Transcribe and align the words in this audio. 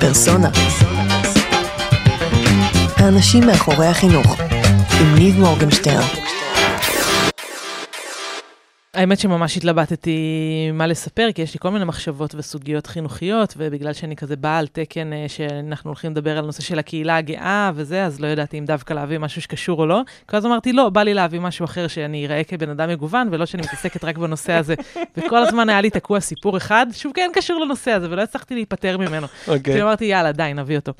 פרסונה. 0.00 0.48
האנשים 2.96 3.46
מאחורי 3.46 3.86
החינוך, 3.86 4.36
עם 5.00 5.14
ניב 5.14 5.38
מורגנשטיין. 5.38 6.00
האמת 8.94 9.20
שממש 9.20 9.56
התלבטתי 9.56 10.18
מה 10.72 10.86
לספר, 10.86 11.28
כי 11.34 11.42
יש 11.42 11.54
לי 11.54 11.60
כל 11.60 11.70
מיני 11.70 11.84
מחשבות 11.84 12.34
וסוגיות 12.34 12.86
חינוכיות, 12.86 13.54
ובגלל 13.56 13.92
שאני 13.92 14.16
כזה 14.16 14.36
באה 14.36 14.58
על 14.58 14.66
תקן 14.66 15.12
אה, 15.12 15.24
שאנחנו 15.28 15.90
הולכים 15.90 16.10
לדבר 16.10 16.38
על 16.38 16.46
נושא 16.46 16.62
של 16.62 16.78
הקהילה 16.78 17.16
הגאה 17.16 17.70
וזה, 17.74 18.04
אז 18.04 18.20
לא 18.20 18.26
ידעתי 18.26 18.58
אם 18.58 18.64
דווקא 18.64 18.94
להביא 18.94 19.18
משהו 19.18 19.42
שקשור 19.42 19.80
או 19.80 19.86
לא. 19.86 20.00
כי 20.28 20.36
אז 20.36 20.46
אמרתי, 20.46 20.72
לא, 20.72 20.88
בא 20.88 21.02
לי 21.02 21.14
להביא 21.14 21.40
משהו 21.40 21.64
אחר 21.64 21.88
שאני 21.88 22.26
אראה 22.26 22.44
כבן 22.44 22.70
אדם 22.70 22.88
מגוון, 22.88 23.28
ולא 23.30 23.46
שאני 23.46 23.62
מתעסקת 23.62 24.04
רק 24.04 24.18
בנושא 24.18 24.52
הזה. 24.52 24.74
וכל 25.16 25.38
הזמן 25.38 25.68
היה 25.68 25.80
לי 25.80 25.90
תקוע 25.90 26.20
סיפור 26.20 26.56
אחד, 26.56 26.86
שהוא 26.92 27.14
כן 27.14 27.30
קשור 27.34 27.60
לנושא 27.60 27.90
הזה, 27.90 28.10
ולא 28.10 28.22
הצלחתי 28.22 28.54
להיפטר 28.54 28.98
ממנו. 28.98 29.26
אוקיי. 29.48 29.60
כאילו 29.60 29.86
אמרתי, 29.86 30.04
יאללה, 30.04 30.32
די, 30.32 30.52
נביא 30.54 30.76
אותו. 30.76 30.92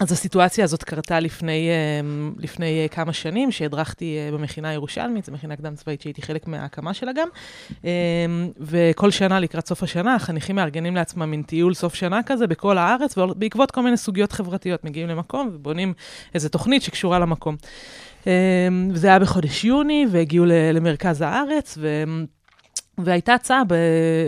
אז 0.00 0.12
הסיטואציה 0.12 0.64
הזאת 0.64 0.84
קרתה 0.84 1.20
לפני, 1.20 1.68
אמ, 2.00 2.34
לפני 2.38 2.82
אה, 2.82 2.88
כמה 2.88 3.12
שנים, 3.12 3.52
שהדרכתי 3.52 4.18
אה, 4.18 4.32
במכינה 4.32 4.68
הירושלמית, 4.68 5.24
זו 5.24 5.32
מכינה 5.32 5.56
קדם 5.56 5.74
צבאית 5.74 6.00
שהייתי 6.00 6.22
חלק 6.22 6.48
מההקמה 6.48 6.94
שלה 6.94 7.12
גם. 7.12 7.28
אמ, 7.84 7.88
וכל 8.60 9.10
שנה, 9.10 9.40
לקראת 9.40 9.66
סוף 9.66 9.82
השנה, 9.82 10.14
החניכים 10.14 10.56
מארגנים 10.56 10.96
לעצמם 10.96 11.30
מין 11.30 11.42
טיול 11.42 11.74
סוף 11.74 11.94
שנה 11.94 12.22
כזה 12.22 12.46
בכל 12.46 12.78
הארץ, 12.78 13.18
בעקבות 13.36 13.70
כל 13.70 13.82
מיני 13.82 13.96
סוגיות 13.96 14.32
חברתיות. 14.32 14.84
מגיעים 14.84 15.08
למקום 15.08 15.50
ובונים 15.54 15.92
איזו 16.34 16.48
תוכנית 16.48 16.82
שקשורה 16.82 17.18
למקום. 17.18 17.56
אמ, 18.26 18.30
זה 18.94 19.08
היה 19.08 19.18
בחודש 19.18 19.64
יוני, 19.64 20.06
והגיעו 20.10 20.44
למרכז 20.48 21.20
הארץ, 21.20 21.78
ו... 21.80 22.04
והייתה 22.98 23.34
הצעה 23.34 23.64
ב, 23.64 23.74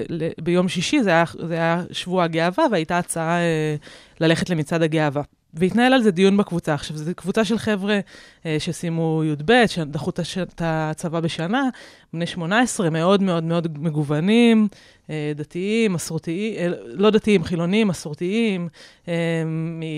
ל, 0.08 0.28
ביום 0.40 0.68
שישי, 0.68 1.02
זה 1.02 1.10
היה, 1.10 1.24
זה 1.46 1.54
היה 1.54 1.82
שבוע 1.92 2.24
הגאווה, 2.24 2.64
והייתה 2.70 2.98
הצעה 2.98 3.38
אה, 3.38 3.76
ללכת 4.20 4.50
למצעד 4.50 4.82
הגאווה. 4.82 5.22
והתנהל 5.54 5.92
על 5.92 6.02
זה 6.02 6.10
דיון 6.10 6.36
בקבוצה. 6.36 6.74
עכשיו, 6.74 6.96
זו 6.96 7.10
קבוצה 7.16 7.44
של 7.44 7.58
חבר'ה 7.58 8.00
אה, 8.46 8.56
שסיימו 8.58 9.22
י"ב, 9.24 9.66
שדחו 9.66 10.10
את 10.10 10.62
הצבא 10.64 11.20
בשנה, 11.20 11.68
בני 12.12 12.26
18, 12.26 12.90
מאוד 12.90 13.22
מאוד 13.22 13.44
מאוד 13.44 13.78
מגוונים, 13.78 14.68
אה, 15.10 15.32
דתיים, 15.34 15.92
מסורתיים, 15.92 16.54
אה, 16.58 16.68
לא 16.84 17.10
דתיים, 17.10 17.44
חילונים, 17.44 17.88
מסורתיים, 17.88 18.68
אה, 19.08 19.14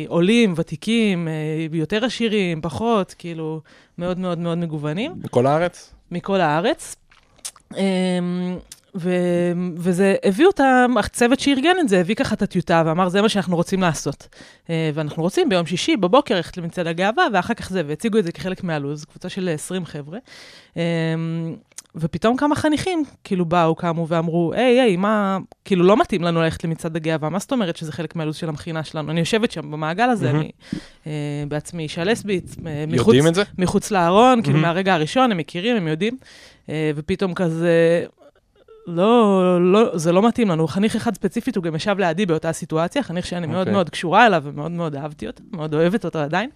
עולים, 0.09 0.55
ותיקים, 0.57 1.29
אה, 1.29 1.33
יותר 1.73 2.05
עשירים, 2.05 2.61
פחות, 2.61 3.15
כאילו, 3.19 3.61
מאוד 3.99 4.19
מאוד 4.19 4.39
מאוד 4.39 4.59
מגוונים. 4.59 5.13
בכל 5.17 5.47
הארץ? 5.47 5.95
מכל 6.11 6.41
הארץ. 6.41 6.97
אמ, 7.77 8.59
ו- 8.95 9.53
וזה, 9.77 10.17
הביא 10.25 10.47
אותם, 10.47 10.95
הצוות 10.99 11.41
שארגן 11.41 11.77
את 11.81 11.89
זה, 11.89 12.01
הביא 12.01 12.15
ככה 12.15 12.35
את 12.35 12.43
הטיוטה 12.43 12.83
ואמר, 12.87 13.09
זה 13.09 13.23
מה 13.23 13.29
שאנחנו 13.29 13.57
רוצים 13.57 13.81
לעשות. 13.81 14.29
אה, 14.71 14.91
ואנחנו 14.95 15.23
רוצים 15.23 15.49
ביום 15.49 15.67
שישי 15.67 15.97
בבוקר 15.97 16.35
ללכת 16.35 16.57
למצעד 16.57 16.87
הגאווה, 16.87 17.27
ואחר 17.33 17.55
כך 17.55 17.71
זה, 17.71 17.83
והציגו 17.87 18.19
את 18.19 18.25
זה 18.25 18.33
כחלק 18.33 18.65
מהלו"ז, 18.65 19.05
קבוצה 19.05 19.29
של 19.29 19.49
20 19.55 19.87
חבר'ה. 19.87 20.19
אמ, 20.77 20.83
ופתאום 21.95 22.37
כמה 22.37 22.55
חניכים, 22.55 23.05
כאילו, 23.25 23.45
באו, 23.45 23.75
קמו 23.75 24.09
ואמרו, 24.09 24.53
היי, 24.55 24.81
היי, 24.81 24.97
מה, 24.97 25.39
כאילו, 25.65 25.85
לא 25.85 25.97
מתאים 25.97 26.23
לנו 26.23 26.41
ללכת 26.41 26.65
למצעד 26.65 26.97
הגאווה, 26.97 27.29
מה 27.29 27.39
זאת 27.39 27.53
אומרת 27.53 27.77
שזה 27.77 27.93
חלק 27.93 28.17
מהלו"ז 28.17 28.37
של 28.37 28.49
המכינה 28.49 28.85
שלנו? 28.85 29.11
אני 29.11 29.21
יושבת 29.21 29.51
שם 29.51 29.71
במעגל 29.71 30.09
הזה, 30.09 30.27
מהמם. 30.27 30.41
אני 30.41 30.51
אה, 31.07 31.45
בעצמי 31.49 31.83
אישה 31.83 32.05
לסבית, 32.05 32.57
מחוץ? 32.89 33.15
מחוץ 33.59 33.91
לארון, 33.91 34.43
כאילו 34.43 34.59
מהמם. 34.59 34.69
מהרגע 34.69 34.95
הראשון, 34.95 35.33
הם 35.33 35.39
מכירים, 35.39 35.77
הם 35.77 35.89
יודעים, 35.89 36.17
אה, 36.69 36.91
ופתאום 36.95 37.35
כזה, 37.35 38.05
לא, 38.91 39.73
לא, 39.73 39.99
זה 39.99 40.13
לא 40.13 40.29
מתאים 40.29 40.49
לנו. 40.49 40.69
חניך 40.69 40.97
אחד 40.97 41.15
ספציפית, 41.15 41.57
הוא 41.57 41.65
גם 41.65 41.75
ישב 41.75 41.97
לידי 41.99 42.27
באותה 42.27 42.53
סיטואציה, 42.53 43.03
חניך 43.03 43.27
שאני 43.27 43.47
מאוד 43.47 43.59
אוקיי. 43.59 43.73
מאוד 43.73 43.91
קשורה 43.91 44.27
אליו 44.27 44.43
ומאוד 44.45 44.71
מאוד 44.71 44.97
אהבתי 44.97 45.27
אותו, 45.27 45.43
מאוד 45.53 45.75
אוהבת 45.75 46.05
אותו 46.05 46.19
עדיין. 46.19 46.51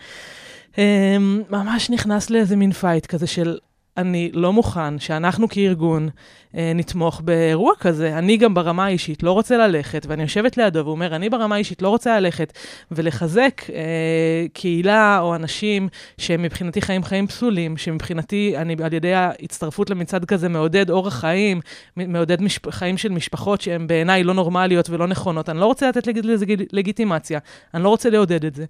אה, 0.78 1.16
ממש 1.50 1.90
נכנס 1.90 2.30
לאיזה 2.30 2.56
מין 2.56 2.72
fight 2.72 3.06
כזה 3.06 3.26
של... 3.26 3.58
אני 3.96 4.30
לא 4.32 4.52
מוכן 4.52 4.98
שאנחנו 4.98 5.48
כארגון 5.48 6.08
אה, 6.56 6.72
נתמוך 6.74 7.20
באירוע 7.20 7.72
כזה. 7.80 8.18
אני 8.18 8.36
גם 8.36 8.54
ברמה 8.54 8.84
האישית 8.84 9.22
לא 9.22 9.32
רוצה 9.32 9.56
ללכת, 9.56 10.06
ואני 10.08 10.22
יושבת 10.22 10.56
לידו 10.56 10.78
והוא 10.78 10.90
אומר, 10.90 11.16
אני 11.16 11.30
ברמה 11.30 11.54
האישית 11.54 11.82
לא 11.82 11.88
רוצה 11.88 12.20
ללכת 12.20 12.52
ולחזק 12.90 13.62
אה, 13.74 14.46
קהילה 14.52 15.20
או 15.20 15.34
אנשים 15.34 15.88
שהם 16.18 16.42
מבחינתי 16.42 16.80
חיים 16.80 17.04
חיים 17.04 17.26
פסולים, 17.26 17.76
שמבחינתי, 17.76 18.54
אני 18.56 18.76
על 18.82 18.92
ידי 18.92 19.14
ההצטרפות 19.14 19.90
למצעד 19.90 20.24
כזה 20.24 20.48
מעודד 20.48 20.90
אורח 20.90 21.14
חיים, 21.20 21.60
מעודד 21.96 22.42
משפ... 22.42 22.70
חיים 22.70 22.96
של 22.96 23.12
משפחות 23.12 23.60
שהן 23.60 23.86
בעיניי 23.86 24.24
לא 24.24 24.34
נורמליות 24.34 24.90
ולא 24.90 25.06
נכונות. 25.06 25.48
אני 25.48 25.60
לא 25.60 25.66
רוצה 25.66 25.88
לתת 25.88 26.06
לג... 26.06 26.18
לזה 26.26 26.46
ג- 26.46 26.64
לגיטימציה, 26.72 27.38
אני 27.74 27.82
לא 27.82 27.88
רוצה 27.88 28.10
לעודד 28.10 28.44
את 28.44 28.54
זה. 28.54 28.64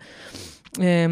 אה, 0.80 1.06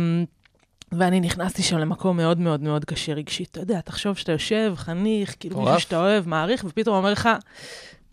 ואני 0.93 1.21
נכנסתי 1.21 1.63
שם 1.63 1.79
למקום 1.79 2.17
מאוד 2.17 2.41
מאוד 2.41 2.63
מאוד 2.63 2.85
קשה 2.85 3.13
רגשית. 3.13 3.49
אתה 3.51 3.61
יודע, 3.61 3.81
תחשוב 3.81 4.17
שאתה 4.17 4.33
יושב, 4.33 4.75
חניך, 4.77 5.35
כאילו. 5.41 5.61
מישהו 5.61 5.81
שאתה 5.81 5.97
אוהב, 5.97 6.29
מעריך, 6.29 6.65
ופתאום 6.69 6.97
אומר 6.97 7.13
לך, 7.13 7.29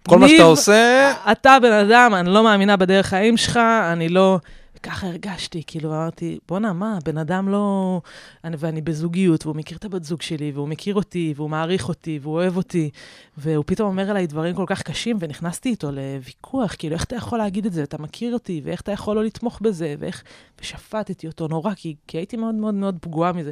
כל 0.08 0.20
מה 0.20 0.30
שאתה 0.30 0.44
עושה, 0.44 1.14
אתה 1.32 1.58
בן 1.62 1.72
אדם, 1.72 2.16
אני 2.16 2.30
לא 2.30 2.44
מאמינה 2.44 2.78
בדרך 2.78 3.06
חיים 3.06 3.38
שלך, 3.38 3.60
אני 3.92 4.10
לא... 4.10 4.40
ככה 4.84 5.08
הרגשתי, 5.08 5.64
כאילו 5.68 5.90
אמרתי, 5.90 6.40
בואנה, 6.48 6.74
מה, 6.74 6.98
בן 7.06 7.18
אדם 7.18 7.50
לא... 7.50 8.02
אני, 8.44 8.56
ואני 8.60 8.82
בזוגיות, 8.82 9.46
והוא 9.46 9.56
מכיר 9.56 9.78
את 9.78 9.86
הבת 9.86 10.04
זוג 10.04 10.22
שלי, 10.22 10.52
והוא 10.52 10.68
מכיר 10.68 10.96
אותי, 10.96 11.34
והוא 11.36 11.50
מעריך 11.50 11.90
אותי, 11.90 12.20
והוא 12.22 12.34
אוהב 12.34 12.58
אותי, 12.58 12.90
והוא 13.38 13.64
פתאום 13.68 13.88
אומר 13.88 14.10
עליי 14.10 14.28
דברים 14.28 14.56
כל 14.56 14.66
כך 14.68 14.82
קשים, 14.82 15.18
ונכנסתי 15.20 15.70
איתו 15.70 15.92
לוויכוח, 15.92 16.76
כאילו, 16.80 16.96
איך 16.96 17.04
אתה 17.04 17.16
יכול 17.16 17.38
להגיד 17.38 17.66
את 17.66 17.74
זה? 17.74 17.84
אתה 17.84 17.98
מכיר 17.98 18.34
אותי, 18.34 18.62
ואיך 18.64 18.82
אתה 18.82 18.92
יכול 18.92 19.16
לא 19.16 19.24
לתמוך 19.24 19.60
בזה, 19.62 19.96
ואיך... 20.00 20.24
ושפטתי 20.62 21.28
אותו 21.28 21.48
נורא, 21.48 21.74
כי, 21.74 21.96
כי 22.08 22.18
הייתי 22.18 22.38
מאוד 22.38 22.56
מאוד 22.56 22.74
מאוד 22.74 22.98
פגועה 23.02 23.34
מזה. 23.34 23.52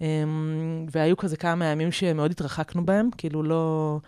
אמ, 0.00 0.86
והיו 0.90 1.16
כזה 1.16 1.36
כמה 1.36 1.64
ימים 1.64 1.92
שמאוד 1.92 2.30
התרחקנו 2.30 2.86
בהם, 2.86 3.08
כאילו 3.16 3.42
לא... 3.42 3.98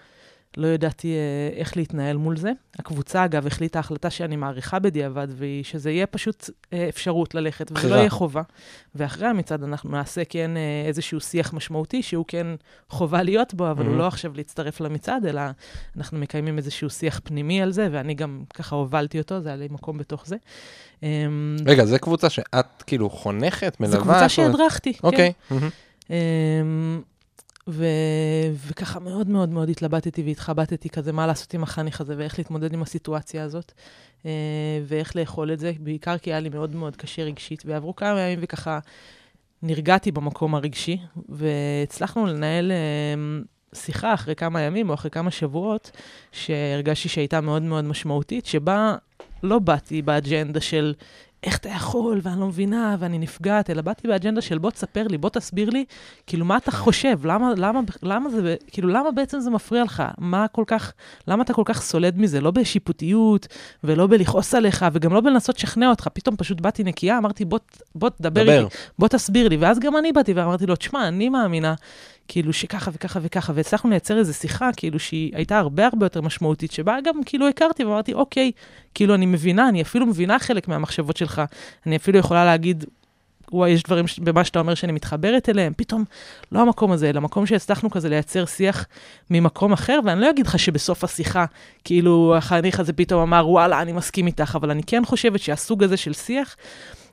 לא 0.56 0.66
ידעתי 0.66 1.08
אה, 1.14 1.58
איך 1.58 1.76
להתנהל 1.76 2.16
מול 2.16 2.36
זה. 2.36 2.52
הקבוצה, 2.78 3.24
אגב, 3.24 3.46
החליטה 3.46 3.78
החלטה 3.78 4.10
שאני 4.10 4.36
מעריכה 4.36 4.78
בדיעבד, 4.78 5.28
והיא 5.30 5.64
שזה 5.64 5.90
יהיה 5.90 6.06
פשוט 6.06 6.50
אה, 6.72 6.88
אפשרות 6.88 7.34
ללכת, 7.34 7.72
וזה 7.74 7.88
לא. 7.88 7.94
יהיה 7.94 8.10
חובה. 8.10 8.42
ואחרי 8.94 9.26
המצעד 9.26 9.62
אנחנו 9.62 9.90
נעשה 9.90 10.24
כן 10.24 10.56
אה, 10.56 10.84
איזשהו 10.88 11.20
שיח 11.20 11.52
משמעותי, 11.52 12.02
שהוא 12.02 12.24
כן 12.28 12.46
חובה 12.88 13.22
להיות 13.22 13.54
בו, 13.54 13.70
אבל 13.70 13.86
הוא 13.86 13.94
Mhm. 13.94 13.98
לא 13.98 14.06
עכשיו 14.06 14.32
להצטרף 14.36 14.80
למצעד, 14.80 15.26
אלא 15.26 15.40
אנחנו 15.96 16.18
מקיימים 16.18 16.58
איזשהו 16.58 16.90
שיח 16.90 17.20
פנימי 17.24 17.62
על 17.62 17.72
זה, 17.72 17.88
ואני 17.92 18.14
גם 18.14 18.42
ככה 18.54 18.76
הובלתי 18.76 19.18
אותו, 19.18 19.40
זה 19.40 19.48
היה 19.48 19.56
לי 19.56 19.68
מקום 19.70 19.98
בתוך 19.98 20.26
זה. 20.26 20.36
אמ, 21.02 21.56
רגע, 21.66 21.84
זו 21.84 21.96
קבוצה 22.00 22.30
שאת 22.30 22.82
כאילו 22.86 23.10
חונכת, 23.10 23.76
מלווה? 23.80 23.96
זו 23.98 24.02
קבוצה 24.04 24.28
שהדרכתי, 24.28 24.92
כן. 24.94 24.98
אוקיי. 25.06 25.32
מהמם. 25.50 25.68
אמ, 26.10 27.02
ו... 27.68 27.86
וככה 28.68 29.00
מאוד 29.00 29.28
מאוד 29.28 29.48
מאוד 29.48 29.68
התלבטתי 29.68 30.22
והתחבטתי 30.22 30.88
כזה 30.88 31.12
מה 31.12 31.26
לעשות 31.26 31.54
עם 31.54 31.62
החניך 31.62 32.00
הזה 32.00 32.14
ואיך 32.18 32.38
להתמודד 32.38 32.72
עם 32.72 32.82
הסיטואציה 32.82 33.44
הזאת 33.44 33.72
אה, 34.26 34.30
ואיך 34.86 35.16
לאכול 35.16 35.52
את 35.52 35.58
זה, 35.58 35.72
בעיקר 35.80 36.18
כי 36.18 36.30
היה 36.30 36.40
לי 36.40 36.48
מאוד 36.48 36.74
מאוד 36.74 36.96
קשה 36.96 37.22
רגשית, 37.22 37.62
ועברו 37.66 37.96
כמה 37.96 38.20
ימים 38.20 38.38
וככה 38.42 38.78
נרגעתי 39.62 40.12
במקום 40.12 40.54
הרגשי, 40.54 40.98
והצלחנו 41.28 42.26
לנהל 42.26 42.72
אה, 42.72 42.76
שיחה 43.74 44.14
אחרי 44.14 44.34
כמה 44.34 44.60
ימים 44.60 44.88
או 44.88 44.94
אחרי 44.94 45.10
כמה 45.10 45.30
שבועות, 45.30 45.90
שהרגשתי 46.32 47.08
שהייתה 47.08 47.40
מאוד 47.40 47.62
מאוד 47.62 47.84
משמעותית, 47.84 48.46
שבה 48.46 48.96
לא 49.42 49.58
באתי 49.58 50.02
באג'נדה 50.02 50.60
של 50.60 50.94
איך 51.44 51.56
אתה 51.56 51.68
יכול, 51.68 52.20
ואני 52.22 52.40
לא 52.40 52.46
מבינה, 52.46 52.96
ואני 52.98 53.18
נפגעת, 53.18 53.70
אלא 53.70 53.82
באתי 53.82 54.08
באג'נדה 54.08 54.40
של 54.40 54.58
בוא 54.58 54.70
תספר 54.70 55.06
לי, 55.06 55.18
בוא 55.18 55.30
תסביר 55.30 55.70
לי, 55.70 55.84
כאילו, 56.26 56.44
מה 56.44 56.56
אתה 56.56 56.70
חושב? 56.70 57.26
למה, 57.26 57.52
למה, 57.56 57.80
למה 58.02 58.30
זה, 58.30 58.56
כאילו, 58.70 58.88
למה 58.88 59.10
בעצם 59.10 59.40
זה 59.40 59.50
מפריע 59.50 59.84
לך? 59.84 60.02
מה 60.18 60.48
כל 60.48 60.64
כך, 60.66 60.92
למה 61.28 61.42
אתה 61.42 61.54
כל 61.54 61.62
כך 61.64 61.82
סולד 61.82 62.18
מזה? 62.18 62.40
לא 62.40 62.50
בשיפוטיות, 62.50 63.46
ולא 63.84 64.06
בלכעוס 64.06 64.54
עליך, 64.54 64.86
וגם 64.92 65.14
לא 65.14 65.20
בלנסות 65.20 65.56
לשכנע 65.56 65.90
אותך. 65.90 66.08
פתאום 66.12 66.36
פשוט 66.36 66.60
באתי 66.60 66.84
נקייה, 66.84 67.18
אמרתי, 67.18 67.44
בוא, 67.44 67.58
בוא 67.94 68.08
תדבר 68.08 68.42
דבר. 68.42 68.64
איתי, 68.64 68.76
בוא 68.98 69.08
תסביר 69.08 69.48
לי. 69.48 69.56
ואז 69.56 69.78
גם 69.78 69.96
אני 69.96 70.12
באתי 70.12 70.32
ואמרתי 70.32 70.66
לו, 70.66 70.76
תשמע, 70.76 71.08
אני 71.08 71.28
מאמינה, 71.28 71.74
כאילו, 72.28 72.52
שככה 72.52 72.90
וככה 72.94 73.20
וככה, 73.22 73.52
והצלחנו 73.56 73.90
לייצר 73.90 74.18
איזו 74.18 74.34
שיחה, 74.34 74.70
כאילו, 74.76 74.98
שהיא 74.98 75.36
הייתה 75.36 75.58
הרבה 75.58 75.86
הרבה 75.86 76.06
יותר 76.06 76.20
משמעותית, 76.20 76.72
שבה 76.72 76.96
גם, 77.04 77.24
כאילו, 77.26 77.48
הכרתי 77.48 77.84
ואמרתי, 77.84 78.14
אוקיי, 78.14 78.52
כאילו, 78.94 79.14
אני 79.14 79.26
מבינה, 79.26 79.68
אני 79.68 79.82
אפילו 79.82 80.06
מבינה 80.06 80.38
חלק 80.38 80.68
מהמחשבות 80.68 81.16
שלך. 81.16 81.42
אני 81.86 81.96
אפילו 81.96 82.18
יכולה 82.18 82.44
להגיד, 82.44 82.84
וואי, 83.52 83.70
יש 83.70 83.82
דברים 83.82 84.06
ש- 84.06 84.18
במה 84.18 84.44
שאתה 84.44 84.58
אומר 84.58 84.74
שאני 84.74 84.92
מתחברת 84.92 85.48
אליהם, 85.48 85.72
פתאום 85.76 86.04
לא 86.52 86.60
המקום 86.60 86.92
הזה, 86.92 87.08
אלא 87.10 87.20
מקום 87.20 87.46
שהצלחנו 87.46 87.90
כזה 87.90 88.08
לייצר 88.08 88.44
שיח 88.46 88.86
ממקום 89.30 89.72
אחר, 89.72 90.00
ואני 90.04 90.20
לא 90.20 90.30
אגיד 90.30 90.46
לך 90.46 90.58
שבסוף 90.58 91.04
השיחה, 91.04 91.44
כאילו, 91.84 92.34
החניך 92.36 92.80
הזה 92.80 92.92
פתאום 92.92 93.22
אמר, 93.22 93.48
וואלה, 93.48 93.82
אני 93.82 93.92
מסכים 93.92 94.26
איתך, 94.26 94.56
אבל 94.56 94.70
אני 94.70 94.82
כן 94.86 95.04
חושבת 95.04 95.40
שהסוג 95.40 95.82
הזה 95.82 95.96
של 95.96 96.12
שיח, 96.12 96.56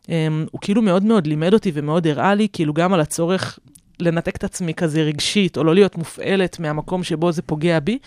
um, 0.03 0.09
הוא 0.51 0.61
כאילו 0.61 0.81
מאוד 0.81 1.03
מאוד 1.03 1.27
לימד 1.27 1.53
אותי 1.53 1.71
ומאוד 1.73 2.07
הראה 2.07 2.35
לי, 2.35 2.47
כאילו, 2.53 2.73
גם 2.73 2.93
על 2.93 2.99
הצורך 2.99 3.59
לנתק 4.01 4.35
את 4.35 4.43
עצמי 4.43 4.73
כזה 4.73 5.01
רגשית, 5.01 5.57
או 5.57 5.63
לא 5.63 5.73
להיות 5.75 5.97
מופעלת 5.97 6.59
מהמקום 6.59 7.03
שבו 7.03 7.31
זה 7.31 7.41
פוגע 7.41 7.79
בי. 7.79 7.97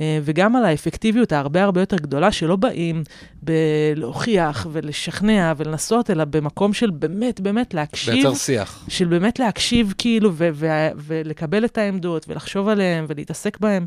אה, 0.00 0.18
וגם 0.22 0.56
על 0.56 0.64
האפקטיביות 0.64 1.32
ההרבה 1.32 1.62
הרבה 1.62 1.80
יותר 1.80 1.96
גדולה, 1.96 2.32
שלא 2.32 2.56
באים 2.56 3.02
בלהוכיח 3.42 4.66
ולשכנע 4.72 5.52
ולנסות, 5.56 6.10
אלא 6.10 6.24
במקום 6.24 6.72
של 6.72 6.90
באמת, 6.90 7.40
באמת 7.40 7.74
להקשיב. 7.74 8.14
לייצר 8.14 8.34
שיח. 8.34 8.84
של 8.88 9.04
באמת 9.04 9.38
להקשיב 9.38 9.94
כאילו, 9.98 10.30
ו- 10.34 10.48
ו- 10.52 10.88
ולקבל 10.96 11.64
את 11.64 11.78
העמדות, 11.78 12.26
ולחשוב 12.28 12.68
עליהן, 12.68 13.04
ולהתעסק 13.08 13.58
בהן, 13.60 13.84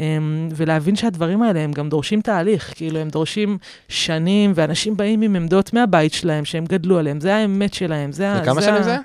אמ, 0.00 0.48
ולהבין 0.56 0.96
שהדברים 0.96 1.42
האלה 1.42 1.60
הם 1.60 1.72
גם 1.72 1.88
דורשים 1.88 2.20
תהליך, 2.20 2.72
כאילו, 2.76 2.98
הם 2.98 3.08
דורשים 3.08 3.58
שנים, 3.88 4.52
ואנשים 4.54 4.96
באים 4.96 5.22
עם 5.22 5.36
עמדות 5.36 5.72
מהבית 5.72 6.12
שלהם, 6.12 6.44
שהם 6.44 6.64
גדלו 6.64 6.98
עליהן, 6.98 7.20
זה 7.20 7.34
האמת 7.34 7.74
שלהם, 7.74 8.12
זה 8.12 8.32
ה... 8.32 8.40
וכמה 8.42 8.60
זה 8.60 8.66
שנים 8.66 8.82
זה? 8.82 8.96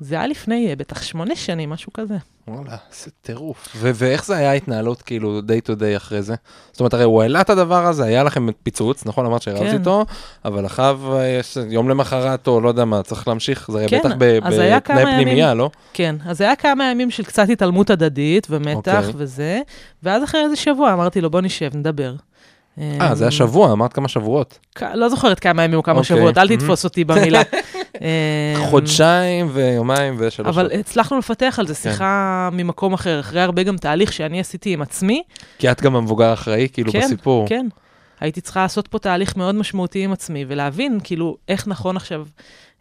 זה 0.00 0.14
היה 0.14 0.26
לפני 0.26 0.68
אה, 0.68 0.76
בטח 0.76 1.02
שמונה 1.02 1.36
שנים, 1.36 1.70
משהו 1.70 1.92
כזה. 1.92 2.16
וואלה, 2.48 2.76
איזה 2.90 3.10
טירוף. 3.22 3.68
ו- 3.76 3.90
ואיך 3.94 4.24
זה 4.24 4.36
היה 4.36 4.50
ההתנהלות 4.50 5.02
כאילו 5.02 5.40
day 5.40 5.68
to 5.68 5.80
day 5.80 5.96
אחרי 5.96 6.22
זה? 6.22 6.34
זאת 6.72 6.80
אומרת, 6.80 6.94
הרי 6.94 7.04
הוא 7.04 7.22
העלה 7.22 7.40
את 7.40 7.50
הדבר 7.50 7.86
הזה, 7.86 8.04
היה 8.04 8.24
לכם 8.24 8.46
פיצוץ, 8.62 9.06
נכון? 9.06 9.26
אמרת 9.26 9.42
שהרבת 9.42 9.70
כן. 9.70 9.78
איתו, 9.78 10.04
אבל 10.44 10.66
אחריו 10.66 11.00
אה, 11.12 11.26
יש 11.26 11.58
יום 11.68 11.88
למחרת, 11.88 12.48
או 12.48 12.60
לא 12.60 12.68
יודע 12.68 12.84
מה, 12.84 13.02
צריך 13.02 13.28
להמשיך, 13.28 13.70
זה 13.70 13.78
היה 13.78 13.88
כן, 13.88 13.98
בטח 13.98 14.10
בתנאי 14.18 15.02
ימים. 15.02 15.24
פנימייה, 15.24 15.54
לא? 15.54 15.70
כן, 15.92 16.16
אז 16.26 16.38
זה 16.38 16.44
היה 16.44 16.56
כמה 16.56 16.90
ימים 16.90 17.10
של 17.10 17.24
קצת 17.24 17.48
התעלמות 17.50 17.90
הדדית 17.90 18.46
ומתח 18.50 19.04
אוקיי. 19.06 19.12
וזה, 19.16 19.60
ואז 20.02 20.24
אחרי 20.24 20.40
איזה 20.44 20.56
שבוע 20.56 20.92
אמרתי 20.92 21.20
לו, 21.20 21.30
בוא 21.30 21.40
נשב, 21.40 21.76
נדבר. 21.76 22.14
אה, 22.78 23.14
זה 23.14 23.24
היה 23.24 23.30
שבוע, 23.30 23.72
אמרת 23.72 23.92
כמה 23.92 24.08
שבועות. 24.08 24.58
לא 24.94 25.08
זוכרת 25.08 25.40
כמה 25.40 25.64
ימים 25.64 25.78
או 25.78 25.82
כמה 25.82 25.98
אוקיי. 25.98 26.16
שבועות, 26.16 26.38
אל. 26.38 26.56
תתפוס 26.56 26.84
אותי 26.84 27.04
במילה. 27.04 27.42
אמ, 28.00 28.66
חודשיים 28.70 29.48
ויומיים 29.52 30.14
ושלוש 30.18 30.48
אבל 30.48 30.68
שעות. 30.68 30.80
הצלחנו 30.80 31.18
לפתח 31.18 31.56
על 31.58 31.66
זה 31.66 31.74
כן. 31.74 31.80
שיחה 31.80 32.48
ממקום 32.52 32.92
אחר, 32.92 33.20
אחרי 33.20 33.40
הרבה 33.40 33.62
גם 33.62 33.76
תהליך 33.76 34.12
שאני 34.12 34.40
עשיתי 34.40 34.72
עם 34.72 34.82
עצמי. 34.82 35.22
כי 35.58 35.70
את 35.70 35.82
גם 35.82 35.96
המבוגר 35.96 36.24
האחראי, 36.24 36.68
כאילו, 36.72 36.92
כן, 36.92 37.00
בסיפור. 37.00 37.48
כן. 37.48 37.66
הייתי 38.20 38.40
צריכה 38.40 38.62
לעשות 38.62 38.88
פה 38.88 38.98
תהליך 38.98 39.36
מאוד 39.36 39.54
משמעותי 39.54 40.04
עם 40.04 40.12
עצמי, 40.12 40.44
ולהבין 40.48 40.98
כאילו 41.04 41.36
איך 41.48 41.68
נכון 41.68 41.96
עכשיו 41.96 42.24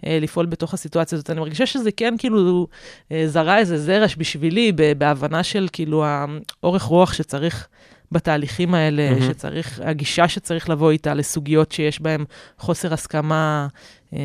אה, 0.06 0.18
לפעול 0.22 0.46
בתוך 0.46 0.74
הסיטואציה 0.74 1.16
הזאת. 1.16 1.30
אני 1.30 1.40
מרגישה 1.40 1.66
שזה 1.66 1.92
כן 1.92 2.16
כאילו 2.18 2.68
אה, 3.12 3.24
זרע 3.28 3.58
איזה 3.58 3.78
זרש 3.78 4.16
בשבילי, 4.18 4.72
בהבנה 4.98 5.44
של 5.44 5.68
כאילו 5.72 6.06
האורך 6.06 6.84
רוח 6.84 7.14
שצריך 7.14 7.68
בתהליכים 8.12 8.74
האלה, 8.74 9.10
מהמם. 9.10 9.22
שצריך, 9.22 9.82
הגישה 9.84 10.28
שצריך 10.28 10.70
לבוא 10.70 10.92
איתה 10.92 11.14
לסוגיות 11.14 11.72
שיש 11.72 12.02
בהן 12.02 12.26
חוסר 12.58 12.94
הסכמה, 12.94 13.68
אה, 14.14 14.20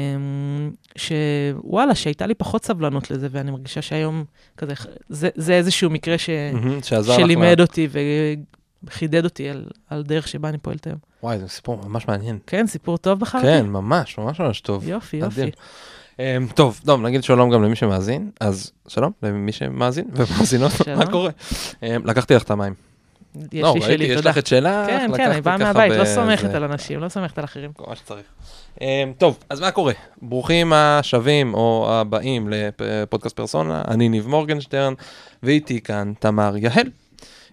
שוואלה, 0.97 1.95
שהייתה 1.95 2.27
לי 2.27 2.35
פחות 2.35 2.65
סבלנות 2.65 3.11
לזה, 3.11 3.29
ואני 3.31 3.51
מרגישה 3.51 3.83
שהיום 3.83 4.25
כזה, 4.57 4.75
זה, 5.09 5.29
זה 5.35 5.55
איזשהו 5.55 5.91
מקרה 5.91 6.19
ש... 6.19 6.31
לך. 6.93 7.17
שלימד 7.17 7.61
אותי 7.61 7.89
וחידד 8.85 9.25
אותי 9.25 9.49
על, 9.49 9.65
על 9.91 10.03
דרך 10.03 10.29
שבה 10.29 10.49
אני 10.49 10.59
פועלת 10.59 10.87
היום. 10.87 10.99
וואי, 11.23 11.39
זה 11.39 11.49
סיפור 11.49 11.81
ממש 11.87 12.09
מעניין. 12.09 12.39
כן, 12.47 12.67
סיפור 12.67 12.99
טוב 12.99 13.21
בחרתי? 13.21 13.47
כן, 13.47 13.67
ממש, 13.67 14.19
ממש 14.19 14.41
ממש 14.41 14.61
טוב. 14.61 14.89
יופי. 14.89 15.17
יופי. 15.17 15.51
אמ, 16.19 16.47
טוב, 16.55 16.81
טוב, 16.87 17.01
נגיד 17.03 17.25
שלום 17.25 17.51
גם 17.51 17.63
למי 17.63 17.77
שמאזין, 17.77 18.31
אז 18.41 18.73
שלום 18.89 19.13
למי 19.23 19.53
שמאזין 19.53 20.05
ומאזינות. 20.13 20.73
מה 20.97 21.07
קורה? 21.07 21.31
אמ, 21.83 22.07
לקחתי 22.07 22.35
לך 22.35 22.43
את 22.43 22.51
המים. 22.51 22.75
יש 23.53 23.63
לא, 23.63 23.75
לי 23.75 23.81
ראיתי, 23.81 23.95
שלי, 23.95 24.05
יש 24.05 24.17
תודה. 24.17 24.31
לך 24.31 24.39
את 24.39 24.47
שלך, 24.47 24.87
כן, 24.87 25.11
כן, 25.17 25.31
אני 25.31 25.41
באה 25.41 25.57
מהבית, 25.57 25.93
לא 25.93 26.05
סומכת 26.05 26.55
על 26.55 26.65
אנשים, 26.65 27.01
לא 27.01 27.09
סומכת 27.09 27.39
על 27.39 27.45
אחרים. 27.45 27.71
מה 27.89 27.97
שצריך. 27.97 28.27
אמ, 28.81 29.13
טוב, 29.19 29.39
אז 29.51 29.61
מה 29.61 29.71
קורה? 29.71 29.93
ברוכים 30.23 30.73
השבים 30.73 31.55
או 31.55 31.89
הבאים 31.91 32.49
לפודקאסט 32.51 33.37
פרסונה, 33.37 33.83
אני 33.89 34.09
ניב 34.09 34.29
מורגנשטרן, 34.29 34.95
ואיתי 35.43 35.81
כאן 35.81 36.13
תמר 36.19 36.57
יהל, 36.57 36.91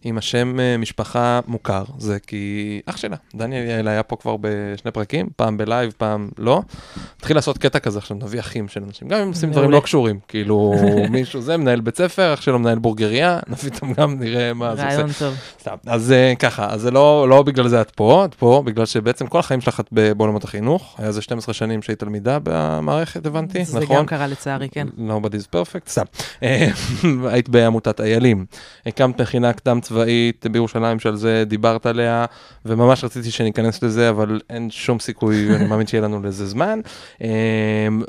עם 0.03 0.17
השם 0.17 0.59
אה, 0.59 0.77
משפחה 0.77 1.39
מוכר, 1.47 1.83
זה 1.97 2.19
כי 2.19 2.81
אח 2.85 2.97
שלה, 2.97 3.15
דניאל 3.35 3.65
יעל 3.65 3.87
היה 3.87 4.03
פה 4.03 4.15
כבר 4.15 4.35
בשני 4.41 4.91
פרקים, 4.91 5.29
פעם 5.35 5.57
בלייב, 5.57 5.93
פעם 5.97 6.29
לא. 6.37 6.61
התחיל 7.17 7.37
לעשות 7.37 7.57
קטע 7.57 7.79
כזה 7.79 7.99
עכשיו, 7.99 8.17
נביא 8.17 8.39
אחים 8.39 8.67
של 8.67 8.83
אנשים, 8.83 9.07
גם 9.07 9.19
אם 9.19 9.27
עושים 9.27 9.51
דברים. 9.51 9.71
לא 9.71 9.79
קשורים, 9.79 10.19
כאילו 10.27 10.73
מישהו 11.09 11.41
זה, 11.41 11.57
מנהל 11.57 11.81
בית 11.81 11.97
ספר, 11.97 12.33
אח 12.33 12.41
שלו 12.41 12.59
מנהל 12.59 12.79
בורגריה, 12.79 13.39
נביא 13.47 13.71
אותם 13.71 13.93
גם, 13.93 14.19
נראה 14.19 14.53
מה 14.53 14.75
זה 14.75 14.83
עושה. 14.83 14.95
רעיון 14.95 15.09
טוב. 15.19 15.35
סתם, 15.59 15.75
אז 15.85 16.11
אה, 16.11 16.33
ככה, 16.39 16.67
אז 16.69 16.81
זה 16.81 16.91
לא, 16.91 17.29
לא 17.29 17.41
בגלל 17.41 17.67
זה 17.67 17.81
את 17.81 17.91
פה, 17.91 18.25
את 18.25 18.33
פה 18.33 18.63
בגלל 18.65 18.85
שבעצם 18.85 19.27
כל 19.27 19.39
החיים 19.39 19.61
שלך 19.61 19.79
את 19.79 19.87
בעולמות 19.91 20.43
החינוך, 20.43 20.95
היה 20.97 21.07
איזה 21.07 21.21
12 21.21 21.53
שנים 21.53 21.81
שהיית 21.81 21.99
תלמידה 21.99 22.37
במערכת, 22.43 23.25
הבנתי, 23.25 23.65
זה 23.65 23.79
נכון? 23.79 23.97
גם 23.97 24.05
קרה 24.05 24.27
לצערי, 24.27 24.69
כן. 24.69 24.87
Nobody's 24.97 25.55
perfect, 25.55 25.89
סתם. 25.89 26.05
אה, 26.43 26.67
היית 27.23 27.49
בעמותת 27.49 28.01
איילים. 28.01 28.45
הקמת 28.85 29.21
מכינה 29.21 29.53
קדם 29.53 29.79
צבאית 29.91 30.45
בירושלים 30.51 30.99
שעל 30.99 31.15
זה 31.15 31.43
דיברת 31.47 31.85
עליה, 31.85 32.25
וממש 32.65 33.03
רציתי 33.03 33.31
שניכנס 33.31 33.83
לזה, 33.83 34.09
אבל 34.09 34.39
אין 34.49 34.69
שום 34.69 34.99
סיכוי, 34.99 35.55
אני 35.55 35.67
מאמין 35.67 35.87
שיהיה 35.87 36.03
לנו 36.03 36.21
לזה 36.23 36.45
זמן. 36.45 36.79
אה, 37.23 37.27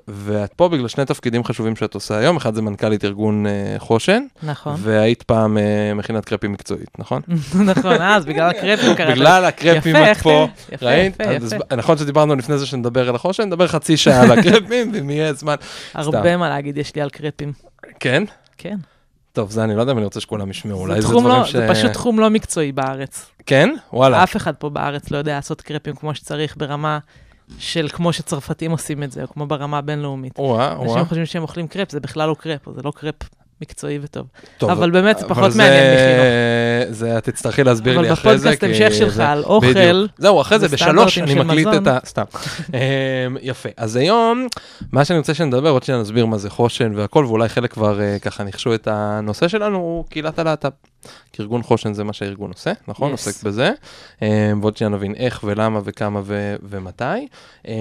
ואת 0.09 0.53
פה 0.53 0.69
בגלל 0.69 0.89
שני 0.89 1.05
תפקידים 1.05 1.45
חשובים 1.45 1.77
שאת 1.77 1.95
עושה 1.95 2.19
היום, 2.19 2.37
אחד 2.37 2.55
זה 2.55 2.63
מנכ"לית 2.63 3.05
ארגון 3.05 3.47
אה, 3.47 3.75
חושן, 3.79 4.23
נכון. 4.43 4.75
והיית 4.79 5.23
פעם 5.23 5.59
אה, 5.59 5.95
מכינת 5.95 6.25
קרפים 6.25 6.53
מקצועית, 6.53 6.99
נכון? 6.99 7.23
נכון, 7.75 8.01
אז 8.01 8.25
בגלל 8.25 8.51
הקרפים 8.51 8.95
קראת. 8.95 9.17
בגלל 9.17 9.45
הקרפים 9.45 9.97
את 9.97 10.17
פה, 10.17 10.49
ראית? 10.83 11.21
נכון 11.77 11.99
שדיברנו 11.99 12.35
לפני 12.35 12.59
זה 12.59 12.67
שנדבר 12.67 13.09
על 13.09 13.15
החושן, 13.15 13.43
נדבר 13.43 13.67
חצי 13.67 13.97
שעה 13.97 14.23
על 14.23 14.39
הקרפים, 14.39 14.93
ואם 14.95 15.11
יהיה 15.11 15.33
זמן. 15.33 15.55
הרבה 15.95 16.37
מה 16.37 16.49
להגיד 16.49 16.77
יש 16.77 16.95
לי 16.95 17.03
על 17.03 17.11
קרפים. 17.11 17.53
כן? 18.01 18.25
כן. 18.59 18.77
טוב, 19.33 19.51
זה 19.51 19.65
אני 19.65 19.75
לא 19.77 19.81
יודע 19.81 19.93
אם 19.93 19.99
אני 19.99 20.05
רוצה 20.05 20.21
שכולם 20.21 20.51
ישמעו, 20.51 20.81
אולי 20.81 21.03
זה 21.03 21.09
דברים 21.09 21.27
לא- 21.27 21.45
ש... 21.45 21.57
זה 21.57 21.67
פשוט 21.71 21.91
תחום 21.91 22.21
לא 22.21 22.31
מקצועי 22.31 22.73
בארץ. 22.73 23.31
כן? 23.47 23.71
וואלה. 23.93 24.23
אף 24.23 24.37
אחד 24.37 24.55
פה 24.55 24.71
בארץ 24.71 25.11
לא 25.11 25.19
יודע 25.19 25.35
לעשות 25.35 25.61
קרפים 25.61 25.95
כמו 25.95 26.15
שצריך 26.15 26.57
ברמה 26.57 26.99
של 27.59 27.89
כמו 27.93 28.13
שצרפתים 28.13 28.71
עושים 28.71 29.03
את 29.03 29.13
זה, 29.13 29.23
או 29.23 29.29
כמו 29.29 29.47
ברמה 29.47 29.79
הבינלאומית. 29.79 30.39
וואה, 30.39 30.75
וואה. 30.77 30.91
אנשים 30.93 31.05
חושבים 31.05 31.27
שהם 31.27 31.43
אוכלים 31.43 31.69
קרפ, 31.69 31.91
זה 31.91 32.01
בכלל 32.01 32.29
לא 32.29 32.35
קרפ, 32.39 32.69
זה 32.75 32.83
לא 32.85 32.93
קרפ 32.97 33.15
מקצועי 33.63 33.99
וטוב. 34.03 34.27
טוב, 34.59 34.71
אבל 34.71 34.91
באמת 34.91 35.19
זה 35.19 35.25
אבל 35.27 35.35
פחות 35.35 35.53
זה- 35.53 35.59
מעניין 35.59 35.95
מחינוך. 35.95 36.27
זה, 36.97 37.19
את 37.19 37.25
תצטרכי 37.25 37.65
להסביר 37.65 37.95
אבל 37.95 38.03
לי 38.03 38.13
אחרי 38.13 38.39
זה. 38.39 38.49
בפודקאסט 38.51 38.77
כי 38.79 38.85
המשך 38.85 38.99
שלך 38.99 39.19
על 39.21 39.43
אוכל, 39.45 39.67
בדיוק. 39.75 40.11
זהו, 40.19 40.41
אחרי 40.41 40.59
זה 40.59 40.69
בשלוש 40.69 41.19
אני 41.19 41.35
מקליט 41.35 41.67
מזון. 41.67 41.83
את 41.83 41.87
ה... 41.87 41.99
סתם. 42.07 42.23
אמ, 42.75 42.79
יפה. 43.43 43.69
אז 43.77 43.97
היום, 43.97 44.47
מה 44.93 45.05
שאני 45.05 45.19
רוצה 45.19 45.35
שנדבר, 45.35 45.69
עוד 45.71 45.83
שניה 45.83 46.01
נסביר 46.01 46.27
מה 46.27 46.39
זה 46.39 46.51
חושן 46.51 46.93
והכל, 46.97 47.25
ואולי 47.27 47.49
חלק 47.49 47.73
כבר 47.73 48.01
אה, 48.01 48.17
ככה 48.19 48.45
ניחשו 48.45 48.75
את 48.75 48.89
הנושא 48.91 49.49
שלנו, 49.49 49.77
הוא 49.79 50.05
קהילת 50.09 50.39
הלהט"ב. 50.39 50.69
כי 51.33 51.43
ארגון 51.43 51.63
חושן 51.63 51.95
זה 51.95 52.05
מה 52.05 52.13
שהארגון 52.13 52.51
עושה, 52.51 52.73
נכון? 52.89 53.09
Yes. 53.09 53.13
עוסק 53.13 53.45
בזה. 53.45 53.73
אמ, 54.23 54.29
ועוד 54.61 54.77
שניה 54.77 54.89
נבין 54.91 55.15
איך 55.15 55.41
ולמה 55.45 55.81
וכמה 55.85 56.21
ו- 56.25 56.57
ומתי. 56.63 57.05
אמ, 57.69 57.73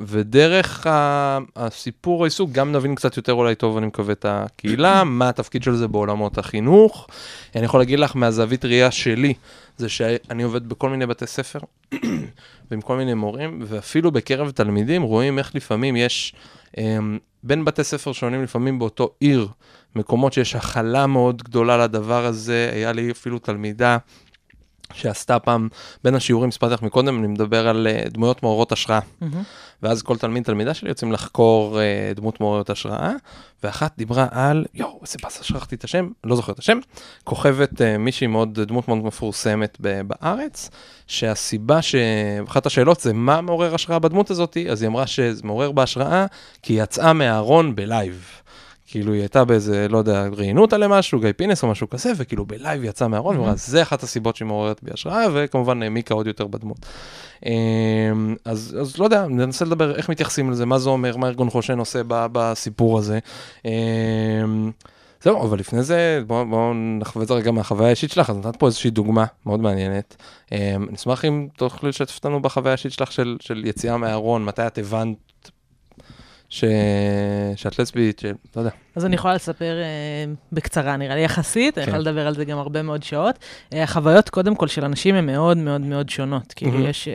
ודרך 0.00 0.86
ה- 0.86 1.38
הסיפור 1.56 2.24
העיסוק, 2.24 2.50
גם 2.52 2.72
נבין 2.72 2.94
קצת 2.94 3.16
יותר 3.16 3.32
אולי 3.32 3.54
טוב, 3.54 3.76
אני 3.76 3.86
מקווה, 3.86 4.12
את 4.12 4.24
הקהילה, 4.28 5.04
מה 5.18 5.28
התפקיד 5.28 5.62
של 5.62 5.74
זה 5.76 5.88
בעולמות 5.88 6.38
החינוך. 6.38 7.06
אני 7.56 7.64
יכול 7.64 7.80
להגיד 7.80 7.98
לך 7.98 8.16
מהזווית 8.16 8.64
ראייה 8.64 8.90
שלי, 8.90 9.34
זה 9.76 9.88
שאני 9.88 10.42
עובד 10.42 10.68
בכל 10.68 10.90
מיני 10.90 11.06
בתי 11.06 11.26
ספר 11.26 11.58
ועם 12.70 12.80
כל 12.80 12.96
מיני 12.96 13.14
מורים, 13.14 13.58
ואפילו 13.66 14.10
בקרב 14.12 14.50
תלמידים 14.50 15.02
רואים 15.02 15.38
איך 15.38 15.54
לפעמים 15.54 15.96
יש 15.96 16.34
אמ, 16.78 17.18
בין 17.42 17.64
בתי 17.64 17.84
ספר 17.84 18.12
שונים 18.12 18.42
לפעמים 18.42 18.78
באותו 18.78 19.10
עיר, 19.20 19.48
מקומות 19.96 20.32
שיש 20.32 20.54
הכלה 20.54 21.06
מאוד 21.06 21.42
גדולה 21.42 21.76
לדבר 21.76 22.24
הזה, 22.26 22.70
היה 22.72 22.92
לי 22.92 23.10
אפילו 23.10 23.38
תלמידה 23.38 23.98
שעשתה 24.92 25.38
פעם, 25.38 25.68
בין 26.04 26.14
השיעורים, 26.14 26.50
סיפרתי 26.50 26.74
לך 26.74 26.82
מקודם, 26.82 27.18
אני 27.18 27.26
מדבר 27.26 27.68
על 27.68 27.86
אה, 27.86 28.02
דמויות 28.10 28.42
מעוררות 28.42 28.72
השראה. 28.72 29.00
מהמם. 29.20 29.42
ואז 29.82 30.02
כל 30.02 30.16
תלמיד, 30.16 30.44
תלמידה 30.44 30.74
שלי 30.74 30.88
יוצאים 30.88 31.12
לחקור 31.12 31.80
אה, 31.80 32.12
דמות 32.16 32.40
מעוררת 32.40 32.70
השראה, 32.70 33.12
ואחת 33.62 33.92
דיברה 33.98 34.26
על, 34.30 34.64
יואו, 34.74 35.00
איזה 35.02 35.18
באסה, 35.22 35.44
שכחתי 35.44 35.74
את 35.74 35.84
השם, 35.84 36.08
לא 36.24 36.36
זוכר 36.36 36.52
את 36.52 36.58
השם, 36.58 36.78
כוכבת 37.24 37.82
אה, 37.82 37.98
מישהי 37.98 38.26
מאוד, 38.26 38.60
דמות 38.60 38.88
מאוד 38.88 38.98
מפורסמת 38.98 39.76
ב- 39.80 40.00
בארץ, 40.00 40.70
שהסיבה 41.06 41.82
שאחת 41.82 42.66
השאלות 42.66 43.00
זה 43.00 43.12
מה 43.12 43.40
מעורר 43.40 43.74
השראה 43.74 43.98
בדמות 43.98 44.30
הזאת, 44.30 44.56
אז 44.70 44.82
היא 44.82 44.88
אמרה 44.88 45.06
שזה 45.06 45.42
מעורר 45.44 45.72
בהשראה, 45.72 46.26
כי 46.62 46.72
היא 46.72 46.82
יצאה 46.82 47.12
מהארון 47.12 47.74
בלייב. 47.74 48.30
כאילו 48.90 49.12
היא 49.12 49.20
הייתה 49.20 49.44
באיזה, 49.44 49.88
לא 49.88 49.98
יודע, 49.98 50.26
ראיינו 50.32 50.62
אותה 50.62 50.78
למשהו, 50.78 51.20
גיא 51.20 51.32
פינס 51.36 51.62
או 51.62 51.68
משהו 51.68 51.88
כזה, 51.88 52.12
וכאילו 52.16 52.46
בלייב 52.46 52.84
יצאה 52.84 53.08
מהארון, 53.08 53.36
ואמרה, 53.36 53.56
זה 53.56 53.82
אחת 53.82 54.02
הסיבות 54.02 54.36
שהיא 54.36 54.46
מעוררת 54.46 54.82
בי 54.82 54.90
השראה, 54.94 55.26
וכמובן 55.34 55.82
העמיקה 55.82 56.14
עוד 56.14 56.26
יותר 56.26 56.46
בדמות. 56.46 56.86
אמ, 57.46 58.36
אז, 58.44 58.76
אז 58.80 58.98
לא 58.98 59.04
יודע, 59.04 59.26
ננסה 59.26 59.64
לדבר 59.64 59.96
איך 59.96 60.08
מתייחסים 60.08 60.50
לזה, 60.50 60.66
מה 60.66 60.78
זה 60.78 60.90
אומר, 60.90 61.16
מה 61.16 61.28
ארגון 61.28 61.50
חושן 61.50 61.78
עושה 61.78 62.02
בסיפור 62.08 62.98
הזה. 62.98 63.18
אמ, 63.64 64.70
זהו, 65.22 65.42
אבל 65.42 65.58
לפני 65.58 65.82
זה, 65.82 66.22
בואו 66.26 66.46
בוא 66.46 66.74
נחווה 67.00 67.22
את 67.22 67.28
זה 67.28 67.34
רגע 67.34 67.50
מהחוויה 67.50 67.88
האישית 67.88 68.10
שלך, 68.10 68.30
אז 68.30 68.36
נתת 68.36 68.56
פה 68.56 68.66
איזושהי 68.66 68.90
דוגמה 68.90 69.24
מאוד 69.46 69.60
מעניינת. 69.60 70.16
אמ, 70.52 70.86
נשמח 70.90 71.24
אם 71.24 71.48
תוכלי 71.56 71.88
לשתף 71.88 72.16
אותנו 72.16 72.42
בחוויה 72.42 72.70
האישית 72.70 72.92
שלך 72.92 73.12
של, 73.12 73.36
של 73.40 73.62
יציאה 73.66 73.96
מהארון, 73.96 74.44
מתי 74.44 74.66
את 74.66 74.78
הבנת 74.78 75.27
ש... 76.48 76.64
שאת 77.56 77.78
לסבית, 77.78 78.18
שלא 78.18 78.32
יודע. 78.56 78.70
אז 78.96 79.04
אני 79.04 79.14
יכולה 79.14 79.34
לספר 79.34 79.78
אה, 79.82 80.32
בקצרה, 80.52 80.96
נראה 80.96 81.14
לי 81.14 81.20
יחסית, 81.20 81.74
כן. 81.74 81.80
אני 81.80 81.88
יכולה 81.88 82.02
לדבר 82.02 82.26
על 82.26 82.34
זה 82.34 82.44
גם 82.44 82.58
הרבה 82.58 82.82
מאוד 82.82 83.02
שעות. 83.02 83.38
אה, 83.72 83.82
החוויות, 83.82 84.28
קודם 84.28 84.54
כל, 84.54 84.68
של 84.68 84.84
אנשים 84.84 85.14
הן 85.14 85.26
מאוד 85.26 85.56
מאוד 85.56 85.80
מאוד 85.80 86.08
שונות. 86.08 86.52
כאילו, 86.56 86.72
מהמם. 86.72 86.86
יש 86.86 87.08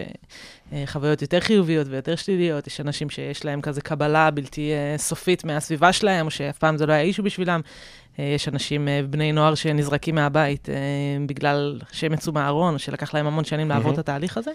אה, 0.74 0.84
חוויות 0.86 1.22
יותר 1.22 1.40
חיוביות 1.40 1.88
ויותר 1.90 2.16
שליליות, 2.16 2.68
יש 2.68 2.82
אנשים 2.82 3.10
שיש 3.10 3.46
להם 3.46 3.62
כזה 3.62 3.82
קבלה 3.82 4.32
בלתי 4.32 4.72
אה, 4.72 4.98
סופית 4.98 5.44
מהסביבה 5.44 5.94
שלהם, 5.94 6.26
או 6.26 6.32
שאף 6.32 6.58
פעם 6.58 6.78
זה 6.78 6.86
לא 6.86 6.94
היה 6.94 7.02
אישו 7.02 7.24
בשבילם. 7.24 7.62
אה, 8.20 8.26
יש 8.36 8.48
אנשים, 8.48 8.88
אה, 8.88 9.02
בני 9.10 9.32
נוער, 9.32 9.56
שנזרקים 9.56 10.16
מהבית 10.16 10.70
אה, 10.70 10.76
בגלל 11.26 11.80
שהם 11.92 12.14
יצאו 12.14 12.34
מהארון, 12.34 12.78
שלקח 12.78 13.14
להם 13.14 13.28
המון 13.28 13.44
שנים 13.44 13.70
לעבור. 13.70 13.94
את 13.94 13.98
התהליך 13.98 14.38
הזה. 14.38 14.52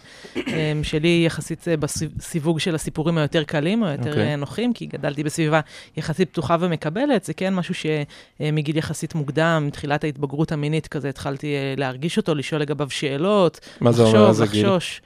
שלי 0.82 1.22
יחסית 1.26 1.64
בסיווג 1.80 2.60
של 2.60 2.74
הסיפורים 2.74 3.18
היותר 3.18 3.44
קלים, 3.44 3.82
או 3.82 3.88
יותר 3.88 4.10
אוקיי. 4.10 4.30
אה, 4.30 4.36
נוחים, 4.36 4.72
כי 4.72 4.86
גדלתי 4.86 5.24
בסביבה 5.24 5.60
יחסית 5.96 6.30
פתוחה 6.30 6.56
ומקבלת, 6.60 7.24
זה 7.24 7.34
כן 7.34 7.54
משהו 7.54 7.74
שמגיל 7.74 8.76
יחסית 8.76 9.14
מוקדם, 9.14 9.64
מתחילת 9.66 10.04
ההתבגרות 10.04 10.52
המינית 10.52 10.86
כזה, 10.86 11.08
התחלתי 11.08 11.54
להרגיש 11.76 12.16
אותו, 12.16 12.34
לשאול 12.34 12.60
לגביו 12.60 12.90
שאלות, 12.90 13.60
מה 13.80 13.92
זה 13.92 14.02
אומר? 14.02 14.12
לחשוב, 14.12 14.28
איזה 14.28 14.46
גיל? 14.52 14.66
לחשוש. 14.66 15.02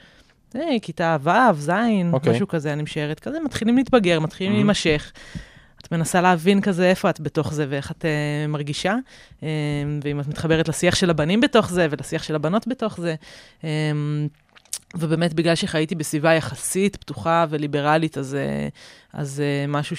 כיתה 0.82 1.16
ו', 1.23 1.30
ז', 1.59 1.71
אוקיי. 2.12 2.32
משהו 2.32 2.49
כזה, 2.49 2.73
אני 2.73 2.82
משערת 2.82 3.21
כזה, 3.21 3.38
מתחילים 3.44 3.76
להתבגר, 3.76 4.21
מתחילים. 4.21 4.52
להימשך. 4.52 5.12
מנסה 5.92 6.20
להבין 6.20 6.61
כזה 6.61 6.90
איפה 6.90 7.11
את 7.11 7.20
בתוך 7.20 7.52
זה 7.52 7.66
ואיך 7.68 7.90
את 7.90 8.04
uh, 8.04 8.49
מרגישה, 8.49 8.96
um, 9.40 9.42
ואם 10.04 10.20
את 10.20 10.26
מתחברת 10.26 10.68
לשיח 10.68 10.94
של 10.94 11.11
הבנים 11.11 11.40
בתוך 11.40 11.70
זה 11.70 11.87
ולשיח 11.90 12.22
של 12.22 12.34
הבנות 12.34 12.68
בתוך 12.68 13.00
זה. 13.00 13.14
Um, 13.61 13.64
ובאמת, 14.94 15.34
בגלל 15.34 15.54
שחייתי 15.54 15.94
בסביבה 15.94 16.32
יחסית 16.32 16.96
פתוחה 16.96 17.46
וליברלית, 17.50 18.18
אז, 18.18 18.37
אה, 19.40 19.66
משהו 19.68 19.96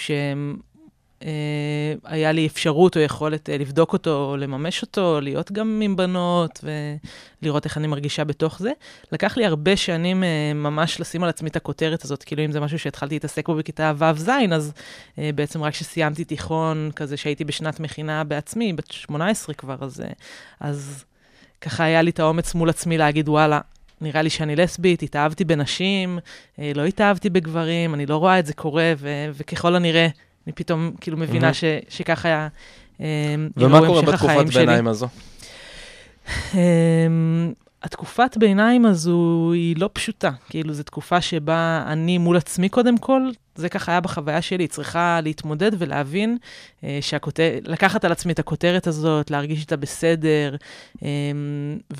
שהיה 1.24 2.32
לי 2.32 2.48
אפשרות 2.48 2.98
או 2.98 3.02
יכולת 3.02 3.50
אה, 3.50 3.58
לבדוק 3.58 3.94
אותו, 3.94 4.30
או 4.30 4.38
לממש 4.38 4.82
אותו, 4.82 5.22
להיות 5.22 5.52
גם 5.52 5.82
עם 5.84 5.96
בנות, 5.96 6.64
ולראות 7.42 7.66
איך 7.66 7.78
אני 7.78 7.88
מרגישה 7.88 8.24
בתוך 8.24 8.60
זה. 8.60 8.72
לקח 9.12 9.38
לי 9.38 9.46
הרבה 9.46 9.76
שנים 9.76 10.24
אה, 10.24 10.54
ממש 10.56 11.00
לשים 11.00 11.24
על 11.24 11.30
עצמי 11.30 11.50
את 11.50 11.56
הכותרת 11.56 12.06
הזאת, 12.06 12.24
כאילו 12.24 12.46
אם 12.46 12.52
זה 12.52 12.60
משהו 12.60 12.80
שהתחלתי 12.80 13.16
להתעסק 13.16 13.48
בו 13.48 13.56
בכיתה 13.56 13.94
ו'-ז', 13.98 14.30
אז 14.52 14.74
אה, 15.20 15.30
בעצם 15.36 15.64
רק 15.64 15.74
כשסיימתי 15.74 16.24
תיכון, 16.24 16.92
כזה 16.96 17.18
שהייתי 17.18 17.44
בשנת 17.44 17.80
מכינה 17.80 18.24
בעצמי, 18.24 18.74
בת 18.74 18.92
18 18.92 19.56
כבר, 19.56 19.78
אז, 19.82 20.02
אה, 20.02 20.08
אז 20.60 21.06
ככה 21.62 21.84
היה 21.84 22.02
לי 22.02 22.10
את 22.10 22.20
האומץ 22.20 22.56
מול 22.56 22.70
עצמי 22.70 22.98
להגיד, 22.98 23.30
וואלה, 23.30 23.60
נראה 24.02 24.22
לי 24.22 24.30
שאני 24.30 24.56
לסבית, 24.56 25.04
התאהבתי 25.04 25.46
בנשים, 25.46 26.20
אה, 26.60 26.72
לא 26.76 26.86
התאהבתי 26.86 27.30
בגברים, 27.30 27.94
אני 27.94 28.06
לא 28.06 28.18
רואה 28.18 28.40
את 28.40 28.46
זה 28.46 28.54
קורה, 28.54 28.94
ו- 28.98 29.30
וככל 29.34 29.76
הנראה, 29.76 30.08
אני 30.48 30.54
פתאום 30.54 30.92
כאילו 31.02 31.18
מבינה 31.18 31.40
מהמם. 31.42 31.54
ש- 31.54 31.64
שככה 31.90 32.28
היה... 32.28 32.48
אה, 33.02 33.06
ומה 33.58 33.80
קורה 33.86 34.02
בתקופת. 34.02 34.54
ביניים 34.54 34.88
הזו? 34.88 35.08
התקופת 37.84 38.38
ביניים 38.38 38.86
הזו 38.86 39.52
היא 39.54 39.76
לא 39.78 39.90
פשוטה. 39.94 40.32
כאילו, 40.50 40.74
זו 40.74 40.84
תקופה 40.84 41.22
שבה 41.22 41.84
אני 41.88 42.18
מול 42.18 42.38
עצמי 42.38 42.70
קודם 42.70 42.98
כל, 42.98 43.30
זה 43.56 43.70
ככה 43.70 43.92
היה 43.92 44.02
בחוויה 44.02 44.42
שלי, 44.42 44.68
צריכה 44.68 45.20
להתמודד 45.24 45.72
ולהבין 45.78 46.38
uh, 46.82 46.86
שהכותר... 47.02 47.50
לקחת 47.64 48.06
על 48.06 48.12
עצמי 48.12 48.34
את 48.34 48.40
הכותרת 48.40 48.88
הזאת, 48.88 49.32
להרגיש 49.32 49.60
איתה 49.60 49.78
בסדר, 49.78 50.56
um, 50.96 51.02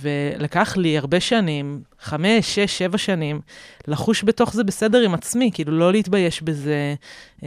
ולקח 0.02 0.78
לי 0.78 0.98
הרבה 0.98 1.20
שנים, 1.20 1.82
חמש, 2.00 2.56
שש, 2.56 2.78
שבע 2.78 2.98
שנים, 2.98 3.42
לחוש 3.88 4.24
בתוך 4.24 4.54
זה 4.54 4.64
בסדר 4.64 5.02
עם 5.02 5.14
עצמי, 5.14 5.52
כאילו, 5.54 5.80
לא 5.80 5.92
להתבייש 5.92 6.42
בזה, 6.42 6.96
um, 7.40 7.44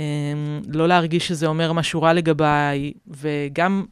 לא 0.69 0.89
להרגיש 0.89 1.29
שזה 1.29 1.47
אומר 1.47 1.73
משהו 1.73 2.03
רע 2.03 2.13
לגביי, 2.13 2.93
וגם... 3.09 3.85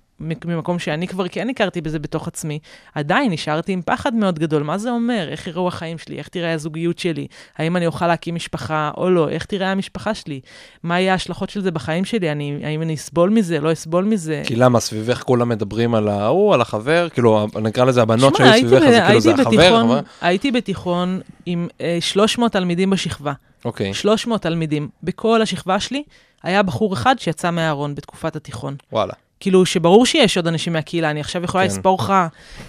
ממקום 0.44 0.78
שאני 0.78 1.08
כבר 1.08 1.28
כן 1.28 1.50
הכרתי 1.50 1.80
בזה 1.80 1.98
בתוך 1.98 2.28
עצמי, 2.28 2.58
עדיין 2.94 3.32
נשארתי 3.32 3.72
עם 3.72 3.82
פחד 3.82 4.14
מאוד 4.14 4.38
גדול. 4.38 4.62
מה 4.62 4.78
זה 4.78 4.90
אומר? 4.90 5.28
איך 5.30 5.46
יראו 5.46 5.68
החיים 5.68 5.98
שלי? 5.98 6.18
איך 6.18 6.28
תראה 6.28 6.52
הזוגיות 6.52 6.98
שלי? 6.98 7.26
האם 7.58 7.76
אני 7.76 7.86
אוכל 7.86 8.06
להקים 8.06 8.34
משפחה 8.34 8.90
או 8.96 9.10
לא? 9.10 9.28
איך 9.28 9.44
תראה 9.44 9.70
המשפחה 9.72 10.14
שלי? 10.14 10.40
מה 10.82 11.00
יהיה 11.00 11.12
ההשלכות 11.12 11.50
של 11.50 11.60
זה 11.62 11.70
בחיים 11.70 12.04
שלי? 12.04 12.32
אני, 12.32 12.60
האם 12.64 12.82
אני 12.82 12.94
אסבול 12.94 13.30
מזה? 13.30 13.60
לא 13.60 13.72
אסבול 13.72 14.04
מזה? 14.04 14.42
כי 14.46 14.56
למה, 14.56 14.80
סביבך 14.80 15.22
כולם 15.22 15.48
מדברים 15.48 15.94
על 15.94 16.08
ההוא, 16.08 16.54
על 16.54 16.60
החבר, 16.60 17.08
כאילו, 17.08 17.46
נקרא 17.62 17.84
לזה 17.84 18.02
הבנות 18.02 18.34
שהיו 18.36 18.52
סביבך, 18.58 18.82
ב- 18.82 18.90
זה 18.90 19.00
כאילו 19.06 19.20
זה 19.20 19.28
הייתי 19.30 19.42
החבר, 19.42 19.56
בתיכון- 19.58 19.90
אבל- 19.90 20.00
הייתי 20.20 20.50
בתיכון 20.50 21.20
עם 21.46 21.68
אה, 21.80 21.96
300 22.00 22.52
תלמידים 22.52 22.90
בשכבה. 22.90 23.32
אוקיי, 23.64 23.94
300 23.94 24.42
תלמידים. 24.42 24.88
בכל 25.02 25.42
השכבה 25.42 25.80
שלי 25.80 26.02
היה 26.42 26.62
בחור 26.62 26.94
אחד 26.94 27.14
שיצא 27.18 27.50
מהארון 27.50 27.94
בתקופת 27.94 28.36
התיכון. 28.36 28.76
וואלה. 28.92 29.12
כאילו, 29.40 29.66
שברור 29.66 30.06
שיש 30.06 30.36
עוד 30.36 30.46
אנשים 30.46 30.72
מהקהילה, 30.72 31.10
אני 31.10 31.20
עכשיו 31.20 31.44
יכולה 31.44 31.64
כן. 31.64 31.70
לספור 31.70 31.98
לך, 32.02 32.12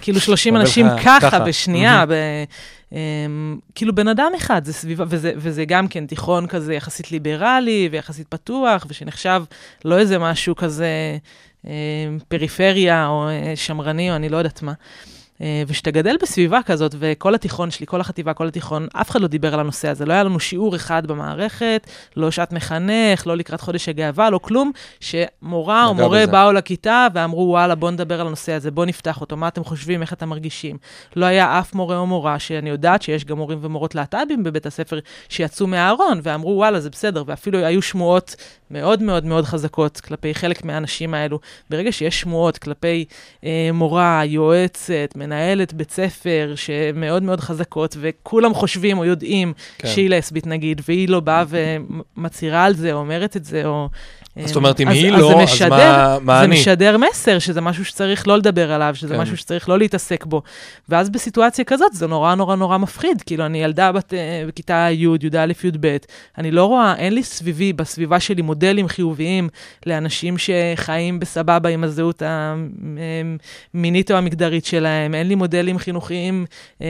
כאילו, 0.02 0.20
30 0.20 0.56
אבל 0.56 0.62
אנשים 0.62 0.88
ככה, 1.04 1.18
ככה. 1.22 1.40
בשנייה, 1.40 2.06
ב, 2.06 2.14
um, 2.92 2.96
כאילו, 3.76 3.96
בן 3.96 4.08
אדם 4.08 4.32
אחד, 4.38 4.66
זה 4.66 4.74
סביבה, 4.74 5.06
וזה, 5.08 5.32
וזה 5.36 5.66
גם 5.66 5.88
כן 5.88 6.06
תיכון 6.06 6.48
כזה 6.48 6.74
יחסית 6.74 7.12
ליברלי 7.12 7.90
ויחסית 7.92 8.28
פתוח, 8.28 8.86
ושנחשב 8.90 9.44
לא 9.86 9.98
איזה 9.98 10.20
משהו 10.20 10.56
כזה 10.56 11.18
um, 11.66 11.68
פריפריה 12.28 13.08
או 13.08 13.28
uh, 13.30 13.56
שמרני, 13.56 14.12
או 14.12 14.16
אני 14.16 14.30
לא 14.30 14.38
יודעת 14.38 14.62
מה. 14.62 14.74
Uh, 15.36 15.42
ושאתה 15.68 15.92
גדל 15.92 16.15
בסביבה 16.22 16.60
כזאת, 16.65 16.96
וכל 17.00 17.36
התיכון 17.36 17.72
שלי, 17.72 17.86
כל 17.86 18.01
החטיבה, 18.01 18.34
כל 18.34 18.48
התיכון, 18.48 18.88
אף 18.94 19.10
אחד 19.10 19.22
לא 19.22 19.27
דיבר 19.27 19.54
על 19.54 19.60
הנושא 19.60 19.88
הזה. 19.88 20.06
לא 20.06 20.13
היה 20.13 20.24
לנו 20.24 20.39
שיעור 20.39 20.75
אחד 20.75 21.08
במערכת, 21.08 21.88
לא 22.18 22.32
שעת 22.32 22.54
מחנך, 22.54 23.27
לא 23.27 23.38
לקראת 23.38 23.62
חודש 23.62 23.89
הגאווה, 23.89 24.30
לא 24.30 24.38
כלום, 24.38 24.72
שמורה 25.00 25.86
או 25.86 25.94
מורה 25.94 26.22
בזה. 26.24 26.32
באו 26.32 26.51
לכיתה 26.51 27.08
ואמרו, 27.13 27.42
וואלה, 27.50 27.75
בוא 27.75 27.92
נדבר 27.92 28.22
על 28.22 28.27
הנושא 28.27 28.51
הזה, 28.51 28.72
בוא 28.72 28.86
נפתח 28.86 29.22
אותו, 29.22 29.38
מה 29.38 29.48
אתם 29.48 29.63
חושבים, 29.63 30.01
איך 30.01 30.13
אתם 30.13 30.30
מרגישים. 30.30 30.77
לא 31.15 31.25
היה 31.25 31.60
אף 31.60 31.74
מורה 31.74 31.98
או 31.98 32.08
מורה, 32.08 32.39
שאני 32.39 32.70
יודעת 32.70 33.01
שיש 33.01 33.25
גם 33.25 33.38
מורים 33.38 33.60
ומורות 33.62 33.96
להט"בים 33.96 34.44
בבית 34.44 34.65
הספר 34.65 35.00
שיצאו 35.30 35.68
מהארון 35.68 36.20
ואמרו, 36.24 36.51
וואלה, 36.51 36.80
זה 36.80 36.89
בסדר, 36.89 37.24
ואפילו 37.27 37.60
היו 37.60 37.82
שמועות 37.82 38.36
מאוד 38.72 39.04
מאוד 39.04 39.25
מאוד 39.25 39.46
חזקות 39.46 40.00
כלפי 40.00 40.34
חלק 40.34 40.65
מהאנשים 40.65 41.13
האלו. 41.13 41.39
ברגע 41.70 41.92
שיש 41.92 42.22
שמועות 42.22 42.58
כלפי 42.58 43.06
אה, 43.44 43.70
מורה, 43.74 44.22
יועצת, 44.25 45.13
מנהלת 45.25 45.74
בית 45.74 45.91
ספר, 45.91 46.53
שמאוד 46.55 47.24
מאוד 47.24 47.39
חזקות, 47.39 47.98
וכולם 48.00 48.53
חושבים 48.53 48.98
או 48.98 49.05
יודעים 49.05 49.53
כן. 49.77 49.88
שהיא 49.88 50.10
לסבית 50.10 50.48
נגיד, 50.48 50.82
והיא 50.88 51.10
לא 51.10 51.20
באה 51.20 51.44
ומצהירה 52.17 52.63
על 52.63 52.75
זה, 52.75 52.94
או 52.94 52.98
אומרת 52.98 53.38
את 53.38 53.46
זה, 53.46 53.65
או... 53.65 53.89
אז 54.44 54.48
זאת 54.48 54.56
אומרת, 54.56 54.80
אם 54.80 54.88
אז- 54.88 54.94
היא 54.96 55.13
אז 55.13 55.20
לא, 55.20 55.42
אז 55.44 55.62
מה- 55.70 56.18
מה 56.22 56.39
זה 56.39 56.46
אני? 56.46 56.56
משדר 56.60 56.98
מסר, 56.98 57.39
שזה 57.39 57.62
משהו 57.62 57.86
שצריך 57.86 58.27
לא 58.27 58.38
לדבר 58.38 58.72
עליו, 58.72 58.96
שזה 58.96 59.15
כן. 59.15 59.22
משהו 59.22 59.38
שצריך 59.38 59.70
לא 59.70 59.77
להתעסק 59.80 60.25
בו. 60.25 60.42
ואז 60.89 61.10
בסיטואציה 61.10 61.65
כזאת 61.65 61.94
זה 61.94 62.08
נורא 62.08 62.36
נורא 62.36 62.56
נורא 62.56 62.77
מפחיד. 62.77 63.22
כאילו, 63.25 63.46
אני 63.46 63.63
ילדה 63.63 63.92
בת, 63.92 64.13
אה, 64.13 64.44
בכיתה 64.48 64.88
י', 64.92 65.04
י"א, 65.22 65.46
י"ב, 65.63 65.98
אני 66.38 66.51
לא 66.51 66.65
רואה, 66.65 66.96
אין 66.98 67.13
לי 67.13 67.24
סביבי, 67.24 67.74
בסביבה 67.74 68.20
שלי, 68.20 68.42
מודלים 68.42 68.88
חיוביים 68.88 69.50
לאנשים 69.86 70.36
שחיים 70.38 71.20
בסבבה 71.20 71.70
עם 71.70 71.84
הזהות 71.84 72.22
המינית 73.74 74.12
או 74.12 74.18
המגדרית 74.18 74.65
שלהם. 74.65 75.15
אין 75.15 75.27
לי 75.27 75.36
מודלים 75.36 75.77
חינוכיים 75.77 76.46
אה, 76.82 76.88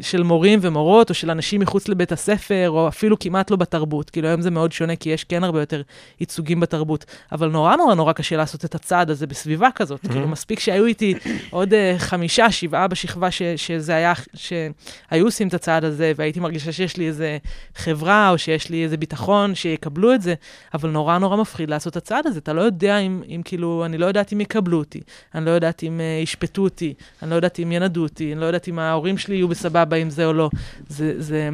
של 0.00 0.22
מורים 0.22 0.58
ומורות, 0.62 1.10
או 1.10 1.14
של 1.14 1.30
אנשים 1.30 1.60
מחוץ 1.60 1.88
לבית 1.88 2.12
הספר, 2.12 2.66
או 2.70 2.88
אפילו 2.88 3.18
כמעט 3.18 3.50
לא 3.50 3.56
בתרבות. 3.56 4.10
כאילו, 4.10 4.28
היום 4.28 4.40
זה 4.40 4.50
מאוד 4.50 4.72
שונה, 4.72 4.96
כי 4.96 5.10
יש 5.10 5.24
כן 5.24 5.44
הרבה 5.44 5.60
יותר 5.60 5.82
ייצוגים 6.20 6.60
בתרבות. 6.60 6.83
אבל 7.32 7.48
נורא 7.48 7.76
נורא 7.76 7.94
נורא 7.94 8.12
קשה 8.12 8.36
לעשות 8.36 8.64
את 8.64 8.74
הצעד 8.74 9.10
הזה 9.10 9.26
בסביבה 9.26 9.68
כזאת. 9.74 10.06
כאילו, 10.06 10.28
מספיק 10.28 10.60
שהיו 10.60 10.86
איתי 10.86 11.14
עוד 11.50 11.74
אה, 11.74 11.94
חמישה, 11.98 12.50
שבעה 12.50 12.88
בשכבה 12.88 13.30
ש, 13.30 13.42
שזה 13.56 13.94
היה, 13.94 14.12
שהיו 14.34 15.24
עושים 15.24 15.48
את 15.48 15.54
הצעד 15.54 15.84
הזה, 15.84 16.12
והייתי 16.16 16.40
מרגישה 16.40 16.72
שיש 16.72 16.96
לי 16.96 17.06
איזה 17.06 17.38
חברה, 17.74 18.30
או 18.30 18.38
שיש 18.38 18.70
לי 18.70 18.84
איזה 18.84 18.96
ביטחון 18.96 19.54
שיקבלו 19.54 20.14
את 20.14 20.22
זה, 20.22 20.34
אבל 20.74 20.90
נורא 20.90 21.18
נורא 21.18 21.36
מפחיד 21.36 21.70
לעשות 21.70 21.92
את 21.92 21.96
הצעד 21.96 22.26
הזה. 22.26 22.38
אתה 22.38 22.52
לא 22.52 22.60
יודע 22.60 22.98
אם, 22.98 23.22
אם 23.28 23.40
כאילו, 23.44 23.84
אני 23.84 23.98
לא 23.98 24.06
יודעת 24.06 24.32
אם 24.32 24.40
יקבלו 24.40 24.78
אותי, 24.78 25.00
אני 25.34 25.44
לא 25.44 25.50
יודעת 25.50 25.82
אם 25.82 26.00
uh, 26.00 26.22
ישפטו 26.22 26.62
אותי, 26.62 26.94
אני 27.22 27.30
לא 27.30 27.36
יודעת 27.36 27.60
אם 27.60 27.72
ינדו 27.72 28.02
אותי, 28.02 28.32
אני 28.32 28.40
לא 28.40 28.46
יודעת 28.46 28.68
אם 28.68 28.78
ההורים 28.78 29.18
שלי 29.18 29.34
יהיו 29.34 29.48
בסבבה 29.48 29.96
עם 29.96 30.10
זה 30.10 30.26
או 30.26 30.32
לא. 30.32 30.50
זה, 30.88 31.14
זה 31.18 31.50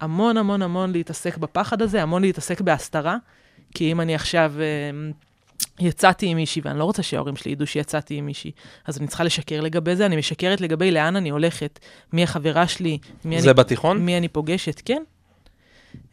המון 0.00 0.36
המון 0.36 0.62
המון 0.62 0.92
להתעסק 0.92 1.36
בפחד 1.36 1.82
הזה, 1.82 2.02
המון 2.02 2.22
להתעסק 2.22 2.60
בהסתרה, 2.60 3.16
כי 3.74 3.92
אם 3.92 4.00
אני 4.00 4.14
עכשיו... 4.14 4.52
Uh, 4.56 5.32
יצאתי 5.80 6.26
עם 6.26 6.36
מישהי, 6.36 6.62
ואני 6.64 6.78
לא 6.78 6.84
רוצה 6.84 7.02
שההורים 7.02 7.36
שלי 7.36 7.52
ידעו 7.52 7.66
שיצאתי 7.66 8.14
עם 8.14 8.26
מישהי, 8.26 8.50
אז 8.86 8.98
אני 8.98 9.06
צריכה 9.06 9.24
לשקר 9.24 9.60
לגבי 9.60 9.96
זה, 9.96 10.06
אני 10.06 10.16
משקרת 10.16 10.60
לגבי 10.60 10.90
לאן 10.90 11.16
אני 11.16 11.30
הולכת, 11.30 11.78
מי 12.12 12.22
החברה 12.22 12.68
שלי, 12.68 12.98
מי, 13.24 13.40
זה 13.40 13.50
אני, 13.50 13.54
בתיכון? 13.54 13.98
מי 13.98 14.16
אני 14.16 14.28
פוגשת, 14.28 14.82
כן. 14.84 15.02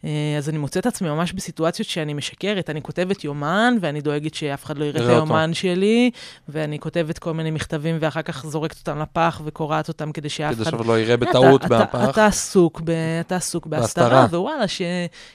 אה, 0.04 0.34
אז 0.38 0.48
אני 0.48 0.58
מוצאת 0.58 0.86
עצמי 0.86 1.08
ממש 1.08 1.32
בסיטואציות 1.32 1.88
שאני 1.88 2.14
משקרת. 2.14 2.70
אני 2.70 2.82
כותבת 2.82 3.24
יומן, 3.24 3.76
ואני 3.80 4.00
דואגת 4.00 4.34
שאף 4.34 4.64
אחד 4.64 4.78
לא 4.78 4.84
יראה 4.84 5.00
את 5.00 5.06
אותו. 5.06 5.12
היומן 5.16 5.54
שלי, 5.54 6.10
ואני 6.48 6.78
כותבת 6.78 7.18
כל 7.18 7.34
מיני 7.34 7.50
מכתבים, 7.50 7.96
ואחר 8.00 8.22
כך 8.22 8.46
זורקת 8.46 8.76
אותם 8.78 8.98
לפח 8.98 9.40
וקורעת 9.44 9.88
אותם 9.88 10.12
כדי 10.12 10.28
שאף 10.28 10.54
כדי 10.54 10.62
אחד... 10.62 10.70
שאף 10.70 10.80
אחד 10.80 10.86
לא 10.88 11.00
יראה 11.00 11.16
בטעות 11.16 11.64
אתה- 11.64 11.78
מהפח. 11.78 12.08
אתה 12.10 12.26
עסוק, 12.26 12.80
ב, 12.84 12.90
אתה 13.20 13.36
עסוק 13.36 13.66
בהסתרה. 13.66 14.26
ווואלה, 14.30 14.68
ש, 14.68 14.82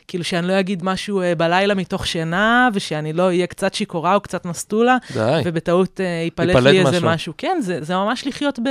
כאילו 0.07 0.23
שאני 0.23 0.47
לא 0.47 0.59
אגיד 0.59 0.83
משהו 0.83 1.21
אה, 1.21 1.35
בלילה 1.35 1.73
מתוך 1.73 2.07
שינה, 2.07 2.69
ושאני 2.73 3.13
לא 3.13 3.23
אהיה 3.23 3.47
קצת 3.47 3.73
שיכורה 3.73 4.15
או 4.15 4.21
קצת 4.21 4.45
מסטולה, 4.45 4.97
די, 5.13 5.41
ובטעות 5.45 6.01
אה, 6.01 6.05
ייפלט 6.05 6.47
ייפלט 6.47 6.63
לי 6.63 6.79
איזה 6.79 6.99
משהו. 7.05 7.33
כן, 7.37 7.57
זה, 7.61 7.83
זה 7.83 7.95
ממש 7.95 8.27
לחיות 8.27 8.59
ב. 8.59 8.69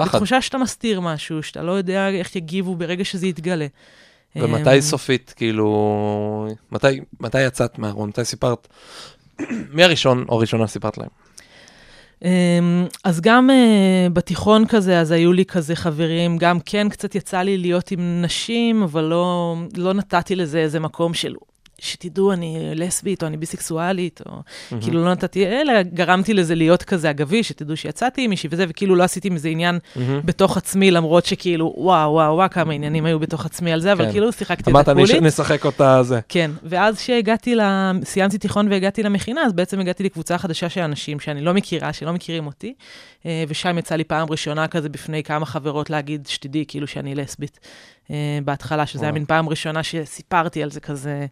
בתחושה 0.00 0.40
שאתה 0.40 0.58
מסתיר 0.58 1.00
משהו, 1.00 1.42
שאתה 1.42 1.62
לא 1.62 1.72
יודע 1.72 2.08
איך 2.08 2.36
יגיבו 2.36 2.76
ברגע 2.76 3.04
שזה 3.04 3.26
יתגלה. 3.26 3.66
ומתי 4.36 4.74
אמ, 4.74 4.80
סופית, 4.80 5.34
כאילו, 5.36 6.48
מתי, 6.72 7.00
מתי 7.20 7.40
יצאת 7.40 7.78
מהארון? 7.78 8.08
מתי 8.08 8.24
סיפרת? 8.24 8.68
מי 9.72 9.84
הראשון 9.84 10.24
או 10.28 10.38
ראשונה 10.38 10.66
סיפרת 10.66 10.98
להם? 10.98 11.08
אמ, 12.24 12.86
אז 13.04 13.20
גם 13.20 13.50
uh, 13.50 14.12
בתיכון 14.12 14.66
כזה, 14.66 15.00
אז 15.00 15.10
היו 15.10 15.32
לי 15.32 15.44
כזה 15.44 15.76
חברים, 15.76 16.38
גם 16.38 16.60
כן 16.60 16.88
קצת 16.88 17.14
יצא 17.14 17.38
לי 17.38 17.58
להיות 17.58 17.90
עם 17.90 18.22
נשים, 18.22 18.82
אבל 18.82 19.04
לא, 19.04 19.56
לא 19.76 19.94
נתתי 19.94 20.36
לזה 20.36 20.58
איזה 20.58 20.80
מקום 20.80 21.14
של, 21.14 21.34
שתדעו, 21.80 22.32
אני 22.32 22.58
לסבית, 22.74 23.22
או 23.22 23.28
אני 23.28 23.36
ביסקסואלית, 23.36 24.20
או 24.26 24.32
כאילו 24.80 25.04
לא 25.04 25.10
נתתי, 25.12 25.46
אלא 25.46 25.82
גרמתי 25.82 26.34
לזה 26.34 26.54
להיות 26.54 26.82
כזה 26.82 27.10
אגבי, 27.10 27.42
שתדעו 27.42 27.76
שיצאתי 27.76 28.22
עם 28.24 28.30
מישהי 28.30 28.48
וזה, 28.52 28.64
וכאילו 28.68 28.96
לא 28.96 29.02
עשיתי 29.04 29.30
מזה 29.30 29.48
עניין 29.48 29.78
מהמם. 29.96 30.20
בתוך 30.24 30.56
עצמי, 30.56 30.90
למרות 30.90 31.26
שכאילו, 31.26 31.74
וואו, 31.76 32.12
וואו, 32.12 32.34
וואו, 32.34 32.50
כמה 32.50 32.72
עניינים 32.72 33.06
היו 33.06 33.18
בתוך 33.18 33.46
עצמי 33.46 33.72
על 33.72 33.80
זה, 33.80 33.92
אבל 33.92 34.04
כן. 34.04 34.12
כאילו 34.12 34.32
שיחקתי 34.32 34.62
את 34.62 34.68
אמרת, 34.68 34.88
הקולית. 34.88 35.10
"נש- 35.10 35.22
נשחק 35.22 35.64
אותה 35.64 36.02
זה. 36.02 36.20
כן, 36.28 36.50
ואז 36.64 37.00
שהגעתי, 37.00 37.54
ל... 37.54 37.60
סיימתי 38.04 38.38
תיכון 38.38 38.68
והגעתי 38.70 39.02
למכינה, 39.02 39.40
אז 39.42 39.52
בעצם 39.52 39.80
הגעתי 39.80 40.02
לקבוצה 40.04 40.38
חדשה 40.38 40.68
של 40.68 40.80
אנשים 40.80 41.20
שאני 41.20 41.40
לא 41.40 41.54
מכירה, 41.54 41.92
שלא 41.92 42.12
מכירים 42.12 42.46
אותי, 42.46 42.74
אה, 43.26 43.44
ושם 43.48 43.78
יצא 43.78 43.94
לי 43.96 44.04
פעם 44.04 44.28
ראשונה 44.30 44.68
כזה 44.68 44.88
בפני 44.88 45.22
כמה 45.22 45.46
חברות 45.46 45.90
להגיד, 45.90 46.26
שתדעי, 46.26 46.64
כאילו 46.68 46.86
שאני 46.86 47.14
לסבית. 47.14 47.60
אה, 48.10 48.38
בהתחלה, 48.44 48.86
שזה 48.86 49.04
היה 49.04 49.10
וואו. 49.10 49.14
מין 49.14 49.24
פעם 49.24 49.48
ראשונה 49.48 49.82
שסיפרתי 49.82 50.62
על 50.62 50.70
זה 50.70 50.80
כזה 50.80 51.26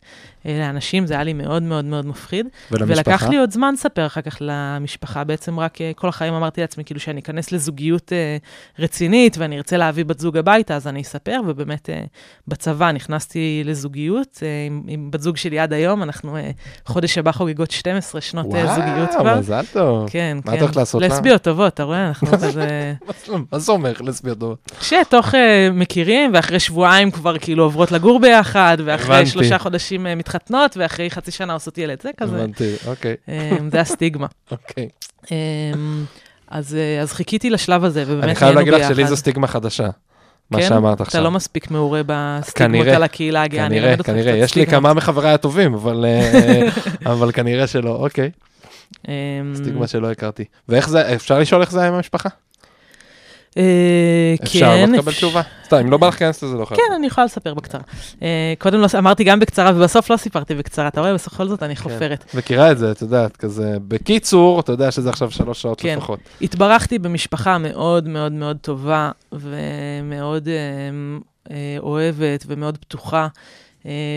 אה, 0.46 0.58
לאנשים, 0.58 1.06
זה 1.06 1.14
היה 1.14 1.22
לי 1.22 1.32
מאוד 1.32 1.62
מאוד 1.62 1.84
מאוד 1.84 2.06
מפחיד. 2.06 2.46
ולמשפחה? 2.70 3.10
ולקח 3.10 3.28
לי 3.28 3.36
עוד 3.36 3.50
זמן 3.50 3.74
לספר 3.74 4.06
אחר 4.06 4.20
כך 4.20 4.36
למשפחה, 4.40 5.24
בעצם 5.24 5.60
רק 5.60 5.80
אה, 5.80 5.92
כל 5.96 6.08
החיים 6.08 6.34
אמרתי 6.34 6.60
לעצמי, 6.60 6.84
כאילו 6.84 7.00
שאני 7.00 7.20
אכנס 7.20 7.52
לזוגיות 7.52 8.12
רצינית 8.78 9.38
ואני 9.38 9.56
ארצה 9.56 9.76
להביא 9.76 10.04
בת 10.04 10.18
זוג 10.18 10.36
הביתה, 10.36 10.76
אז 10.76 10.86
אני 10.86 11.02
אספר, 11.02 11.40
ובאמת 11.46 11.88
בצבא 12.48 12.92
נכנסתי 12.92 13.62
לזוגיות 13.64 14.42
עם, 14.66 14.82
עם 14.86 15.10
בת 15.10 15.20
זוג 15.20 15.36
שלי 15.36 15.58
עד 15.58 15.72
היום, 15.72 16.02
אנחנו 16.02 16.36
חודש 16.86 17.18
הבא 17.18 17.32
חוגגות 17.32 17.70
12 17.70 18.20
שנות 18.20 18.54
אה, 18.54 18.74
זוגיות 18.74 19.10
כבר. 19.10 19.22
וואו, 19.22 19.38
מזל 19.38 19.64
טוב. 19.72 20.08
כן, 20.10 20.38
מה 20.44 20.52
כן. 20.52 20.56
את 20.56 20.62
הולכת 20.62 20.76
לעשות 20.76 21.02
לה? 21.02 21.08
לסביות 21.08 21.42
טובות, 21.42 21.74
אתה 21.74 21.82
רואה? 21.82 22.08
אנחנו 22.08 22.26
כזה... 22.32 22.94
מה 23.52 23.58
זה 23.58 23.72
אומר 23.72 23.92
לסביות 24.00 24.38
טובות? 24.38 24.72
שתוך 24.80 25.34
מכירים, 25.72 26.30
ואחרי 26.34 26.60
שבועיים 26.66 27.10
כבר 27.10 27.38
כאילו 27.38 27.64
עוברות 27.64 27.92
לגור 27.92 28.20
ביחד, 28.20 28.78
ואחרי 28.84 29.14
הבנתי. 29.16 29.30
שלושה 29.30 29.58
חודשים 29.58 30.06
uh, 30.06 30.08
מתחתנות, 30.14 30.76
ואחרי 30.76 31.10
חצי 31.10 31.30
שנה 31.30 31.52
עושות 31.52 31.78
ילד, 31.78 32.02
זה 32.02 32.10
כזה. 32.16 32.36
הבנתי, 32.36 32.74
אוקיי, 32.86 33.14
Um, 33.26 33.30
זה 33.70 33.80
הסטיגמה. 33.80 34.26
אוקיי. 34.52 34.88
Um, 35.24 35.28
אז, 36.48 36.74
uh, 36.74 37.02
אז 37.02 37.12
חיכיתי 37.12 37.50
לשלב 37.50 37.84
הזה, 37.84 38.04
ובאמת 38.06 38.24
אני 38.24 38.34
חייב 38.34 38.54
נהיינו 38.54 38.58
להגיד 38.58 38.74
לך 38.74 38.80
ביחד. 38.80 38.94
שלי 38.94 39.06
זו 39.06 39.16
סטיגמה 39.16 39.46
חדשה. 39.46 39.88
מה 40.50 40.58
כן? 40.58 40.68
שאמרת 40.68 40.94
אתה 40.94 41.02
עכשיו. 41.02 41.22
לא 41.22 41.30
מספיק 41.30 41.70
מעורה 41.70 42.00
בסטיגמות 42.06 42.80
כנראה, 42.82 42.96
על 42.96 43.02
הקהילה 43.02 43.42
הגאה, 43.42 43.66
אני 43.66 43.74
כנראה, 43.74 43.88
אלמד 43.88 43.98
אותך 43.98 44.10
כנראה. 44.10 44.32
קצת 44.32 44.44
יש 44.44 44.54
לי. 44.54 44.66
כמה 44.66 44.94
מחבריי 44.94 45.32
הטובים, 45.32 45.74
אבל 45.74 46.04
אה, 46.04 46.68
אבל 47.12 47.32
כנראה 47.32 47.66
שלא. 47.66 47.90
אוקיי, 47.90 48.30
Um, 48.94 49.08
סטיגמה 49.54 49.86
שלא 49.86 50.10
הכרתי. 50.10 50.44
ואיך 50.68 50.88
זה, 50.88 51.14
אפשר 51.14 51.38
לשאול 51.38 51.60
איך 51.60 51.70
זה 51.70 51.80
היה 51.80 51.88
עם 51.88 51.94
המשפחה? 51.94 52.28
אה, 53.56 53.62
אפשר, 54.42 54.60
כן, 54.60 54.90
לא 54.92 54.98
תקבל 54.98 55.12
אפ- 55.12 55.16
תשובה. 55.16 55.42
סתם, 55.64 55.76
אם 55.76 55.90
לא 55.90 55.96
בא 55.96 56.08
לך 56.08 56.14
להיכנס 56.22 56.42
לזה, 56.42 56.56
לא 56.56 56.64
חייב. 56.64 56.80
כן, 56.80 56.94
אני 56.96 57.06
יכולה 57.06 57.24
לספר 57.24 57.54
בקצרה. 57.54 57.80
אה, 58.22 58.54
קודם 58.58 58.80
לא, 58.80 58.86
אמרתי 58.98 59.24
גם 59.24 59.40
בקצרה, 59.40 59.72
ובסוף 59.76 60.10
לא 60.10 60.16
סיפרתי 60.16 60.54
בקצרה. 60.54 60.88
אתה 60.88 61.00
רואה, 61.00 61.14
בכל 61.14 61.48
זאת 61.48 61.58
כן. 61.60 61.64
אני 61.66 61.76
חופרת. 61.76 62.34
מכירה 62.34 62.72
את 62.72 62.78
זה, 62.78 62.90
את 62.90 63.02
יודעת, 63.02 63.36
כזה, 63.36 63.76
בקיצור, 63.88 64.60
אתה 64.60 64.72
יודע 64.72 64.90
שזה 64.90 65.08
עכשיו 65.10 65.30
שלוש 65.30 65.62
שעות 65.62 65.80
כן. 65.80 65.96
לפחות. 65.96 66.20
התברכתי 66.42 66.98
במשפחה 66.98 67.58
מאוד 67.58 68.08
מאוד 68.08 68.32
מאוד 68.32 68.56
טובה, 68.60 69.10
ומאוד 69.32 70.48
אה, 71.50 71.54
אוהבת 71.78 72.44
ומאוד 72.46 72.78
פתוחה. 72.78 73.28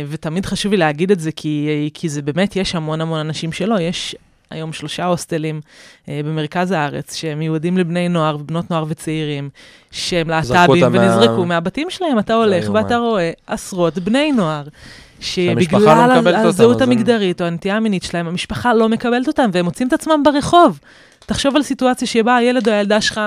ותמיד 0.10 0.46
חשוב 0.46 0.72
לי 0.72 0.78
להגיד 0.78 1.12
את 1.12 1.20
זה, 1.20 1.32
כי, 1.32 1.90
כי 1.94 2.10
זה 2.10 2.22
באמת, 2.22 2.56
יש 2.56 2.76
המון 2.76 3.02
המון 3.02 3.20
אנשים 3.20 3.52
שלא. 3.52 3.80
יש 3.80 4.16
היום 4.52 4.74
שלושה 4.74 5.06
הוסטלים 5.06 5.62
אה, 6.10 6.22
במרכז 6.26 6.72
הארץ, 6.72 7.16
שהם 7.16 7.40
מיועדים 7.40 7.78
לבני 7.78 8.10
נוער 8.10 8.36
ובנות 8.40 8.72
נוער 8.72 8.86
וצעירים, 8.88 9.50
שהם 9.92 10.30
להט"בים 10.30 10.84
אותם 10.84 10.94
מה- 10.94 11.00
ונזרקו 11.16 11.46
מהבתים 11.46 11.90
שלהם. 11.90 12.20
אתה 12.20 12.34
הולך. 12.34 12.70
ואתה 12.74 12.98
רואה 12.98 13.32
עשרות 13.48 13.98
בני 13.98 14.32
נוער. 14.32 14.64
לא 14.64 15.26
שבגלל 15.26 15.80
אותם, 16.18 16.28
הזהות 16.48 16.76
אז 16.76 16.82
הם- 16.82 16.92
המגדרית 16.92 17.42
או 17.42 17.46
הנטייה 17.46 17.78
המינית 17.78 18.04
שלהם, 18.04 18.28
המשפחה 18.28 18.74
לא 18.74 18.90
מקבלת 18.90 19.28
אותם, 19.28 19.50
והם 19.54 19.66
מוצאים 19.66 19.88
את 19.88 19.94
עצמם 19.94 20.24
ברחוב. 20.24 20.80
תחשוב 21.26 21.56
על 21.56 21.64
סיטואציה 21.64 22.08
שבה 22.08 22.36
הילד 22.36 22.68
או 22.68 22.74
הילדה 22.74 23.02
שלך 23.02 23.22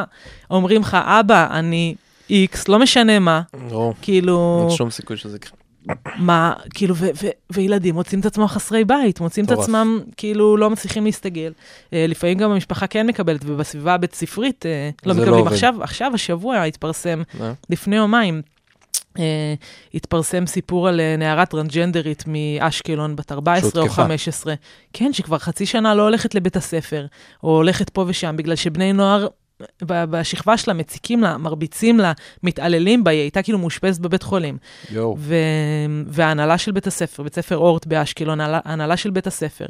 אומרים 0.51 0.81
לך, 0.81 0.95
אבא, 1.05 1.47
אני 1.51 1.95
איקס, 2.31 2.69
לא 2.69 2.79
משנה 2.79 3.19
מה, 3.19 3.41
לא, 3.71 3.93
כאילו, 4.03 4.67
אין 4.69 4.77
שום 4.77 4.91
סיכוי 4.91 5.17
שזה 5.17 5.37
יקרה. 5.37 5.53
מה, 6.17 6.53
כאילו, 6.75 6.97
ו- 6.97 7.11
ו- 7.23 7.29
וילדים 7.51 7.95
מוצאים 7.95 8.21
את 8.21 8.27
עצמם 8.27 8.47
חסרי 8.47 8.85
בית, 8.85 9.21
מוצאים 9.21 9.45
את. 9.45 9.51
עצמם, 9.51 10.01
כאילו, 10.17 10.57
לא 10.57 10.71
מצליחים 10.71 11.05
להסתגל. 11.05 11.53
אה, 11.93 12.07
לפעמים 12.09 12.39
גם 12.39 12.51
המשפחה 12.51 12.87
כן 12.87 13.07
מקבלת, 13.07 13.41
ובסביבה 13.45 13.95
הבית 13.95 14.15
ספרית 14.15 14.67
אה, 14.67 14.91
לא 15.07 15.15
לא 15.15 15.23
מקבלים. 15.23 15.47
עכשיו, 15.47 15.75
עכשיו, 15.83 16.11
השבוע 16.15 16.63
התפרסם? 16.63 17.23
לפני 17.71 17.97
יומיים, 17.97 18.43
אה, 19.19 19.55
התפרסם 19.95 20.47
סיפור 20.47 20.89
על 20.89 21.01
נערה 21.19 21.47
טרנסג'נדרית 21.47 22.25
מאשקלון, 22.27 23.17
בת 23.17 23.33
14 23.33 23.69
או 23.69 23.87
שהותקפה. 23.87 24.03
15. 24.03 24.55
כן, 24.93 25.13
שכבר 25.13 25.39
חצי 25.39 25.67
שנה 25.67 25.95
לא 25.95 26.03
הולכת 26.03 26.35
לבית 26.35 26.57
הספר, 26.57 27.07
או 27.43 27.57
הולכת 27.57 27.91
פה 27.91 28.05
ושם, 28.09 28.35
בגלל 28.39 28.57
שבני 28.57 28.93
נוער... 28.93 29.27
בשכבה 29.85 30.57
שלה 30.57 30.75
מציקים 30.75 31.21
לה, 31.23 31.37
מרביצים 31.39 31.99
לה, 32.01 32.13
מתעללים 32.43 33.05
בה, 33.05 33.11
היא 33.11 33.21
הייתה 33.21 33.43
כאילו 33.43 33.59
מאושפזת 33.59 34.01
בבית 34.01 34.23
חולים. 34.23 34.57
יואו. 34.91 35.17
ו... 35.19 35.35
וההנהלה 36.07 36.59
של 36.59 36.73
בית 36.73 36.87
הספר, 36.87 37.23
בית 37.23 37.35
ספר 37.35 37.57
אורט 37.57 37.87
באשקלון, 37.87 38.39
ההנהלה- 38.41 38.97
של 38.97 39.11
בית 39.11 39.27
הספר, 39.27 39.67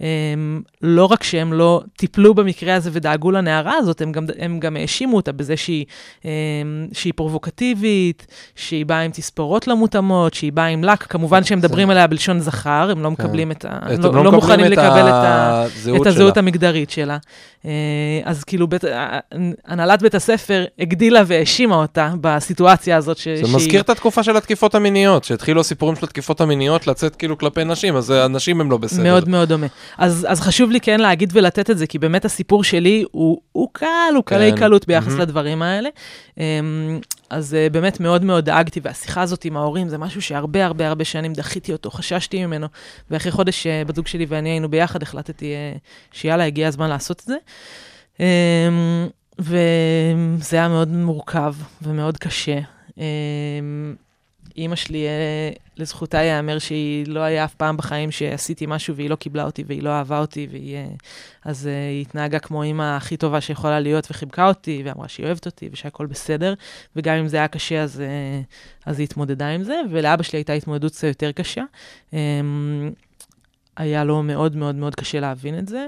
הם, 0.00 0.62
לא 0.82 1.04
רק 1.04 1.22
שהם 1.22 1.52
לא 1.52 1.82
טיפלו 1.96 2.34
במקרה 2.34 2.74
הזה 2.74 2.90
ודאגו 2.92 3.30
לנערה 3.30 3.74
הזאת, 3.76 4.00
הם 4.00 4.12
גם, 4.12 4.26
הם 4.38 4.60
גם 4.60 4.76
האשימו 4.76 5.16
אותה 5.16 5.32
בזה 5.32 5.56
שהיא, 5.56 5.84
הם, 6.24 6.88
שהיא 6.92 7.12
פרובוקטיבית, 7.16 8.26
שהיא 8.56 8.86
באה 8.86 9.00
עם 9.00 9.10
תספורות 9.10 9.66
לא 9.68 9.76
מותאמות, 9.76 10.34
שהיא 10.34 10.52
באה 10.52 10.66
עם 10.66 10.84
לק, 10.84 11.02
כמובן 11.02 11.44
שהם 11.44 11.60
זה- 11.60 11.68
מדברים 11.68 11.90
עליה 11.90 12.06
בלשון 12.06 12.40
זכר, 12.40 12.88
הם 12.90 13.02
לא 13.02 13.10
מקבלים 13.10 13.50
את 13.50 13.64
ה... 13.64 13.78
את- 13.94 13.98
לא, 13.98 14.24
לא 14.24 14.32
מוכנים 14.32 14.66
לקבל 14.66 15.08
את 15.08 15.14
ה... 15.14 15.66
את 16.00 16.06
הזהות 16.06 16.34
שלה. 16.34 16.42
המגדרית 16.42 16.90
שלה. 16.90 17.18
אז 18.24 18.44
כאילו, 18.44 18.66
בית, 18.68 18.84
הנהלת 19.66 20.02
בית 20.02 20.14
הספר 20.14 20.64
הגדילה 20.78 21.22
והאשימה 21.26 21.74
אותה 21.76 22.12
בסיטואציה 22.20 22.96
הזאת. 22.96 23.16
ש, 23.16 23.28
זה 23.28 23.36
שהיא- 23.46 23.56
מזכיר 23.56 23.80
את 23.80 23.90
התקופה 23.90 24.22
של 24.22 24.36
התקיפות 24.36 24.74
המיניות, 24.74 25.24
שהתחילו 25.24 25.60
הסיפורים 25.60 25.96
של 25.96 26.04
התקיפות 26.04 26.40
המיניות 26.40 26.86
לצאת 26.86 27.16
כאילו 27.16 27.38
כלפי 27.38 27.64
נשים, 27.64 27.96
אז 27.96 28.10
הנשים 28.10 28.60
הם 28.60 28.70
לא 28.70 28.76
בסדר. 28.76 29.02
מאוד 29.02 29.28
מאוד 29.28 29.48
דומה. 29.48 29.66
אז, 29.98 30.26
אז 30.30 30.40
חשוב 30.40 30.70
לי 30.70 30.80
כן 30.80 31.00
להגיד 31.00 31.30
ולתת 31.32 31.70
את 31.70 31.78
זה, 31.78 31.86
כי 31.86 31.98
באמת 31.98 32.24
הסיפור 32.24 32.64
שלי 32.64 33.04
הוא, 33.12 33.40
הוא 33.52 33.68
קל, 33.72 33.86
הוא 34.14 34.24
קלי 34.24 34.50
כן. 34.50 34.56
קלות 34.58 34.86
ביחס 34.86 35.08
מהמם. 35.08 35.20
לדברים 35.20 35.62
האלה. 35.62 35.88
אמ, 36.38 37.00
אז 37.30 37.54
אה, 37.54 37.68
באמת 37.72 38.00
מאוד 38.00 38.24
מאוד 38.24 38.44
דאגתי, 38.44 38.80
והשיחה 38.82 39.22
הזאת 39.22 39.44
עם 39.44 39.56
ההורים 39.56 39.88
זה 39.88 39.98
משהו 39.98 40.22
שהרבה 40.22 40.64
הרבה 40.66 40.88
הרבה 40.88 41.04
שנים 41.04 41.32
דחיתי 41.32 41.72
אותו, 41.72 41.90
חששתי 41.90 42.46
ממנו, 42.46 42.66
ואחרי 43.10 43.32
חודש 43.32 43.66
אה, 43.66 43.82
בת 43.86 43.96
זוג 43.96 44.06
שלי 44.06 44.26
ואני 44.28 44.48
היינו 44.48 44.68
ביחד, 44.68 45.02
החלטתי 45.02 45.52
אה, 45.54 45.72
שיאללה, 46.12 46.44
הגיע 46.44 46.68
הזמן 46.68 46.88
לעשות 46.88 47.20
את 47.20 47.26
זה. 47.26 47.36
וזה 49.38 50.56
היה 50.56 50.68
מאוד 50.68 50.88
מורכב 50.88 51.54
ומאוד 51.82 52.16
קשה. 52.16 52.58
אמ, 52.98 53.94
אימא 54.56 54.76
שלי, 54.76 55.06
אה, 55.06 55.50
לזכותה 55.76 56.18
ייאמר 56.18 56.58
שהיא 56.58 57.08
לא 57.08 57.20
היה 57.20 57.44
אף 57.44 57.54
פעם 57.54 57.76
בחיים 57.76 58.10
שעשיתי 58.10 58.64
משהו 58.68 58.96
והיא 58.96 59.10
לא 59.10 59.16
קיבלה 59.16 59.44
אותי 59.44 59.64
והיא 59.66 59.82
לא 59.82 59.90
אהבה 59.90 60.18
אותי, 60.18 60.48
והיא, 60.50 60.76
אה, 60.76 60.86
אז 61.44 61.66
אה, 61.66 61.88
היא 61.88 62.02
התנהגה 62.02 62.38
כמו 62.38 62.62
אימא 62.62 62.96
הכי 62.96 63.16
טובה 63.16 63.40
שיכולה 63.40 63.80
להיות 63.80 64.06
וחיבקה 64.10 64.48
אותי, 64.48 64.82
ואמרה 64.84 65.08
שהיא 65.08 65.26
אוהבת 65.26 65.46
אותי 65.46 65.68
ושהכול 65.72 66.06
בסדר, 66.06 66.54
וגם 66.96 67.16
אם 67.16 67.28
זה 67.28 67.36
היה 67.36 67.48
קשה, 67.48 67.82
אז, 67.82 68.02
אז 68.86 68.98
היא 68.98 69.04
התמודדה 69.04 69.48
עם 69.48 69.62
זה, 69.62 69.80
ולאבא 69.90 70.22
שלי 70.22 70.38
הייתה 70.38 70.52
התמודדות 70.52 70.92
קצת 70.92 71.08
יותר 71.08 71.32
קשה. 71.32 71.62
אמ, 72.12 72.90
היה 73.76 74.04
לו 74.04 74.22
מאוד 74.22 74.56
מאוד 74.56 74.74
מאוד 74.74 74.94
קשה 74.94 75.20
להבין 75.20 75.58
את 75.58 75.68
זה. 75.68 75.86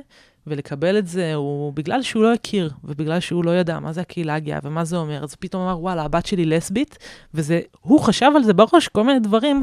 ולקבל 0.49 0.99
את 0.99 1.07
זה, 1.07 1.35
הוא 1.35 1.73
בגלל 1.73 2.03
שהוא 2.03 2.23
לא 2.23 2.33
הכיר, 2.33 2.71
ובגלל 2.85 3.21
שהוא 3.21 3.45
לא 3.45 3.51
ידע 3.51 3.79
מה 3.79 3.93
זה 3.93 4.01
הקהילה 4.01 4.35
הגאה 4.35 4.59
ומה 4.63 4.85
זה 4.85 4.97
אומר, 4.97 5.25
אז 5.25 5.35
פתאום 5.35 5.63
אמר, 5.63 5.81
וואלה, 5.81 6.03
הבת 6.03 6.27
שלי 6.27 6.45
לסבית, 6.45 6.99
וזה, 7.35 7.61
הוא 7.81 8.01
חשב 8.01 8.31
על 8.37 8.43
זה 8.43 8.53
בראש, 8.53 8.89
כל 8.89 9.05
מיני 9.05 9.19
דברים 9.21 9.63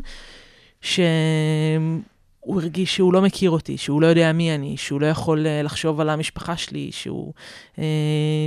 שהוא 0.81 1.01
הרגיש 2.47 2.95
שהוא 2.95 3.13
לא 3.13 3.21
מכיר 3.21 3.49
אותי, 3.49 3.77
שהוא 3.77 4.01
לא 4.01 4.07
יודע 4.07 4.31
מי 4.31 4.55
אני, 4.55 4.77
שהוא 4.77 5.01
לא 5.01 5.05
יכול 5.05 5.47
אה, 5.47 5.61
לחשוב 5.61 6.01
על 6.01 6.09
המשפחה 6.09 6.57
שלי, 6.57 6.89
שהוא, 6.91 7.33
אה, 7.79 7.85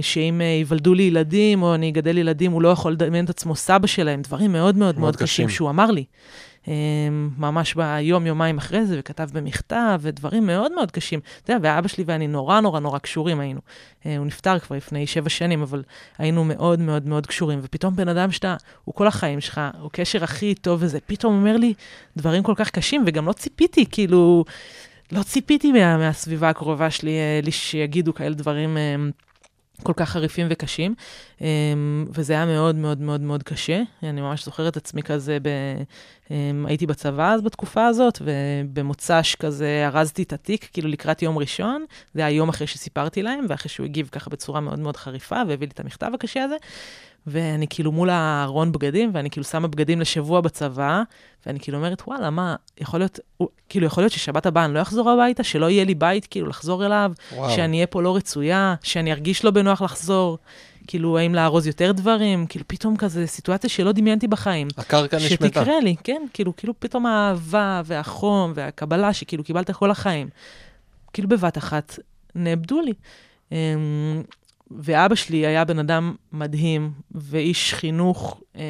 שאם 0.03 0.41
אה, 0.41 0.47
ייוולדו 0.47 0.95
לי 0.95 1.03
ילדים 1.03 1.63
או 1.63 1.75
אני 1.75 1.89
אגדל 1.89 2.19
ילדים, 2.19 2.53
הוא 2.53 2.63
לא 2.63 2.69
יכול 2.69 2.93
לדמיין 2.93 3.25
את 3.25 3.31
עצמו 3.31 3.57
סבא 3.57 3.87
שלהם, 3.87 4.23
דברים 4.23 4.53
מאוד 4.53 4.77
מאוד 4.77 4.95
מאוד, 4.95 5.01
מאוד 5.01 5.17
קשים. 5.17 5.27
קשים 5.27 5.49
שהוא 5.49 5.71
אמר 5.71 5.91
לי. 5.91 6.05
אמ, 6.69 7.31
ממש 7.39 7.75
ביום, 7.75 8.27
יומיים 8.27 8.59
אחרי 8.59 8.87
זה, 8.87 8.97
וכתב 8.99 9.29
במכתב, 9.33 10.01
ודברים 10.01 10.47
מאוד 10.47 10.73
מאוד 10.73 10.91
קשים. 10.91 11.21
אתה 11.45 11.53
יודע, 11.53 11.69
ואבא 11.69 11.89
שלי 11.89 12.05
ואני 12.07 12.27
נורא 12.27 12.61
נורא 12.61 12.81
נורא 12.81 12.99
קשורים 12.99 13.41
היינו. 13.41 13.61
אה, 14.07 14.17
הוא 14.17 14.27
נפטר 14.27 14.59
כבר 14.59 14.77
לפני 14.77 15.07
שבע 15.07 15.29
שנים, 15.29 15.63
אבל 15.63 15.83
היינו 16.19 16.45
מאוד 16.45 16.81
מאוד 16.81 17.09
מאוד 17.09 17.27
קשורים. 17.27 17.59
ופתאום 17.63 17.97
בן 17.97 18.09
אדם 18.09 18.31
שאתה, 18.31 18.57
הוא 18.85 18.95
כל 18.95 19.07
החיים 19.07 19.41
שלך, 19.41 19.61
הוא 19.81 19.91
קשר 19.93 20.25
הכי 20.25 20.55
טוב 20.55 20.79
וזה, 20.83 20.99
פתאום 21.07 21.35
אומר 21.35 21.57
לי 21.57 21.75
דברים 22.17 22.43
כל 22.43 22.55
כך 22.57 22.71
קשים, 22.71 23.05
וגם 23.07 23.27
לא 23.27 23.33
ציפיתי, 23.33 23.87
כאילו, 23.91 24.45
לא 25.13 25.23
ציפיתי 25.23 25.73
מה, 25.73 25.97
מהסביבה 25.97 26.49
הקרובה 26.49 26.91
שלי, 26.91 27.11
אה, 27.11 27.51
שיגידו 27.51 28.15
כאלה 28.15 28.35
דברים. 28.35 28.77
כל 29.83 29.93
כך 29.97 30.11
חריפים 30.11 30.47
וקשים, 30.51 30.95
אמ, 31.41 32.07
וזה 32.11 32.33
היה 32.33 32.47
מאוד 32.47 32.77
מאוד 32.77 33.01
מאוד 33.01 33.21
מאוד 33.21 33.43
קשה. 33.43 33.83
אני 34.03 34.21
ממש 34.21 34.45
זוכרת 34.45 34.73
את 34.73 34.77
עצמי 34.77 35.03
כזה, 35.03 35.39
ב... 35.43 35.49
אמ, 36.31 36.67
הייתי 36.67 36.87
בצבא 36.87 37.33
אז 37.33 37.43
בתקופה 37.43 37.87
הזאת, 37.87 38.23
ובמוצ"ש 38.25 39.35
כזה 39.35 39.85
ארזתי 39.87 40.23
את 40.23 40.33
התיק, 40.33 40.69
כאילו 40.73 40.89
לקראת 40.89 41.23
יום 41.23 41.39
ראשון, 41.39 41.85
זה 42.15 42.21
היה 42.27 42.37
יום 42.37 42.49
אחרי 42.49 42.67
שסיפרתי 42.67 43.23
להם, 43.23 43.47
ואחרי 43.49 43.69
שהוא 43.69 43.85
הגיב 43.85 44.09
ככה 44.13 44.31
בצורה 44.31 44.61
מאוד 44.61 44.79
מאוד 44.79 44.97
חריפה, 44.97 45.43
והביא 45.49 45.67
לי 45.67 45.73
את 45.75 45.81
המכתב 45.81 46.11
הקשה 46.15 46.45
הזה. 46.45 46.57
ואני 47.29 47.67
כאילו 47.71 47.93
מול 47.93 48.11
הארון 48.11 48.73
בגדים, 48.73 49.11
ואני 49.15 49.31
כאילו 49.31 49.45
שמה 49.45 49.69
בגדים 49.69 50.01
לשבוע 50.01 50.41
בצבא, 50.41 51.03
ואני 51.47 51.61
כאילו 51.61 51.79
אומרת, 51.79 52.03
וואלה, 52.07 52.31
מה, 52.31 52.57
יכול 52.81 53.01
להיות, 53.01 53.21
כאילו, 53.69 53.87
יכול 53.87 54.03
להיות 54.03 54.13
ששבת 54.13 54.47
הבאה 54.47 54.65
אני 54.65 54.75
לא 54.75 54.83
אחזור 54.83 55.11
הביתה, 55.11 55.43
שלא 55.43 55.71
יהיה 55.71 55.85
לי 55.85 55.95
בית, 55.95 56.27
כאילו, 56.27 56.47
לחזור 56.47 56.87
אליו, 56.87 57.13
וואו. 57.33 57.51
שאני 57.51 57.77
אהיה 57.77 57.87
פה 57.87 58.03
לא 58.03 58.17
רצויה, 58.17 58.75
שאני 58.83 59.13
ארגיש 59.13 59.45
לא 59.45 59.51
בנוח 59.51 59.83
לחזור. 59.83 60.39
כאילו, 60.87 61.19
האם 61.19 61.35
לארוז 61.35 61.67
יותר 61.67 61.93
דברים, 61.93 62.47
כאילו, 62.47 62.65
פתאום 62.69 62.97
כזה 62.97 63.27
סיטואציה 63.27 63.71
שלא 63.71 63.93
דמיינתי 63.93 64.29
בחיים. 64.29 64.69
הקרקע 64.77 65.17
נשמטה. 65.17 65.47
שתקרה 65.47 65.81
לי, 65.81 65.97
כן, 66.05 66.23
כאילו, 66.33 66.57
כאילו, 66.57 66.75
פתאום 66.79 67.07
האהבה 67.07 67.83
והחום 67.85 68.53
והקבלה 68.55 69.13
שכאילו 69.13 69.45
קיבלת 69.45 69.71
כל 69.71 69.91
החיים, 69.91 70.29
כאילו, 71.13 71.29
בבת 71.29 71.59
אחת 71.59 71.99
נאבדו 72.35 72.81
לי. 72.81 72.93
ואבא 74.71 75.15
שלי 75.15 75.47
היה 75.47 75.65
בן 75.65 75.79
אדם 75.79 76.15
מדהים, 76.33 76.93
ואיש 77.11 77.75
חינוך 77.75 78.41
אה, 78.57 78.63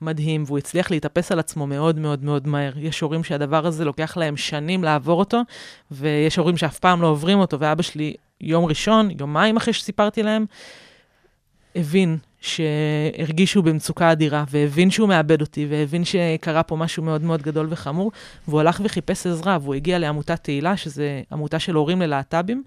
מדהים, 0.00 0.44
והוא 0.46 0.58
הצליח 0.58 0.90
להתאפס 0.90 1.32
על 1.32 1.38
עצמו 1.38 1.66
מאוד 1.66 1.98
מאוד 1.98 2.24
מאוד 2.24 2.46
מהר. 2.46 2.72
יש 2.76 3.00
הורים 3.00 3.24
שהדבר 3.24 3.66
הזה 3.66 3.84
לוקח 3.84 4.16
להם 4.16 4.36
שנים 4.36 4.84
לעבור 4.84 5.18
אותו, 5.18 5.40
ויש 5.90 6.36
הורים 6.36 6.56
שאף 6.56 6.78
פעם 6.78 7.02
לא 7.02 7.06
עוברים 7.06 7.38
אותו, 7.38 7.60
ואבא 7.60 7.82
שלי, 7.82 8.14
יום 8.40 8.64
ראשון, 8.64 9.08
יומיים 9.20 9.56
אחרי 9.56 9.72
שסיפרתי 9.72 10.22
להם, 10.22 10.46
הבין 11.76 12.18
שהרגישו 12.40 13.62
במצוקה 13.62 14.12
אדירה, 14.12 14.44
והבין 14.50 14.90
שהוא 14.90 15.08
מאבד 15.08 15.40
אותי, 15.40 15.66
והבין 15.70 16.04
שקרה 16.04 16.62
פה 16.62 16.76
משהו 16.76 17.02
מאוד 17.02 17.22
מאוד 17.22 17.42
גדול 17.42 17.66
וחמור, 17.70 18.12
והוא 18.48 18.60
הלך 18.60 18.80
וחיפש 18.84 19.26
עזרה, 19.26 19.58
והוא 19.62 19.74
הגיע 19.74 19.98
לעמותת 19.98 20.40
תהילה, 20.42 20.76
שזו 20.76 21.02
עמותה 21.32 21.58
של 21.58 21.74
הורים 21.74 22.02
ללהט"בים, 22.02 22.62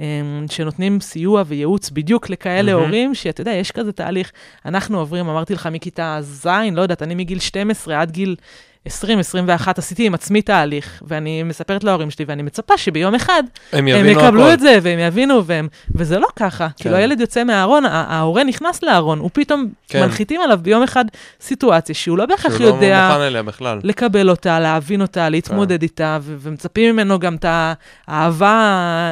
אמ, 0.00 0.04
שנותנים 0.50 1.00
סיוע 1.00 1.42
וייעוץ 1.46 1.90
בדיוק 1.90 2.30
לכאלה 2.30 2.72
mm-hmm. 2.72 2.74
הורים, 2.74 3.14
שאתה 3.14 3.40
יודע, 3.40 3.52
יש 3.52 3.70
כזה 3.70 3.92
תהליך. 3.92 4.32
אנחנו 4.64 4.98
עוברים, 4.98 5.28
אמרתי 5.28 5.54
לך, 5.54 5.68
מכיתה 5.72 6.18
ז', 6.20 6.46
לא 6.72 6.82
יודעת, 6.82 7.02
אני 7.02 7.14
מגיל 7.14 7.38
12 7.38 8.00
עד 8.00 8.10
גיל... 8.10 8.36
2021 8.86 9.78
עשיתי 9.78 10.06
עם 10.06 10.14
עצמי 10.14 10.42
תהליך, 10.42 11.02
ואני 11.06 11.42
מספרת 11.42 11.84
להורים 11.84 12.10
שלי, 12.10 12.24
ואני 12.28 12.42
מצפה 12.42 12.78
שביום 12.78 13.14
אחד 13.14 13.42
הם, 13.72 13.88
הם 13.88 14.06
יקבלו 14.06 14.42
הכל. 14.42 14.54
את 14.54 14.60
זה, 14.60 14.78
והם 14.82 14.98
יבינו, 14.98 15.44
והם... 15.44 15.68
וזה 15.94 16.18
לא 16.18 16.28
ככה. 16.36 16.68
כן. 16.68 16.82
כאילו, 16.82 16.96
הילד 16.96 17.20
יוצא 17.20 17.44
מהארון, 17.44 17.84
ההורה 17.86 18.44
נכנס 18.44 18.82
לארון, 18.82 19.18
הוא 19.18 19.30
פתאום, 19.32 19.68
כן. 19.88 20.02
מנחיתים 20.02 20.40
עליו 20.40 20.58
ביום 20.62 20.82
אחד 20.82 21.04
סיטואציה 21.40 21.94
שהוא 21.94 22.18
לא 22.18 22.26
בהכרח 22.26 22.60
לא 22.60 22.66
יודע... 22.66 23.18
לא 23.18 23.38
לקבל 23.84 24.30
אותה, 24.30 24.60
להבין 24.60 25.02
אותה, 25.02 25.28
להתמודד 25.28 25.78
כן. 25.78 25.82
איתה, 25.82 26.18
ו- 26.22 26.36
ומצפים 26.40 26.94
ממנו 26.94 27.18
גם 27.18 27.34
את 27.34 27.44
האהבה 28.08 28.50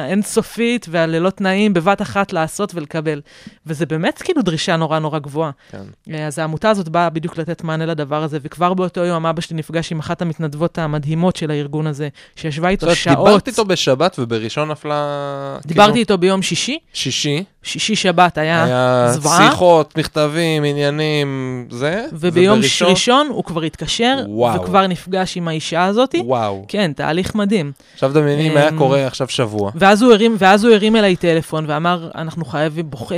האינסופית 0.07 0.85
והללא 0.89 1.29
תנאים 1.29 1.73
בבת 1.73 2.01
אחת 2.01 2.33
לעשות 2.33 2.75
ולקבל. 2.75 3.21
וזה 3.65 3.85
באמת 3.85 4.21
כאילו 4.21 4.41
דרישה 4.41 4.75
נורא 4.77 4.99
נורא 4.99 5.19
גבוהה. 5.19 5.51
כן. 5.71 6.15
אז 6.27 6.39
העמותה 6.39 6.69
הזאת 6.69 6.89
באה 6.89 7.09
בדיוק 7.09 7.37
לתת 7.37 7.63
מענה 7.63 7.85
לדבר 7.85 8.23
הזה, 8.23 8.37
וכבר 8.41 8.73
באותו 8.73 9.01
יום 9.01 9.25
אבא 9.25 9.41
שלי 9.41 9.60
נפגש 9.61 9.91
עם 9.91 9.99
אחת 9.99 10.21
המתנדבות 10.21 10.77
המדהימות 10.77 11.35
של 11.35 11.51
הארגון 11.51 11.87
הזה, 11.87 12.09
שישבה 12.35 12.69
איתו 12.69 12.95
שעות. 12.95 13.27
דיברת 13.27 13.47
איתו 13.47 13.65
בשבת 13.65 14.15
ובראשון 14.19 14.71
נפלה... 14.71 15.57
דיברתי 15.65 15.91
כאילו... 15.91 15.99
איתו 15.99 16.17
ביום 16.17 16.41
שישי. 16.41 16.77
שישי. 16.93 17.43
שישי 17.63 17.95
שבת 17.95 18.37
היה, 18.37 18.63
היה 18.63 19.07
זוועה. 19.11 19.39
היה 19.39 19.51
שיחות, 19.51 19.97
מכתבים, 19.97 20.63
עניינים, 20.63 21.67
זה. 21.71 22.05
וביום 22.13 22.57
ובראשון... 22.57 22.89
ראשון 22.89 23.27
הוא 23.29 23.43
כבר 23.43 23.61
התקשר, 23.61 24.15
וואו. 24.27 24.61
וכבר 24.61 24.87
נפגש 24.87 25.37
עם 25.37 25.47
האישה 25.47 25.85
הזאת. 25.85 26.15
וואו. 26.19 26.65
כן, 26.67 26.91
תהליך 26.95 27.35
מדהים. 27.35 27.71
עכשיו 27.93 28.13
דמייני 28.13 28.51
אם 28.51 28.57
היה 28.57 28.69
אמ, 28.69 28.77
קורה 28.77 29.07
עכשיו 29.07 29.27
שבוע. 29.27 29.71
ואז 29.75 30.01
הוא 30.01 30.13
הרים, 30.13 30.35
ואז 30.39 30.63
הוא 30.63 30.73
הרים 30.73 30.95
אליי 30.95 31.15
טלפון 31.15 31.65
ואמר, 31.67 32.09
אנחנו 32.15 32.45
חייבים, 32.45 32.89
בוכה. 32.89 33.15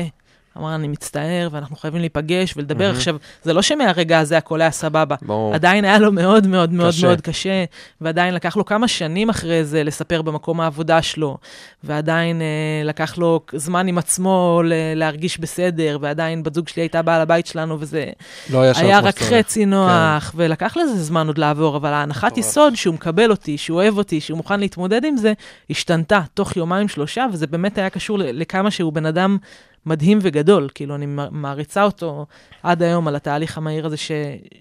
אמר, 0.58 0.76
אני 0.76 0.88
מצטער, 0.88 1.50
ואנחנו 1.52 1.76
חייבים 1.76 2.02
להיפגש 2.02 2.54
ולדבר. 2.58 2.92
Mm-hmm. 2.92 2.96
עכשיו, 2.96 3.16
זה 3.44 3.54
לא 3.54 3.62
שמהרגע 3.62 4.20
הזה 4.20 4.38
הכל 4.38 4.62
היה 4.62 4.72
סבבה. 4.72 5.16
ברור. 5.22 5.54
עדיין 5.54 5.86
היה 5.86 6.00
לו 6.00 6.12
מאוד 6.12 6.48
מאוד 6.48 6.72
מאוד 6.72 6.94
קשה. 6.94 7.08
מאוד 7.08 7.22
קשה, 7.22 7.64
ועדיין 8.02 8.34
לקח 8.34 8.58
לו 8.58 8.66
כמה 8.66 8.88
שנים 8.88 9.30
אחרי 9.30 9.66
זה 9.66 9.84
לספר 9.84 10.22
במקום 10.22 10.62
העבודה 10.62 11.02
שלו, 11.02 11.38
ועדיין 11.84 12.42
אה, 12.42 12.46
לקח 12.84 13.18
לו 13.18 13.42
זמן 13.54 13.88
עם 13.88 13.98
עצמו 13.98 14.62
ל- 14.66 14.94
להרגיש 14.96 15.40
בסדר, 15.40 15.98
ועדיין 16.02 16.44
בת 16.44 16.54
זוג 16.54 16.68
שלי 16.68 16.82
הייתה 16.82 17.02
בעל 17.02 17.22
הבית 17.22 17.48
שלנו, 17.48 17.78
וזה 17.80 18.06
לא 18.50 18.62
היה, 18.62 18.74
היה 18.76 19.00
רק 19.00 19.20
חצי 19.20 19.66
נוח, 19.66 20.30
כן. 20.30 20.38
ולקח 20.38 20.78
לזה 20.78 21.04
זמן 21.04 21.28
עוד 21.28 21.38
לעבור, 21.38 21.78
אבל 21.78 21.94
ההנחת 21.94 22.38
יסוד 22.38 22.76
שהוא 22.76 22.96
מקבל 22.96 23.32
אותי, 23.32 23.58
שהוא 23.58 23.76
אוהב 23.76 23.98
אותי, 23.98 24.22
שהוא 24.22 24.38
מוכן 24.38 24.60
להתמודד 24.60 25.06
עם 25.06 25.18
זה, 25.18 25.34
השתנתה 25.70 26.22
תוך 26.34 26.58
יומיים-שלושה, 26.58 27.26
וזה 27.32 27.48
באמת 27.48 27.78
היה 27.78 27.90
קשור 27.90 28.18
לכמה 28.22 28.72
שהוא 28.72 28.94
בן 28.94 29.06
אדם... 29.06 29.38
מדהים 29.86 30.20
וגדול, 30.22 30.70
כאילו, 30.76 30.96
אני 30.96 31.06
מעריצה 31.32 31.84
אותו 31.84 32.26
עד 32.64 32.84
היום 32.84 33.08
על 33.08 33.16
התהליך 33.16 33.58
המהיר 33.58 33.86
הזה 33.86 33.98
ש, 33.98 34.12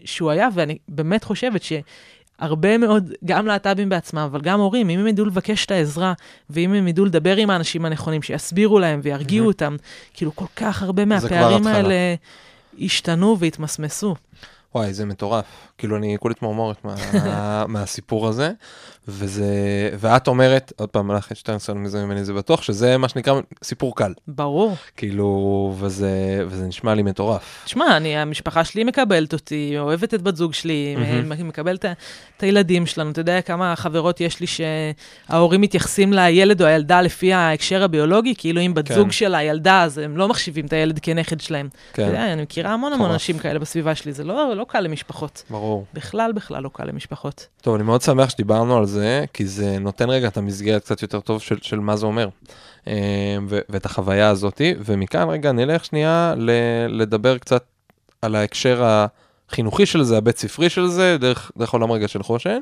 שהוא 0.04 0.30
היה, 0.30 0.48
ואני 0.54 0.78
באמת 0.88 1.24
חושבת 1.24 1.62
שהרבה 1.62 2.78
מאוד, 2.78 3.12
גם 3.24 3.46
להט"בים 3.46 3.88
בעצמם, 3.88 4.20
אבל 4.20 4.40
גם 4.40 4.61
הורים, 4.61 4.90
אם 4.90 4.98
הם 4.98 5.06
ידעו 5.06 5.26
לבקש 5.26 5.66
את 5.66 5.70
העזרה, 5.70 6.12
ואם 6.50 6.72
הם 6.72 6.88
ידעו 6.88 7.04
לדבר 7.04 7.37
עם 7.37 7.50
האנשים 7.50 7.85
הנכונים, 7.85 8.22
שיסבירו 8.22 8.78
להם 8.78 9.00
וירגיעו 9.02 9.46
אותם, 9.46 9.76
כאילו, 10.14 10.37
כל 10.37 10.46
כך 10.56 10.82
הרבה 10.82 11.04
מהפערים 11.04 11.66
האלה 11.66 12.14
השתנו 12.80 13.38
והתמסמסו. 13.38 14.14
וואי, 14.74 14.92
זה 14.92 15.06
מטורף. 15.06 15.44
כאילו, 15.78 15.96
אני 15.96 16.16
כולי 16.20 16.35
תמרמורת 16.35 16.85
מה, 16.85 16.94
מהסיפור 17.72 18.28
הזה. 18.28 18.52
וזה, 19.08 19.44
ואת 19.98 20.28
אומרת, 20.28 20.72
עוד 20.76 20.88
פעם, 20.88 21.08
מלאכת 21.08 21.37
שטרנסון 21.37 21.82
מזה 21.82 22.04
ממני 22.04 22.24
זה 22.24 22.32
בטוח, 22.32 22.62
שזה 22.62 22.98
מה 22.98 23.08
שנקרא 23.08 23.40
סיפור 23.64 23.96
קל. 23.96 24.12
ברור. 24.28 24.76
כאילו, 24.96 25.74
וזה, 25.78 26.44
וזה 26.46 26.66
נשמע 26.66 26.94
לי 26.94 27.02
מטורף. 27.02 27.62
תשמע, 27.64 27.96
אני, 27.96 28.16
המשפחה 28.16 28.64
שלי 28.64 28.85
מקבלת 28.85 29.32
אותי, 29.32 29.74
אוהבת 29.78 30.14
את 30.14 30.22
בת 30.22 30.37
זוג 30.37 30.54
שלי, 30.54 30.96
mm-hmm. 30.98 31.42
מקבלת 31.44 31.85
את 32.37 32.42
הילדים 32.42 32.87
שלנו. 32.87 33.11
אתה 33.11 33.20
יודע 33.20 33.40
כמה 33.40 33.76
חברות 33.76 34.20
יש 34.20 34.40
לי 34.40 34.46
שההורים 34.46 35.61
מתייחסים 35.61 36.12
לילד 36.12 36.62
או 36.62 36.66
הילדה 36.66 37.00
לפי 37.00 37.32
ההקשר 37.32 37.82
הביולוגי, 37.82 38.35
כאילו 38.38 38.61
אם 38.61 38.74
בת 38.74 38.88
כן. 38.88 38.94
זוג 38.94 39.12
של 39.12 39.35
הילדה, 39.35 39.82
אז 39.82 39.98
הם 39.98 40.16
לא 40.16 40.28
מחשיבים 40.28 40.66
את 40.66 40.72
הילד 40.72 40.98
כנכד 40.98 41.40
שלהם. 41.40 41.68
כן. 41.92 42.02
אתה 42.02 42.11
יודע, 42.11 42.32
אני 42.32 42.42
מכירה 42.42 42.72
המון 42.72 42.92
המון 42.92 43.11
אנשים 43.11 43.38
כאלה 43.38 43.58
בסביבה 43.58 43.94
שלי, 43.94 44.12
זה 44.12 44.24
לא, 44.24 44.56
לא 44.56 44.62
קל 44.68 44.81
למשפחות. 44.81 45.42
ברור. 45.51 45.87
בכלל, 45.94 46.33
בכלל 46.33 46.62
לא 46.62 46.70
קל 46.72 46.85
למשפחות. 46.85 47.46
טוב, 47.61 47.75
אני 47.75 47.83
מאוד 47.85 48.03
שמח 48.03 48.31
שדיברנו 48.31 48.79
על 48.79 48.87
זה, 48.87 49.25
כי 49.33 49.46
זה 49.46 49.79
נותן 49.79 50.11
רגע 50.11 50.29
את 50.29 50.37
המסגרת 50.37 50.83
קצת 50.83 51.03
יותר 51.03 51.20
טוב 51.20 51.40
של, 51.40 51.59
של 51.62 51.79
מה 51.81 51.96
זה 51.96 52.07
אומר, 52.07 52.29
אה, 52.88 52.92
ו- 53.48 53.59
ואת 53.68 53.87
החוויה 53.87 54.29
הזאתי, 54.29 54.75
ומכאן 54.85 55.29
רגע 55.29 55.53
נלך 55.53 55.85
שנייה 55.85 56.35
ל- 56.37 56.51
לדבר 57.01 57.38
קצת 57.38 57.64
על 58.22 58.35
ההקשר 58.35 59.07
החינוכי 59.48 59.87
של 59.87 60.03
זה, 60.03 60.16
הבית 60.18 60.38
ספרי 60.38 60.70
של 60.70 60.87
זה, 60.87 61.16
דרך, 61.20 61.53
דרך 61.59 61.70
עולם 61.70 61.92
רגע 61.92 62.09
של 62.09 62.22
חושן. 62.22 62.59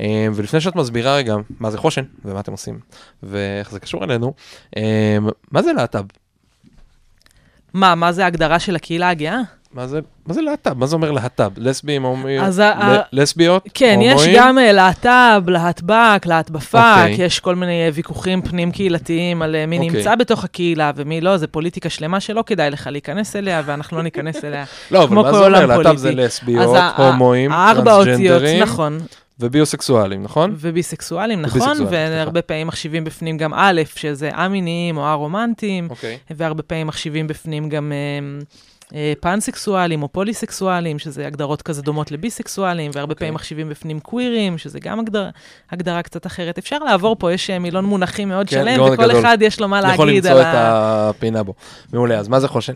אה, 0.00 0.26
ולפני 0.34 0.60
שאת 0.60 0.76
מסבירה 0.76 1.16
רגע 1.16 1.34
מה 1.60 1.70
זה 1.70 1.78
חושן 1.78 2.04
ומה 2.24 2.40
אתם 2.40 2.52
עושים 2.52 2.78
ואיך 3.22 3.70
זה 3.70 3.80
קשור 3.80 4.04
אלינו, 4.04 4.34
אה, 4.76 5.18
מה 5.50 5.62
זה 5.62 5.72
להט"ב? 5.72 6.04
מה, 7.74 7.94
מה 7.94 8.12
זה 8.12 8.24
ההגדרה 8.24 8.58
של 8.58 8.76
הקהילה 8.76 9.08
הגאה? 9.08 9.40
מה 9.74 9.86
זה, 9.86 10.00
מה 10.26 10.34
זה 10.34 10.42
להט"ב? 10.42 10.72
מה 10.72 10.86
זה 10.86 10.96
אומר 10.96 11.10
להט"ב? 11.10 11.50
לסבים, 11.56 12.02
הומואים, 12.02 12.42
לסביות? 13.12 13.68
כן, 13.74 13.98
יש 14.02 14.22
גם 14.36 14.58
אה, 14.58 14.72
להט"ב, 14.72 15.50
להטב"ק, 15.50 16.26
להטבפק, 16.26 16.78
אוקיי. 17.10 17.24
יש 17.24 17.40
כל 17.40 17.54
מיני 17.54 17.84
אה, 17.84 17.88
ויכוחים 17.94 18.42
פנים 18.42 18.72
קהילתיים 18.72 19.42
על 19.42 19.54
אה, 19.56 19.66
מי 19.66 19.78
אוקיי. 19.78 19.90
נמצא 19.90 20.14
בתוך 20.14 20.44
הקהילה 20.44 20.92
ומי 20.96 21.20
לא, 21.20 21.36
זה 21.36 21.46
פוליטיקה 21.46 21.88
שלמה 21.88 22.20
שלא 22.20 22.44
כדאי 22.46 22.70
לך 22.70 22.88
להיכנס 22.92 23.36
אליה, 23.36 23.62
ואנחנו 23.66 23.96
לא 23.96 24.02
ניכנס 24.02 24.44
אליה, 24.44 24.64
לא, 24.90 25.04
אבל 25.04 25.14
מה 25.14 25.32
זה 25.32 25.46
אומר? 25.46 25.66
להט"ב 25.66 25.96
זה 25.96 26.12
לסביות, 26.12 26.76
הומואים, 26.96 27.50
טרנסג'נדרים. 27.74 28.62
נכון. 28.62 28.98
וביוסקסואלים, 29.40 30.22
נכון? 30.22 30.54
וביסקסואלים, 30.58 31.42
נכון, 31.42 31.60
וביסקסואלים. 31.60 31.86
והרבה 31.90 32.42
פעמים 32.42 32.66
מחשיבים 32.66 33.04
בפנים 33.04 33.38
גם 33.38 33.54
א', 33.54 33.82
שזה 33.96 34.30
א-מיניים 34.32 34.96
או 34.96 35.12
א-רומנטיים, 35.12 35.90
אוקיי. 35.90 36.18
והרבה 36.30 36.62
פעמים 36.62 36.86
מחשיבים 36.86 37.26
בפנים 37.26 37.68
גם 37.68 37.92
אה, 37.92 38.44
פאנסקסואלים 39.20 40.02
או 40.02 40.08
פוליסקסואלים, 40.08 40.98
שזה 40.98 41.26
הגדרות 41.26 41.62
כזה 41.62 41.82
דומות 41.82 42.12
לביסקסואלים, 42.12 42.90
והרבה 42.94 43.12
אוקיי. 43.12 43.24
פעמים 43.24 43.34
מחשיבים 43.34 43.68
בפנים 43.68 44.00
קווירים, 44.00 44.58
שזה 44.58 44.80
גם 44.80 45.00
הגדרה, 45.00 45.30
הגדרה 45.70 46.02
קצת 46.02 46.26
אחרת. 46.26 46.58
אפשר 46.58 46.78
לעבור 46.78 47.16
פה, 47.18 47.32
יש 47.32 47.50
אה, 47.50 47.58
מילון 47.58 47.84
מונחים 47.84 48.28
מאוד 48.28 48.48
כן, 48.48 48.56
שלם, 48.56 48.82
וכל 48.82 49.06
גדול. 49.06 49.20
אחד 49.20 49.38
יש 49.40 49.60
לו 49.60 49.68
מה 49.68 49.92
יכול 49.92 50.06
להגיד 50.06 50.26
למצוא 50.26 50.40
על 50.40 50.46
את 50.46 50.54
ה... 50.54 51.08
הפינה 51.08 51.42
בו. 51.42 51.54
מעולה, 51.92 52.18
אז 52.18 52.28
מה 52.28 52.40
זה 52.40 52.48
חושן? 52.48 52.74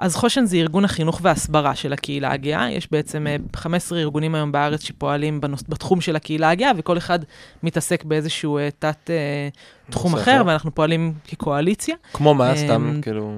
אז 0.00 0.16
חושן 0.16 0.44
זה 0.44 0.56
ארגון 0.56 0.84
החינוך 0.84 1.20
וההסברה 1.22 1.74
של 1.74 1.92
הקהילה 1.92 2.32
הגאה. 2.32 2.70
יש 2.70 2.88
בעצם 2.90 3.26
אה, 3.26 3.36
15 3.56 3.98
ארגונים 3.98 4.34
היום 4.34 4.52
בארץ 4.52 4.82
שפועלים 4.82 5.40
בנוס, 5.40 5.62
בתחום 5.68 6.00
של 6.00 6.16
הקהילה 6.16 6.50
הגאה, 6.50 6.70
וכל 6.76 6.98
אחד 6.98 7.18
מתעסק 7.62 8.04
באיזשהו 8.04 8.58
אה, 8.58 8.68
תת 8.78 9.10
אה, 9.10 9.48
תחום 9.90 10.14
אחר. 10.14 10.42
ואנחנו 10.46 10.74
פועלים 10.74 11.12
כקואליציה. 11.28 11.96
כמו 12.12 12.34
מה, 12.34 12.50
אמ, 12.50 12.56
סתם, 12.56 12.98
כאילו... 13.02 13.32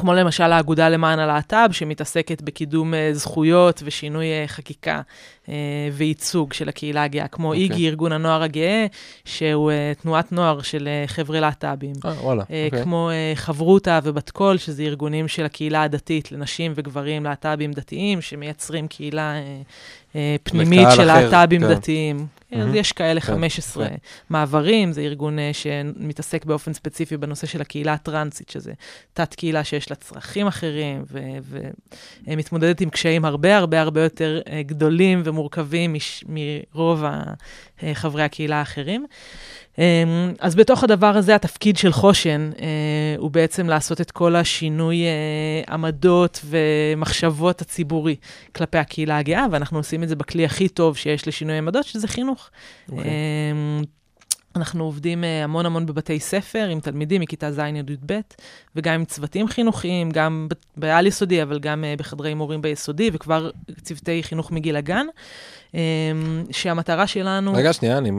כמו 0.00 0.14
למשל 0.14 0.52
האגודה 0.52 0.88
למען 0.88 1.18
הלהט"ב, 1.18 1.68
שמתעסקת 1.72 2.42
בקידום 2.42 2.94
אה, 2.94 3.10
זכויות 3.12 3.82
ושינוי 3.84 4.26
אה, 4.26 4.44
חקיקה 4.46 5.00
אה, 5.48 5.54
וייצוג 5.92 6.52
של 6.52 6.68
הקהילה 6.68 7.02
הגאה, 7.02 7.28
כמו 7.28 7.48
אוקיי. 7.48 7.62
איגי, 7.62 7.88
ארגון 7.88 8.12
הנוער 8.12 8.42
הגאה, 8.42 8.86
שהוא 9.24 9.72
תנועת 10.02 10.32
נוער 10.32 10.62
של 10.62 10.88
חבר'ה 11.06 11.40
להט"בים. 11.40 11.92
אה, 12.04 12.10
וואלה, 12.10 12.42
אוקיי. 12.42 12.82
כמו 12.82 13.10
חברותה 13.34 13.98
ובת 14.02 14.30
קול, 14.30 14.56
שזה 14.56 14.82
ארגונים 14.82 15.28
של 15.28 15.44
הקהילה 15.44 15.82
הדתית 15.82 16.32
לנשים 16.32 16.72
וגברים 16.74 17.24
להט"בים 17.24 17.72
דתיים, 17.72 18.20
שמייצרים 18.20 18.88
קהילה 18.88 19.34
פנימית 20.42 20.78
לקהל 20.80 20.96
של 20.96 21.10
אחר, 21.10 21.30
להט"בים 21.30 21.60
כן. 21.60 21.68
דתיים. 21.74 22.26
אז 22.52 22.58
מהמם. 22.58 22.74
יש 22.74 22.92
כאלה 22.92 23.20
כן, 23.20 23.26
15 23.32 23.88
כן. 23.88 23.94
מעברים, 24.30 24.92
זה 24.92 25.00
ארגון 25.00 25.38
אה, 25.38 25.50
שמתעסק 25.52 26.44
באופן 26.44 26.72
ספציפי 26.72 27.16
בנושא 27.16 27.46
של 27.46 27.60
הקהילה 27.60 27.92
הטרנסית, 27.92 28.48
שזה 28.50 28.72
תת-קהילה 29.12 29.64
שיש 29.64 29.90
לה 29.90 29.96
צרכים 29.96 30.46
אחרים, 30.46 31.04
ומתמודדת 32.26 32.80
עם 32.80 32.90
קשיים 32.90 33.24
הרבה 33.24 33.56
הרבה 33.56 33.80
הרבה 33.80 34.02
יותר 34.02 34.40
אה, 34.50 34.62
גדולים 34.62 35.22
ומורכבים 35.24 35.92
מש- 35.92 36.24
מרוב 36.28 37.04
אה, 37.04 37.94
חברי 37.94 38.22
הקהילה 38.22 38.56
האחרים. 38.56 39.06
אמ, 39.78 39.84
אז 40.38 40.54
בתוך 40.54 40.84
הדבר 40.84 41.16
הזה, 41.16 41.34
התפקיד 41.34 41.76
של 41.76 41.92
חושן 41.92 42.50
אה, 42.60 42.66
הוא 43.18 43.30
בעצם 43.30 43.68
לעשות 43.68 44.00
את 44.00 44.10
כל 44.10 44.36
השינוי 44.36 45.04
אה, 45.04 45.74
עמדות 45.74 46.44
ומחשבות 46.44 47.60
הציבורי 47.60 48.16
כלפי 48.52 48.78
הקהילה 48.78 49.18
הגאה, 49.18 49.46
ואנחנו 49.50 49.78
עושים 49.78 50.02
את 50.02 50.08
זה 50.08 50.16
בכלי 50.16 50.44
הכי 50.44 50.68
טוב 50.68 50.96
שיש 50.96 51.28
לשינוי 51.28 51.58
עמדות, 51.58 51.84
שזה 51.84 52.08
חינוך. 52.08 52.50
אוקיי. 52.92 53.04
אמ, 53.04 53.82
אנחנו 54.56 54.84
עובדים 54.84 55.24
אה, 55.24 55.44
המון 55.44 55.66
המון 55.66 55.86
בבתי 55.86 56.20
ספר 56.20 56.68
עם 56.68 56.80
תלמידים 56.80 57.20
מכיתה 57.20 57.52
ז' 57.52 57.58
עד 57.58 57.90
י"ב, 57.90 58.20
וגם 58.76 58.94
עם 58.94 59.04
צוותים 59.04 59.48
חינוכיים, 59.48 60.10
גם 60.10 60.48
בעל-יסודי, 60.76 61.42
אבל 61.42 61.58
גם 61.58 61.84
בחדרי 61.98 62.34
מורים 62.34 62.62
ביסודי, 62.62 63.10
וכבר 63.12 63.50
צוותי 63.82 64.22
חינוך 64.22 64.52
מגיל 64.52 64.76
הגן, 64.76 65.06
שהמטרה 66.50 67.06
שלנו... 67.06 67.52
רגע, 67.54 67.72
שנייה, 67.72 67.98
אני 67.98 68.10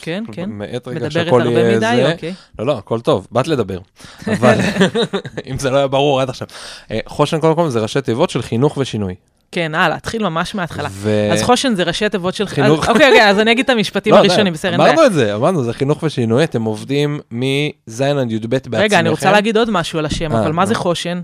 כן, 0.00 0.24
כן. 0.32 0.50
מאט 0.50 0.88
רגע 0.88 0.96
מדברת 0.96 1.12
שהכל 1.12 1.40
הרבה 1.40 1.60
יהיה 1.60 1.76
מדי, 1.76 1.96
זה. 1.96 2.12
אוקיי. 2.12 2.34
לא, 2.58 2.66
לא, 2.66 2.78
הכל 2.78 3.00
טוב, 3.00 3.28
באת 3.32 3.48
לדבר. 3.48 3.78
אבל 4.26 4.58
אם 5.50 5.58
זה 5.58 5.70
לא 5.70 5.76
היה 5.76 5.86
ברור 5.86 6.20
עד 6.20 6.28
עכשיו. 6.28 6.48
אה, 6.90 6.98
חושן 7.06 7.40
קודם 7.40 7.54
כל 7.54 7.68
זה 7.68 7.80
ראשי 7.80 8.00
תיבות 8.00 8.30
של 8.30 8.42
חינוך 8.42 8.76
ושינוי. 8.76 9.14
כן, 9.52 9.74
הלאה, 9.74 10.00
תתחיל 10.00 10.22
ממש 10.22 10.54
מההתחלה. 10.54 10.88
ו- 10.92 11.28
אז 11.32 11.42
חושן 11.42 11.74
זה 11.74 11.82
ראשי 11.82 12.08
תיבות 12.08 12.34
של... 12.34 12.46
חינוך. 12.46 12.88
אוקיי, 12.88 13.08
אוקיי, 13.08 13.28
אז 13.30 13.38
אני 13.38 13.52
אגיד 13.52 13.64
את 13.64 13.70
המשפטים 13.70 14.14
לא, 14.14 14.18
הראשונים, 14.18 14.52
בסדר, 14.52 14.70
אין 14.70 14.78
בעיה. 14.78 14.92
אמרנו 14.92 15.06
את 15.06 15.12
זה, 15.12 15.34
אמרנו, 15.34 15.64
זה 15.64 15.72
חינוך 15.72 16.02
ושינוי, 16.02 16.44
אתם 16.44 16.62
עובדים 16.62 17.20
מז' 17.30 18.00
עד 18.00 18.32
י"ב 18.32 18.46
בעצמכם. 18.50 18.76
רגע, 18.76 18.98
אני 18.98 19.08
רוצה 19.08 19.32
להגיד 19.32 19.56
עוד 19.56 19.70
משהו 19.70 19.98
על 19.98 20.06
השם, 20.06 20.32
אה, 20.32 20.40
אבל 20.40 20.52
מה 20.52 20.66
זה. 20.66 20.74
חושן? 20.74 21.20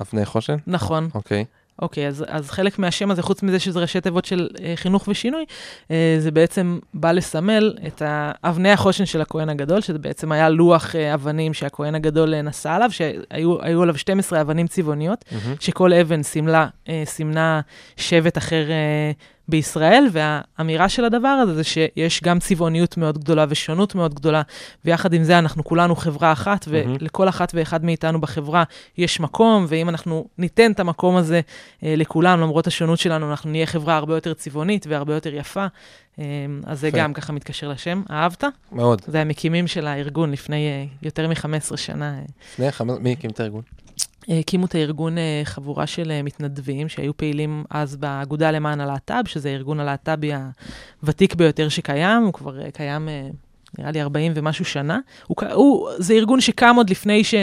אבני 0.00 0.26
חושן? 0.26 0.56
נכון. 0.66 1.08
אוקיי. 1.14 1.44
אוקיי, 1.82 2.08
אז, 2.08 2.24
אז 2.28 2.50
חלק 2.50 2.78
מהשם 2.78 3.10
הזה, 3.10 3.22
חוץ 3.22 3.42
מזה 3.42 3.58
שזה 3.58 3.80
ראשי 3.80 4.00
תיבות 4.00 4.24
של 4.24 4.48
אה, 4.64 4.72
חינוך 4.76 5.08
ושינוי, 5.08 5.44
אה, 5.90 6.16
זה 6.18 6.30
בעצם 6.30 6.78
בא 6.94 7.12
לסמל 7.12 7.74
את 7.86 8.02
אבני 8.44 8.70
החושן 8.70 9.06
של 9.06 9.20
הכהן 9.20 9.48
הגדול, 9.48 9.80
שזה 9.80 9.98
בעצם 9.98 10.32
היה 10.32 10.48
לוח 10.48 10.96
אה, 10.96 11.14
אבנים 11.14 11.54
שהכהן 11.54 11.94
הגדול 11.94 12.34
אה, 12.34 12.42
נשא 12.42 12.70
עליו, 12.70 12.90
שהיו 12.90 13.62
היו 13.62 13.82
עליו 13.82 13.98
12 13.98 14.40
אבנים 14.40 14.66
צבעוניות, 14.66 15.24
מהמם. 15.32 15.54
שכל 15.60 15.92
אבן 15.92 16.22
סימלה, 16.22 16.66
אה, 16.88 17.02
סימנה 17.06 17.60
שבט 17.96 18.38
אחר 18.38 18.70
אה, 18.70 19.10
בישראל, 19.48 20.08
והאמירה 20.12 20.88
של 20.88 21.04
הדבר 21.04 21.28
הזה 21.28 21.54
זה 21.54 21.64
שיש 21.64 22.22
גם 22.22 22.38
צבעוניות 22.38 22.96
מאוד 22.96 23.18
גדולה 23.18 23.44
ושונות 23.48 23.94
מאוד 23.94 24.14
גדולה, 24.14 24.42
ויחד 24.84 25.12
עם 25.12 25.22
זה 25.22 25.38
אנחנו 25.38 25.64
כולנו 25.64 25.96
חברה 25.96 26.32
אחת. 26.32 26.64
ולכל 26.68 27.28
אחת 27.28 27.52
ואחד 27.54 27.84
מאיתנו 27.84 28.20
בחברה 28.20 28.64
יש 28.98 29.20
מקום, 29.20 29.66
ואם 29.68 29.88
אנחנו 29.88 30.28
ניתן 30.38 30.72
את 30.72 30.80
המקום 30.80 31.16
הזה 31.16 31.40
אה, 31.84 31.94
לכולם, 31.96 32.40
למרות 32.40 32.66
השונות 32.66 32.98
שלנו, 32.98 33.30
אנחנו 33.30 33.50
נהיה 33.50 33.66
חברה 33.66 33.96
הרבה 33.96 34.14
יותר 34.14 34.34
צבעונית 34.34 34.86
והרבה 34.86 35.14
יותר 35.14 35.34
יפה. 35.34 35.66
אה, 36.18 36.24
אז 36.66 36.80
זה. 36.80 36.90
גם 36.90 37.12
ככה 37.12 37.32
מתקשר 37.32 37.68
לשם. 37.68 38.02
אהבת? 38.10 38.44
מאוד. 38.72 39.02
זה 39.06 39.20
המקימים 39.20 39.66
של 39.66 39.86
הארגון 39.86 40.30
לפני 40.30 40.68
אה, 40.68 40.84
יותר 41.02 41.28
מ-15 41.28 41.76
שנה. 41.76 42.18
אה, 42.18 42.22
לפני 42.52 42.94
מי 43.00 43.12
הקים 43.12 43.30
את 43.30 43.40
הארגון? 43.40 43.62
הקימו 44.28 44.66
את 44.66 44.74
הארגון 44.74 45.18
אה, 45.18 45.40
חבורה 45.44 45.86
של 45.86 46.10
אה, 46.10 46.22
מתנדבים 46.22 46.88
שהיו 46.88 47.16
פעילים 47.16 47.64
אז 47.70 47.96
באגודה 47.96 48.50
למען 48.50 48.80
הלהט"ב, 48.80 49.22
שזה 49.28 49.48
הארגון 49.48 49.80
הלהט"בי 49.80 50.32
הוותיק 51.02 51.34
ביותר 51.34 51.68
שקיים, 51.68 52.22
הוא 52.22 52.32
כבר 52.32 52.62
אה, 52.62 52.70
קיים... 52.70 53.08
אה, 53.08 53.28
נראה 53.78 53.90
לי 53.90 54.02
40 54.02 54.32
ומשהו 54.36 54.64
שנה. 54.64 54.98
הוא, 55.26 55.36
הוא, 55.52 55.88
זה 55.98 56.14
ארגון 56.14 56.40
שקם 56.40 56.74
עוד 56.76 56.90
לפני 56.90 57.24
ש... 57.24 57.34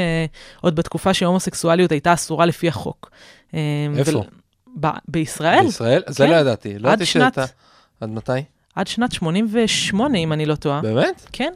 עוד 0.61 0.75
בתקופה 0.75 1.13
שהומוסקסואליות 1.13 1.91
הייתה 1.91 2.13
אסורה 2.13 2.45
לפי 2.45 2.67
החוק. 2.67 3.11
איפה? 3.97 4.23
ב, 4.79 4.87
בישראל, 5.07 5.63
בישראל? 5.63 6.01
זה 6.07 6.25
כן. 6.25 6.31
לא 6.31 6.35
ידעתי. 6.35 6.79
לא 6.79 6.87
עד 6.87 6.93
ידעתי 6.93 7.05
שנת- 7.05 7.33
שאתה... 7.33 7.45
עד 8.01 8.09
מתי? 8.09 8.31
עד 8.75 8.87
שנת 8.87 9.11
88, 9.11 10.17
אם 10.17 10.33
אני 10.33 10.45
לא 10.45 10.55
טועה. 10.55 10.81
באמת? 10.81 11.25
כן. 11.31 11.53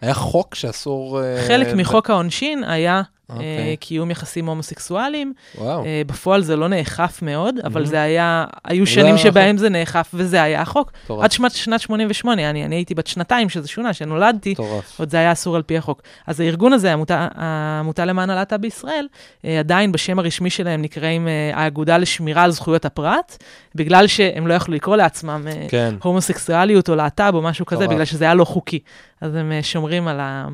היה 0.00 0.14
חוק 0.14 0.54
שאסור... 0.54 1.20
חלק 1.48 1.66
ב- 1.66 1.74
מחוק 1.74 2.10
העונשין 2.10 2.64
היה 2.64 3.02
אוקיי. 3.30 3.46
אה, 3.46 3.74
קיום 3.80 4.10
יחסים 4.10 4.46
הומוסקסואליים. 4.46 5.32
וואו. 5.58 5.84
אה, 5.84 6.02
בפועל 6.06 6.42
זה 6.42 6.56
לא 6.56 6.68
נאכף 6.68 7.18
מאוד, 7.22 7.54
אבל 7.64 7.72
מהמם. 7.74 7.86
זה 7.86 8.02
היה, 8.02 8.44
היו 8.64 8.86
זה 8.86 8.92
שנים. 8.92 9.18
שבהם 9.18 9.58
זה 9.58 9.68
נאכף 9.68 10.10
וזה 10.14 10.42
היה 10.42 10.62
החוק. 10.62 10.92
מטורף. 11.04 11.24
עד 11.24 11.32
שנת, 11.32 11.52
שנת 11.52 11.80
88, 11.80 12.50
אני, 12.50 12.64
אני 12.64 12.74
הייתי 12.74 12.94
בת 12.94 13.06
שנתיים 13.06 13.48
שזה 13.48 13.68
שונה, 13.68 13.92
שנולדתי, 13.92 14.52
מטורף. 14.52 15.00
עוד 15.00 15.10
זה 15.10 15.16
היה 15.16 15.32
אסור 15.32 15.56
על 15.56 15.62
פי 15.62 15.76
החוק. 15.78 16.02
אז 16.26 16.40
הארגון 16.40 16.72
הזה, 16.72 16.90
העמותה, 16.90 17.28
העמותה 17.34 18.04
למען 18.04 18.30
הלהט"ב 18.30 18.56
בישראל, 18.56 19.06
אה, 19.44 19.58
עדיין 19.58 19.92
בשם 19.92 20.18
הרשמי 20.18 20.50
שלהם 20.50 20.82
נקראים 20.82 21.28
אה, 21.28 21.50
האגודה 21.54 21.98
לשמירה 21.98 22.42
על 22.42 22.50
זכויות 22.50 22.84
הפרט, 22.84 23.36
בגלל 23.74 24.06
שהם 24.06 24.46
לא 24.46 24.54
יכלו 24.54 24.74
לקרוא 24.74 24.96
לעצמם 24.96 25.46
אה, 25.50 25.66
כן. 25.68 25.94
הומוסקסואליות 26.02 26.88
או 26.88 26.94
להט"ב 26.94 27.30
או 27.34 27.42
משהו 27.42 27.66
כזה, 27.66 27.80
מטורף. 27.80 27.94
בגלל 27.94 28.04
שזה 28.04 28.24
היה 28.24 28.34
לא 28.34 28.44
חוקי. 28.44 28.78
אז 29.20 29.34
הם 29.34 29.52
אה, 29.52 29.62
שומרים 29.62 30.08
על, 30.08 30.20
ה, 30.20 30.46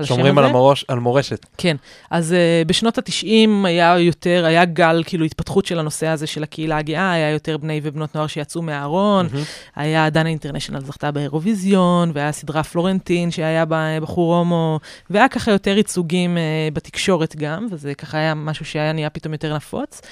על 0.00 0.04
השם 0.04 0.14
הזה. 0.14 0.22
שומרים 0.22 0.38
על 0.38 0.44
המורש- 0.44 0.84
על 0.88 0.98
מורשת. 0.98 1.46
כן, 1.58 1.76
אז 2.10 2.32
uh, 2.64 2.68
בשנות 2.68 2.98
ה-90 2.98 3.66
היה 3.66 3.98
יותר, 3.98 4.44
היה 4.46 4.64
גל, 4.64 5.02
כאילו, 5.06 5.24
התפתחות 5.24 5.66
של 5.66 5.78
הנושא 5.78 6.06
הזה 6.06 6.26
של 6.26 6.42
הקהילה 6.42 6.76
הגאה, 6.78 7.12
היה 7.12 7.30
יותר 7.30 7.56
בני 7.56 7.80
ובנות 7.82 8.14
נוער 8.14 8.26
שיצאו 8.26 8.62
מהארון, 8.62 9.28
מהמם. 9.32 9.44
היה 9.76 10.10
דנה 10.10 10.28
אינטרנשיונל 10.28 10.80
זכתה 10.84 11.10
באירוויזיון, 11.10 12.10
והיה 12.14 12.32
סדרה 12.32 12.62
פלורנטין 12.62 13.30
שהיה 13.30 13.64
בה 13.64 14.00
בחור 14.00 14.36
הומו, 14.36 14.80
והיה 15.10 15.28
ככה 15.28 15.50
יותר 15.50 15.76
ייצוגים 15.76 16.36
uh, 16.36 16.74
בתקשורת 16.74 17.36
גם, 17.36 17.66
וזה 17.70 17.94
ככה 17.94 18.18
היה 18.18 18.34
משהו 18.34 18.64
שהיה 18.64 18.92
נהיה 18.92 19.10
פתאום 19.10 19.32
יותר 19.32 19.56
נפוץ. 19.56 20.00
Uh, 20.00 20.06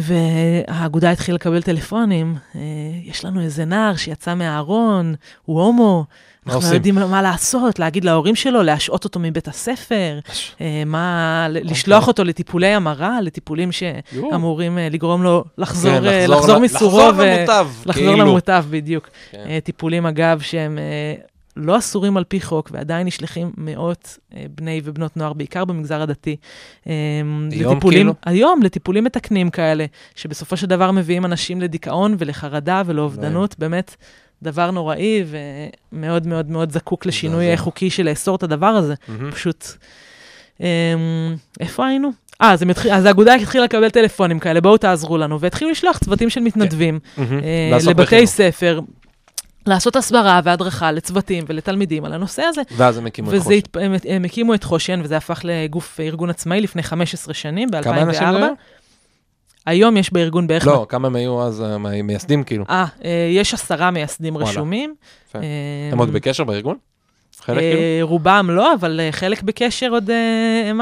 והאגודה 0.00 1.10
התחילה 1.10 1.34
לקבל 1.34 1.62
טלפונים, 1.62 2.34
uh, 2.52 2.56
יש 3.04 3.24
לנו 3.24 3.40
איזה 3.40 3.64
נער 3.64 3.96
שיצא 3.96 4.34
מהארון, 4.34 5.14
הוא 5.44 5.62
הומו, 5.62 6.04
אנחנו 6.46 6.60
לא 6.60 6.64
עושים? 6.64 6.74
יודעים 6.74 6.94
מה 6.94 7.22
לעשות, 7.22 7.78
להגיד 7.78 8.04
להורים 8.04 8.34
שלו, 8.34 8.62
להשעות 8.62 9.04
אותו 9.04 9.20
מבית 9.20 9.48
הספר, 9.48 10.18
אה, 10.60 10.82
מה, 10.86 11.46
ל- 11.50 11.70
לשלוח 11.70 12.08
אותו 12.08 12.24
לטיפולי 12.24 12.66
המרה, 12.74 13.20
לטיפולים. 13.20 13.72
שאמורים 13.72 14.78
אה, 14.78 14.88
לגרום 14.90 15.22
לו 15.22 15.44
לחזור, 15.58 15.92
כן, 16.00 16.04
אה, 16.06 16.26
לחזור 16.26 16.56
ל- 16.56 16.60
מסורו, 16.62 16.98
לחזור 16.98 17.12
ו- 17.16 17.22
למוטב, 17.36 17.68
לחזור 17.86 17.92
כאילו. 18.12 18.16
למוטב, 18.26 18.64
בדיוק. 18.70 19.08
כן. 19.30 19.44
אה, 19.48 19.58
טיפולים, 19.64 20.06
אגב, 20.06 20.40
שהם 20.40 20.78
אה, 20.78 21.14
לא 21.56 21.78
אסורים 21.78 22.16
על 22.16 22.24
פי 22.24 22.40
חוק, 22.40 22.70
ועדיין 22.72 23.06
נשלחים 23.06 23.52
מאות 23.56 24.18
אה, 24.34 24.44
בני 24.54 24.80
ובנות 24.84 25.16
נוער, 25.16 25.32
בעיקר 25.32 25.64
במגזר 25.64 26.02
הדתי. 26.02 26.36
אה, 26.86 26.92
היום 27.50 27.72
לטיפולים, 27.72 28.00
כאילו? 28.00 28.14
היום, 28.26 28.62
לטיפולים 28.62 29.04
מתקנים 29.04 29.50
כאלה, 29.50 29.86
שבסופו 30.14 30.56
של 30.56 30.66
דבר 30.66 30.90
מביאים 30.90 31.24
אנשים 31.24 31.60
לדיכאון 31.60 32.14
ולחרדה 32.18 32.82
ולאובדנות, 32.86 33.58
באמת. 33.58 33.96
דבר 34.42 34.70
נוראי 34.70 35.24
ומאוד 35.92 36.26
מאוד 36.26 36.50
מאוד 36.50 36.72
זקוק 36.72 37.06
לשינוי. 37.06 37.56
חוקי 37.56 37.90
של 37.90 38.08
לאסור 38.08 38.36
את 38.36 38.42
הדבר 38.42 38.66
הזה. 38.66 38.94
מהמם. 39.08 39.30
פשוט... 39.30 39.66
אמ, 40.60 40.66
איפה 41.60 41.86
היינו? 41.86 42.10
אה, 42.42 42.52
אז, 42.52 42.62
התחיל, 42.62 42.92
אז 42.92 43.04
האגודה 43.04 43.34
התחילה 43.34 43.64
לקבל 43.64 43.90
טלפונים 43.90 44.38
כאלה, 44.38 44.60
בואו 44.60 44.76
תעזרו 44.76 45.18
לנו, 45.18 45.40
והתחילו 45.40 45.70
לשלוח 45.70 45.98
צוותים 45.98 46.30
של 46.30 46.40
מתנדבים 46.40 46.98
מהמם. 47.16 47.38
אה, 47.38 47.68
לעסוק 47.70 47.90
לבתי 47.90 48.02
בחינוך. 48.02 48.30
ספר. 48.30 48.80
לעשות 49.66 49.96
הסברה 49.96 50.40
והדרכה 50.44 50.92
לצוותים 50.92 51.44
ולתלמידים 51.48 52.04
על 52.04 52.12
הנושא 52.12 52.42
הזה. 52.42 52.62
ואז 52.76 52.98
הם 52.98 53.06
הקימו 53.06 53.30
את 53.30 53.34
וזה 53.34 53.44
חושן. 53.44 53.58
הת... 53.58 53.76
הם, 53.76 53.94
הם 54.08 54.24
הקימו 54.24 54.54
את 54.54 54.64
חושן, 54.64 55.00
וזה 55.04 55.16
הפך 55.16 55.40
לגוף 55.44 56.00
ארגון 56.00 56.30
עצמאי 56.30 56.60
לפני 56.60 56.82
15 56.82 57.34
שנים, 57.34 57.70
ב-2004. 57.70 57.82
כמה 57.82 58.02
אנשים 58.02 58.26
היו? 58.28 58.46
היום 59.66 59.96
יש 59.96 60.12
בארגון 60.12 60.46
בערך... 60.46 60.66
לא, 60.66 60.86
כמה 60.88 61.08
הם 61.08 61.16
היו 61.16 61.42
אז 61.42 61.64
מייסדים 62.04 62.44
כאילו? 62.44 62.64
אה, 62.70 62.84
אה, 63.04 63.28
יש 63.30 63.54
עשרה 63.54 63.90
מייסדים 63.90 64.34
וואלה. 64.34 64.50
רשומים. 64.50 64.94
אה, 65.34 65.40
הם 65.92 65.98
עוד 65.98 66.12
בקשר 66.12 66.44
בארגון? 66.44 66.76
חלק 67.40 67.58
כאילו? 67.58 67.80
אה, 67.80 67.98
רובם 68.02 68.50
לא, 68.50 68.74
אבל 68.74 69.00
אה, 69.00 69.12
חלק 69.12 69.42
בקשר 69.42 69.90
עוד 69.90 70.10
אה, 70.10 70.70
הם 70.70 70.80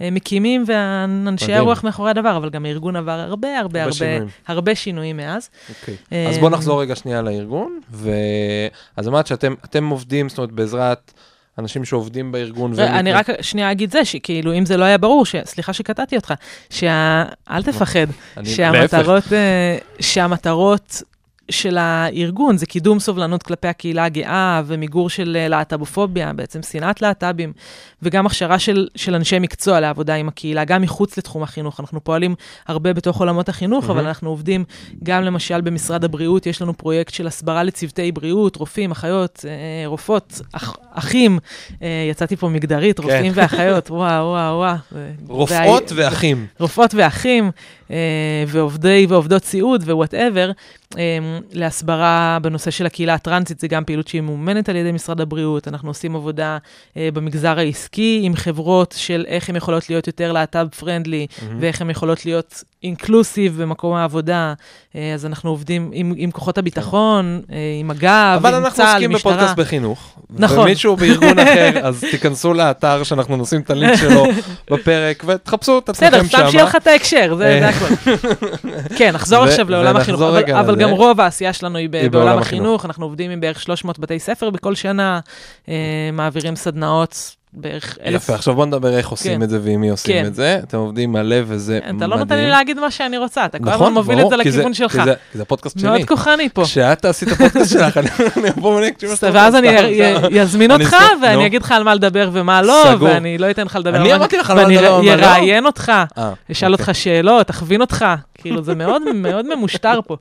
המקימים 0.00 0.64
ואנשי 0.66 1.44
מדהים. 1.44 1.58
הרוח 1.58 1.84
מאחורי 1.84 2.10
הדבר, 2.10 2.36
אבל 2.36 2.50
גם 2.50 2.64
הארגון 2.64 2.96
עבר 2.96 3.10
הרבה, 3.12 3.58
הרבה, 3.58 3.80
הרבה, 3.82 3.92
שינויים. 3.92 4.26
הרבה 4.48 4.74
שינויים 4.74 5.16
מאז. 5.16 5.50
אוקיי. 5.80 5.94
אה, 6.12 6.28
אז 6.28 6.38
בואו 6.38 6.50
נחזור 6.50 6.80
רגע 6.82 6.96
שנייה 6.96 7.22
לארגון, 7.22 7.80
ואז 7.90 9.08
אמרת 9.08 9.26
שאתם 9.26 9.54
אתם 9.64 9.88
עובדים, 9.88 10.28
זאת 10.28 10.38
אומרת, 10.38 10.52
בעזרת 10.52 11.12
אנשים 11.58 11.84
שעובדים 11.84 12.32
בארגון. 12.32 12.72
והם 12.76 12.94
אני 12.94 13.10
מתנד- 13.14 13.30
רק 13.30 13.40
שנייה 13.42 13.72
אגיד 13.72 13.90
זה, 13.92 14.04
שכאילו, 14.04 14.54
אם 14.54 14.66
זה 14.66 14.76
לא 14.76 14.84
היה 14.84 14.98
ברור, 14.98 15.26
ש- 15.26 15.36
סליחה 15.44 15.72
שקטעתי 15.72 16.16
אותך, 16.16 16.34
שה... 16.70 17.24
אל 17.50 17.62
תפחד, 17.72 18.06
אני- 18.36 18.46
שהמטרות, 18.48 19.32
אה, 19.32 19.78
שהמטרות 20.00 21.02
של 21.50 21.78
הארגון 21.78 22.56
זה 22.56 22.66
קידום 22.66 22.98
סובלנות 22.98 23.42
כלפי 23.42 23.68
הקהילה 23.68 24.04
הגאה 24.04 24.62
ומיגור 24.66 25.10
של 25.10 25.36
אה, 25.40 25.48
להט"בופוביה, 25.48 26.32
בעצם 26.32 26.62
שנאת 26.62 27.02
להט"בים, 27.02 27.52
וגם 28.02 28.26
הכשרה 28.26 28.58
של, 28.58 28.88
של 28.96 29.14
אנשי 29.14 29.38
מקצוע 29.38 29.80
לעבודה 29.80 30.14
עם 30.14 30.28
הקהילה, 30.28 30.64
גם 30.64 30.82
מחוץ 30.82 31.18
לתחום 31.18 31.42
החינוך. 31.42 31.80
אנחנו 31.80 32.04
פועלים 32.04 32.34
הרבה 32.66 32.92
בתוך 32.92 33.20
עולמות 33.20 33.48
החינוך, 33.48 33.90
אבל 33.90 34.06
אנחנו 34.06 34.30
עובדים 34.30 34.64
גם 35.02 35.22
למשל 35.22 35.60
במשרד 35.60 36.04
הבריאות, 36.04 36.46
יש 36.46 36.62
לנו 36.62 36.76
פרויקט 36.76 37.14
של 37.14 37.26
הסברה 37.26 37.62
לצוותי 37.62 38.12
בריאות, 38.12 38.56
רופאים, 38.56 38.90
אחיות, 38.90 39.44
אה, 39.48 39.86
רופאות, 39.86 40.40
אח, 40.52 40.76
אחים, 40.92 41.38
אה, 41.82 42.08
יצאתי 42.10 42.36
פה 42.36 42.48
מגדרית, 42.48 42.98
רופאים 42.98 43.32
ואחיות, 43.34 43.90
וואו, 43.90 44.26
וואו, 44.26 44.56
וואו. 44.56 44.76
רופאות 45.28 45.92
ואחים. 45.94 46.46
רופאות 46.58 46.94
ואחים, 46.94 47.50
ועובדי 48.46 49.06
ועובדות 49.08 49.44
סיעוד 49.44 49.82
ו 49.82 49.89
whatever, 49.89 50.50
אה, 50.98 51.18
להסברה 51.52 52.38
בנושא 52.42 52.70
של 52.70 52.86
הקהילה 52.86 53.14
הטרנסית, 53.14 53.60
זה 53.60 53.68
גם 53.68 53.84
פעילות 53.84 54.08
שהיא 54.08 54.20
ממומנת 54.20 54.68
על 54.68 54.76
ידי 54.76 54.92
משרד 54.92 55.20
הבריאות. 55.20 55.68
אנחנו 55.68 55.90
עושים 55.90 56.16
עבודה 56.16 56.58
אה, 56.96 57.08
במגזר 57.14 57.58
העסקי 57.58 58.20
עם 58.22 58.36
חברות 58.36 58.94
של 58.98 59.24
איך 59.28 59.48
הן 59.48 59.56
יכולות 59.56 59.90
להיות 59.90 60.06
יותר 60.06 60.32
להט"ב 60.32 60.66
friendly, 60.78 61.26
ואיך 61.60 61.80
הן 61.80 61.90
יכולות 61.90 62.26
להיות 62.26 62.64
אינקלוסיב 62.82 63.62
במקום 63.62 63.94
העבודה. 63.94 64.54
אה, 64.96 65.14
אז 65.14 65.26
אנחנו 65.26 65.50
עובדים 65.50 65.90
עם, 65.94 66.14
עם 66.16 66.30
כוחות 66.30 66.58
הביטחון, 66.58 67.40
אה, 67.52 67.56
עם 67.80 67.88
מג"ב, 67.88 68.06
אבל 68.36 68.54
עם 68.54 68.64
אנחנו 68.64 68.76
צה"ל, 68.76 68.88
עוסקים 68.92 69.12
משטרה. 69.12 69.32
בפודקאסט 69.32 69.56
בחינוך. 69.58 70.16
נכון. 70.30 70.58
ומישהו 70.58 70.96
בארגון 70.96 71.38
אחר, 71.48 71.70
אז 71.82 72.04
תיכנסו 72.10 72.54
לאתר 72.54 73.02
שאנחנו 73.02 73.36
נשים 73.36 73.60
את 73.60 73.70
הלינק 73.70 73.94
שלו 73.98 74.24
בפרק, 74.70 75.24
ותחפשו 75.26 75.78
את 75.78 75.90
בסדר, 75.90 76.06
עצמכם 76.16 76.26
סתם 76.28 76.50
שיהיה 76.50 76.64
לך. 76.64 76.76
את 76.76 76.86
ההקשר, 76.86 77.34
זה 77.38 77.44
אה. 77.62 77.68
הכול. 77.68 77.88
כן, 78.98 79.10
נחזור 79.14 79.44
עכשיו 79.44 79.70
לעולם 79.70 79.96
החינוך, 79.96 80.22
אבל- 80.22 80.52
אבל. 80.52 80.76
גם 80.76 80.90
רוב 80.90 81.20
העשייה 81.20 81.52
שלנו 81.52 81.78
היא 81.78 81.88
בעולם 82.10 82.38
החינוך, 82.38 82.84
אנחנו 82.84 83.04
עובדים 83.04 83.30
עם 83.30 83.40
בערך 83.40 83.60
300 83.62 83.98
בתי 83.98 84.18
ספר 84.18 84.50
בכל 84.50 84.74
שנה, 84.74 85.20
מעבירים 86.12 86.56
סדנאות 86.56 87.36
בערך 87.52 87.98
אלף... 88.06 88.22
יפה, 88.22 88.34
עכשיו 88.34 88.54
בוא 88.54 88.66
נדבר 88.66 88.96
איך 88.96 89.08
עושים 89.08 89.36
כן. 89.36 89.42
את 89.42 89.50
זה 89.50 89.58
ועם 89.62 89.80
מי 89.80 89.88
עושים 89.90 90.14
כן. 90.22 90.26
את 90.26 90.34
זה. 90.34 90.60
אתם 90.62 90.76
עובדים 90.76 91.12
מלא 91.12 91.36
וזה 91.46 91.78
מדהים. 91.82 91.96
אתה 91.96 92.06
לא 92.06 92.16
נותן 92.16 92.36
לי 92.36 92.46
להגיד 92.50 92.80
מה 92.80 92.90
שאני 92.90 93.16
רוצה, 93.18 93.44
אתה 93.44 93.58
כל 93.58 93.64
הזמן 93.64 93.74
נכון, 93.74 93.92
מוביל 93.94 94.20
את 94.20 94.28
זה 94.30 94.36
כי 94.42 94.48
לכיוון 94.48 94.74
שלך. 94.74 94.92
כי 94.92 95.04
זה- 95.04 95.14
כי 95.32 95.38
זה 95.38 95.42
הפודקאסט 95.42 95.78
שלי. 95.78 95.88
מאוד 95.88 96.04
כוחני 96.04 96.48
פה. 96.48 96.62
כשאת 96.64 96.98
תעשי 97.02 97.24
את 97.24 97.32
הפודקאסט 97.32 97.70
שלך, 97.72 97.96
אני 97.98 98.08
אבוא 98.58 98.74
ואני 98.74 98.88
אקשיב 98.88 99.10
לסטורי, 99.10 99.32
ואז 99.32 99.54
אני 99.54 99.68
אני 99.78 100.74
אותך. 100.74 100.96
ואני 101.22 101.46
אגיד 101.46 101.62
לך 101.62 101.72
על 101.72 101.82
מה 101.82 101.94
לדבר 101.94 102.30
ומה 102.32 102.62
לא. 102.62 102.84
ואני 103.00 103.38
לא 103.38 103.50
אתן 103.50 103.64
לך 103.66 103.76
לדבר 103.76 103.96
אני 103.96 104.14
אמרתי 104.14 104.36
לך 104.36 104.50
על 104.50 104.56
מה 104.56 104.62
ואני 104.62 104.76
לדבר 104.76 104.94
ומה 104.94 105.02
לא. 105.04 105.10
יראיין 105.10 105.66
אותך, 105.66 105.92
אה, 106.18 106.32
אשאל 106.52 106.72
אוקיי. 106.72 106.84
אותך 106.86 106.98
שאלות, 106.98 107.50
אכווין 107.50 107.80
אותך. 107.80 108.04
כאילו, 108.40 108.62
זה 108.62 108.74
מאוד 108.74 109.02
מאוד 109.14 109.46
ממושטר 109.56 110.00
פה. 110.06 110.16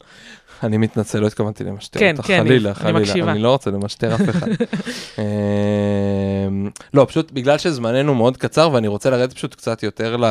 אני 0.64 0.78
מתנצל, 0.78 1.20
לא 1.20 1.28
התכוונתי 1.28 1.64
למשטר 1.64 2.00
כן, 2.00 2.16
אותך, 2.18 2.28
כן, 2.28 2.44
חלילה, 2.46 2.70
אני 2.70 2.76
חלילה, 2.76 3.00
מקשיבה. 3.00 3.32
אני 3.32 3.40
לא 3.40 3.52
רוצה 3.52 3.72
למשטר 3.72 4.16
אף 4.16 4.30
אחד. 4.30 4.48
אמ, 6.48 6.70
לא, 6.94 7.06
פשוט 7.10 7.32
בגלל 7.32 7.58
שזמננו 7.58 8.16
מאוד 8.16 8.38
קצר 8.38 8.70
ואני 8.74 8.88
רוצה 8.88 9.10
לרדת 9.10 9.34
פשוט 9.34 9.56
קצת 9.56 9.84
יותר 9.84 10.18
ל- 10.18 10.26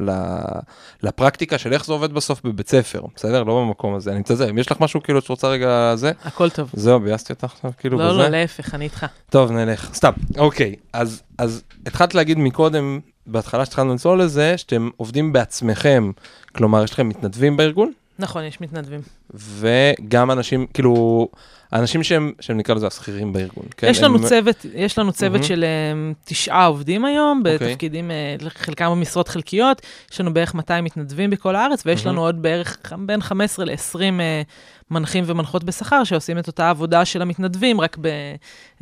ל- 0.00 0.58
לפרקטיקה 1.02 1.58
של 1.58 1.72
איך 1.72 1.84
זה 1.86 1.92
עובד 1.92 2.12
בסוף 2.12 2.40
בבית 2.44 2.68
ספר, 2.68 3.02
בסדר? 3.16 3.42
לא 3.42 3.60
במקום 3.66 3.94
הזה, 3.94 4.10
אני 4.10 4.20
מתנצל, 4.20 4.48
אם 4.48 4.58
יש 4.58 4.72
לך 4.72 4.80
משהו 4.80 5.02
כאילו 5.02 5.20
שאת 5.20 5.28
רוצה 5.28 5.48
רגע 5.48 5.92
זה, 5.96 6.12
הכל 6.24 6.50
טוב. 6.50 6.70
זהו, 6.72 7.00
ביאסתי 7.00 7.32
אותך 7.32 7.44
עכשיו 7.44 7.70
כאילו 7.78 7.98
לא, 7.98 8.08
בזה. 8.08 8.18
לא, 8.18 8.28
להפך, 8.28 8.74
אני 8.74 8.84
איתך. 8.84 9.06
טוב, 9.30 9.52
נלך. 9.52 9.90
סתם. 9.94 10.12
אוקיי, 10.38 10.74
אז, 10.92 11.22
אז 11.38 11.62
התחלת 11.86 12.14
להגיד 12.14 12.38
מקודם, 12.38 13.00
בהתחלה 13.26 13.64
שהתחלנו 13.64 13.94
לצלול 13.94 14.22
לזה, 14.22 14.58
שאתם 14.58 14.88
עובדים 14.96 15.32
בעצמכם, 15.32 16.10
כלומר, 16.54 16.84
יש 16.84 16.92
לכם 16.92 17.08
מתנדבים 17.08 17.56
בארגון, 17.56 17.92
נכון, 18.18 18.44
יש 18.44 18.60
מתנדבים. 18.60 19.00
וגם 19.34 20.30
אנשים, 20.30 20.66
כאילו, 20.74 21.28
אנשים 21.72 22.02
שהם, 22.02 22.32
שהם 22.40 22.56
נקרא 22.56 22.74
לזה 22.74 22.86
השכירים 22.86 23.32
בארגון, 23.32 23.64
כן? 23.76 23.86
יש 23.86 24.02
לנו 24.02 24.18
הם- 24.18 24.26
צוות, 24.26 24.66
יש 24.74 24.98
לנו 24.98 25.12
צוות 25.12 25.32
מהמם. 25.32 25.42
של 25.42 25.64
אה, 25.64 25.68
תשעה 26.24 26.64
עובדים 26.66 27.04
היום, 27.04 27.42
אוקיי. 27.52 27.68
בתפקידים, 27.68 28.10
אה, 28.10 28.36
חלקם 28.48 28.90
במשרות 28.90 29.28
חלקיות. 29.28 29.82
יש 30.12 30.20
לנו 30.20 30.34
בערך 30.34 30.54
200 30.54 30.84
מתנדבים 30.84 31.30
בכל 31.30 31.56
הארץ, 31.56 31.82
ויש 31.86 32.04
מהמם. 32.06 32.16
לנו 32.16 32.26
עוד 32.26 32.42
בערך 32.42 32.76
בין 32.98 33.20
15 33.22 33.64
ל-20 33.64 33.98
מנחים 34.90 35.24
ומנחות 35.26 35.64
בשכר, 35.64 36.04
שעושים 36.04 36.38
את 36.38 36.46
אותה 36.46 36.70
עבודה 36.70 37.04
של 37.04 37.22
המתנדבים, 37.22 37.80
רק 37.80 37.96
ב... 38.00 38.06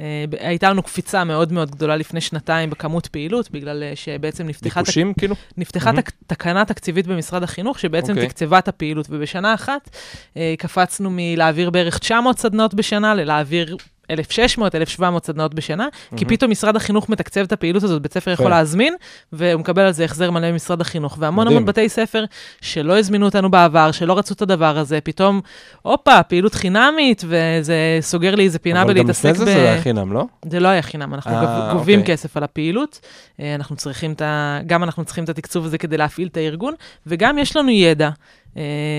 אה, 0.01 0.25
ב- 0.31 0.35
הייתה 0.41 0.71
לנו 0.71 0.83
קפיצה 0.83 1.25
מאוד 1.25 1.53
מאוד 1.53 1.71
גדולה 1.71 1.97
לפני 1.97 2.21
שנתיים 2.21 2.71
בכמות 2.71 3.07
פעילות, 3.07 3.51
בגלל 3.51 3.83
אה, 3.83 3.93
שבעצם 3.95 4.47
נפתחה... 4.47 4.71
תק- 4.71 4.77
ביקושים, 4.87 5.15
כאילו? 5.15 5.35
נפתחה. 5.57 5.93
תק, 5.93 6.11
תקנה 6.27 6.65
תקציבית 6.65 7.07
במשרד 7.07 7.43
החינוך, 7.43 7.79
שבעצם 7.79 8.13
אוקיי. 8.13 8.29
תקצבה 8.29 8.59
את 8.59 8.69
הפעילות, 8.69 9.07
ובשנה 9.11 9.55
אחת 9.55 9.91
אה, 10.37 10.55
קפצנו 10.59 11.09
מלהעביר 11.13 11.71
בערך 11.71 11.99
900 11.99 12.39
סדנאות 12.39 12.75
בשנה, 12.81 13.15
ללהעביר 13.15 13.77
1,600, 14.11 14.75
1,700 14.75 15.27
סדנאות 15.27 15.55
בשנה, 15.55 15.89
כי 16.17 16.25
פתאום 16.25 16.51
משרד 16.51 16.77
החינוך 16.77 17.09
מתקצב 17.09 17.41
את 17.41 17.53
הפעילות 17.53 17.83
הזאת, 17.83 18.03
בית 18.03 18.13
ספר 18.15 18.31
יכול 18.31 18.47
יפה. 18.47 18.55
להזמין, 18.57 18.95
והוא 19.33 19.61
מקבל 19.61 19.83
על 19.83 19.93
זה 19.93 20.05
החזר 20.05 20.31
מלא 20.31 20.51
ממשרד 20.53 20.81
החינוך. 20.81 21.17
והמון 21.21 21.45
מדהים. 21.47 21.57
המון 21.57 21.67
בתי 21.67 21.89
ספר 21.89 22.25
שלא 22.61 22.99
הזמינו 22.99 23.27
אותנו 23.27 23.51
בעבר, 23.51 23.93
שלא 23.93 24.19
רצו 24.19 24.35
את 24.35 24.43
הדבר 24.43 24.79
הזה, 24.79 24.99
פתאום, 25.01 25.41
הופה, 25.83 26.23
פעילות 26.23 26.55
חינמית, 26.55 27.25
וזה 27.27 27.77
סוגר 28.01 28.35
לי 28.35 28.45
איזה 28.45 28.59
פינה 28.59 28.83
אבל 28.83 28.93
גם 28.93 29.05
בלהתעסק 29.05 29.25
לפני 29.31 29.45
זה 29.45 29.45
זה 29.45 29.71
היה 29.73 29.83
חינם, 29.83 30.13
לא? 30.13 30.25
זה 30.51 30.61
לא 30.61 30.69
היה 30.69 30.83
חינם, 30.83 31.15
אנחנו 31.15 31.31
אה, 31.33 31.43
גב- 31.43 31.73
גובים 31.73 32.01
אוקיי. 32.01 32.15
כסף 32.15 32.37
על 32.37 32.43
הפעילות. 32.45 33.01
אה, 33.41 33.55
אנחנו 33.55 33.77
צריכים 33.77 34.13
את 34.13 34.23
ה... 34.23 34.59
גם 34.67 34.83
אנחנו 34.85 35.05
צריכים 35.05 35.25
את 35.25 35.29
התקצוב 35.29 35.65
הזה 35.65 35.79
כדי 35.79 35.97
להפעיל 35.97 36.29
את 36.29 36.37
הארגון, 36.37 36.75
וגם 37.07 37.39
יש 37.39 37.57
לנו 37.57 37.71
ידע 37.71 38.11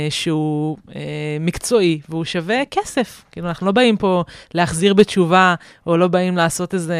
שהוא 0.09 0.77
אה, 0.95 1.01
מקצועי 1.39 2.01
והוא 2.09 2.25
שווה 2.25 2.65
כסף. 2.71 3.23
כאילו, 3.31 3.47
אנחנו 3.47 3.65
לא 3.65 3.71
באים 3.71 3.97
פה 3.97 4.23
להחזיר 4.53 4.93
בתשובה, 4.93 5.55
או 5.87 5.97
לא 5.97 6.07
באים 6.07 6.37
לעשות 6.37 6.73
איזה 6.73 6.97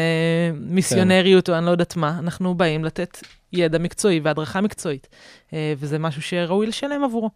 מיסיונריות 0.60 1.50
או 1.50 1.54
אני 1.54 1.66
לא 1.66 1.70
יודעת 1.70 1.96
מה, 1.96 2.16
אנחנו 2.18 2.54
באים 2.54 2.84
לתת 2.84 3.18
ידע 3.52 3.78
מקצועי 3.78 4.20
והדרכה 4.20 4.60
מקצועית, 4.60 5.08
אה, 5.52 5.74
וזה 5.78 5.98
משהו 5.98 6.22
שראוי 6.22 6.66
לשלם 6.66 7.04
עבורו. 7.04 7.30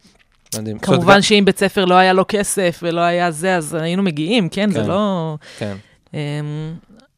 מדהים. 0.59 0.79
כמובן 0.79 1.23
שאם 1.23 1.43
בית 1.45 1.59
ספר 1.59 1.85
לא 1.85 1.95
היה 1.95 2.13
לו 2.13 2.25
כסף 2.29 2.81
ולא 2.83 3.01
היה 3.01 3.31
זה, 3.31 3.57
אז 3.57 3.75
היינו 3.75 4.03
מגיעים, 4.03 4.49
כן? 4.49 4.71
זה 4.71 4.81
כן. 4.81 4.87
לא... 4.87 5.37
כן. 5.59 5.77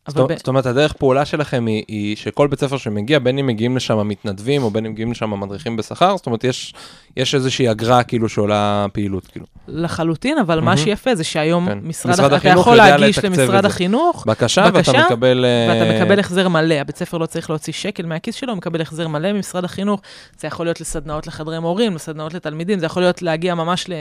זאת 0.09 0.31
ב- 0.31 0.37
זאת 0.37 0.49
אומרת, 0.49 0.66
הדרך 0.66 0.92
פעולה 0.92 1.25
שלכם 1.25 1.66
היא, 1.66 1.85
היא 1.88 2.16
שכל 2.16 2.47
בית 2.47 2.61
ספר 2.61 2.77
שמגיע, 2.77 3.18
בין 3.18 3.38
אם 3.38 3.47
מגיעים 3.47 3.77
לשם 3.77 4.09
מתנדבים 4.09 4.62
או 4.62 4.71
בין 4.71 4.87
אם 4.87 4.92
מגיעים 4.92 5.11
לשם 5.11 5.40
מדריכים 5.40 5.77
בשכר, 5.77 6.16
זאת 6.16 6.27
אומרת, 6.27 6.44
יש, 6.44 6.75
יש 7.16 7.35
איזושהי 7.35 7.71
אגרה 7.71 8.03
כאילו 8.03 8.29
שעולה 8.29 8.87
פעילות, 8.92 9.27
כאילו. 9.27 9.47
לחלוטין, 9.68 10.38
אבל 10.38 10.61
מה 10.61 10.64
מהמם. 10.64 10.77
שיפה 10.77 11.14
זה 11.14 11.25
שהיום 11.25 11.66
כן. 11.66 11.79
משרד, 11.83 12.12
משרד 12.12 12.27
אתה 12.27 12.37
החינוך 12.37 12.61
יכול 12.61 12.73
יודע 12.73 12.97
להגיש 12.97 13.18
למשרד. 13.18 13.64
החינוך, 13.64 14.25
בקשה, 14.27 14.62
ואתה 14.64 14.79
בקשה, 14.79 15.05
מקבל... 15.07 15.44
אה, 15.44 15.75
ואתה 15.75 16.05
מקבל 16.05 16.21
החזר 16.21 16.49
מלא. 16.49 16.75
הבית 16.75 16.97
ספר 16.97 17.18
לא 17.18 17.27
צריך 17.27 17.51
להוציא 17.51 17.73
שקל 17.73 18.07
מהכיס 18.07 18.35
שלו, 18.35 18.51
הוא 18.53 18.57
מקבל 18.57 18.81
החזר 18.81 19.09
מלא 19.09 19.33
ממשרד 19.33 19.64
החינוך. 19.64 20.01
זה 20.38 20.47
יכול 20.47 20.66
להיות 20.66 20.81
לסדנאות 20.81 21.27
לחדרי 21.27 21.59
מורים, 21.59 21.94
לסדנאות 21.94 22.35
לתלמידים, 22.35 22.79
זה 22.79 22.87
יכול 22.87 23.03
להיות 23.03 23.23
להגיע 23.23 23.55
ממש 23.55 23.88
ל... 23.88 23.92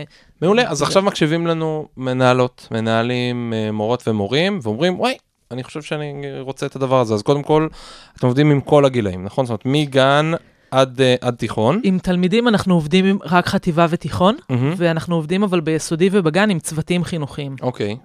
מעולה, 0.41 0.69
אז 0.69 0.81
עכשיו 0.81 1.03
מקשיבים 1.03 1.47
לנו 1.47 1.87
מנהלות, 1.97 2.67
מנהלים, 2.71 3.53
אה, 3.55 3.71
מורות 3.71 4.07
ומורים, 4.07 4.59
ואומרים, 4.63 4.99
וואי, 4.99 5.17
אני 5.51 5.63
חושב 5.63 5.81
שאני 5.81 6.41
רוצה 6.41 6.65
את 6.65 6.75
הדבר 6.75 6.99
הזה. 6.99 7.13
אז 7.13 7.21
קודם 7.21 7.43
כל, 7.43 7.67
אתם 8.17 8.27
עובדים 8.27 8.51
עם 8.51 8.61
כל 8.61 8.85
הגילאים, 8.85 9.23
נכון? 9.23 9.45
זאת 9.45 9.49
אומרת, 9.49 9.65
מגן 9.65 10.31
עד, 10.71 11.01
אה, 11.01 11.15
עד 11.21 11.35
תיכון. 11.35 11.81
עם 11.83 11.99
תלמידים 11.99 12.47
אנחנו 12.47 12.73
עובדים 12.73 13.05
עם 13.05 13.17
רק 13.23 13.47
חטיבה 13.47 13.85
ותיכון, 13.89 14.35
מהמם. 14.49 14.73
ואנחנו 14.77 15.15
עובדים 15.15 15.43
אבל 15.43 15.59
ביסודי 15.59 16.09
ובגן 16.11 16.49
עם 16.49 16.59
צוותים 16.59 17.03
חינוכיים. 17.03 17.55
אוקיי. 17.61 17.97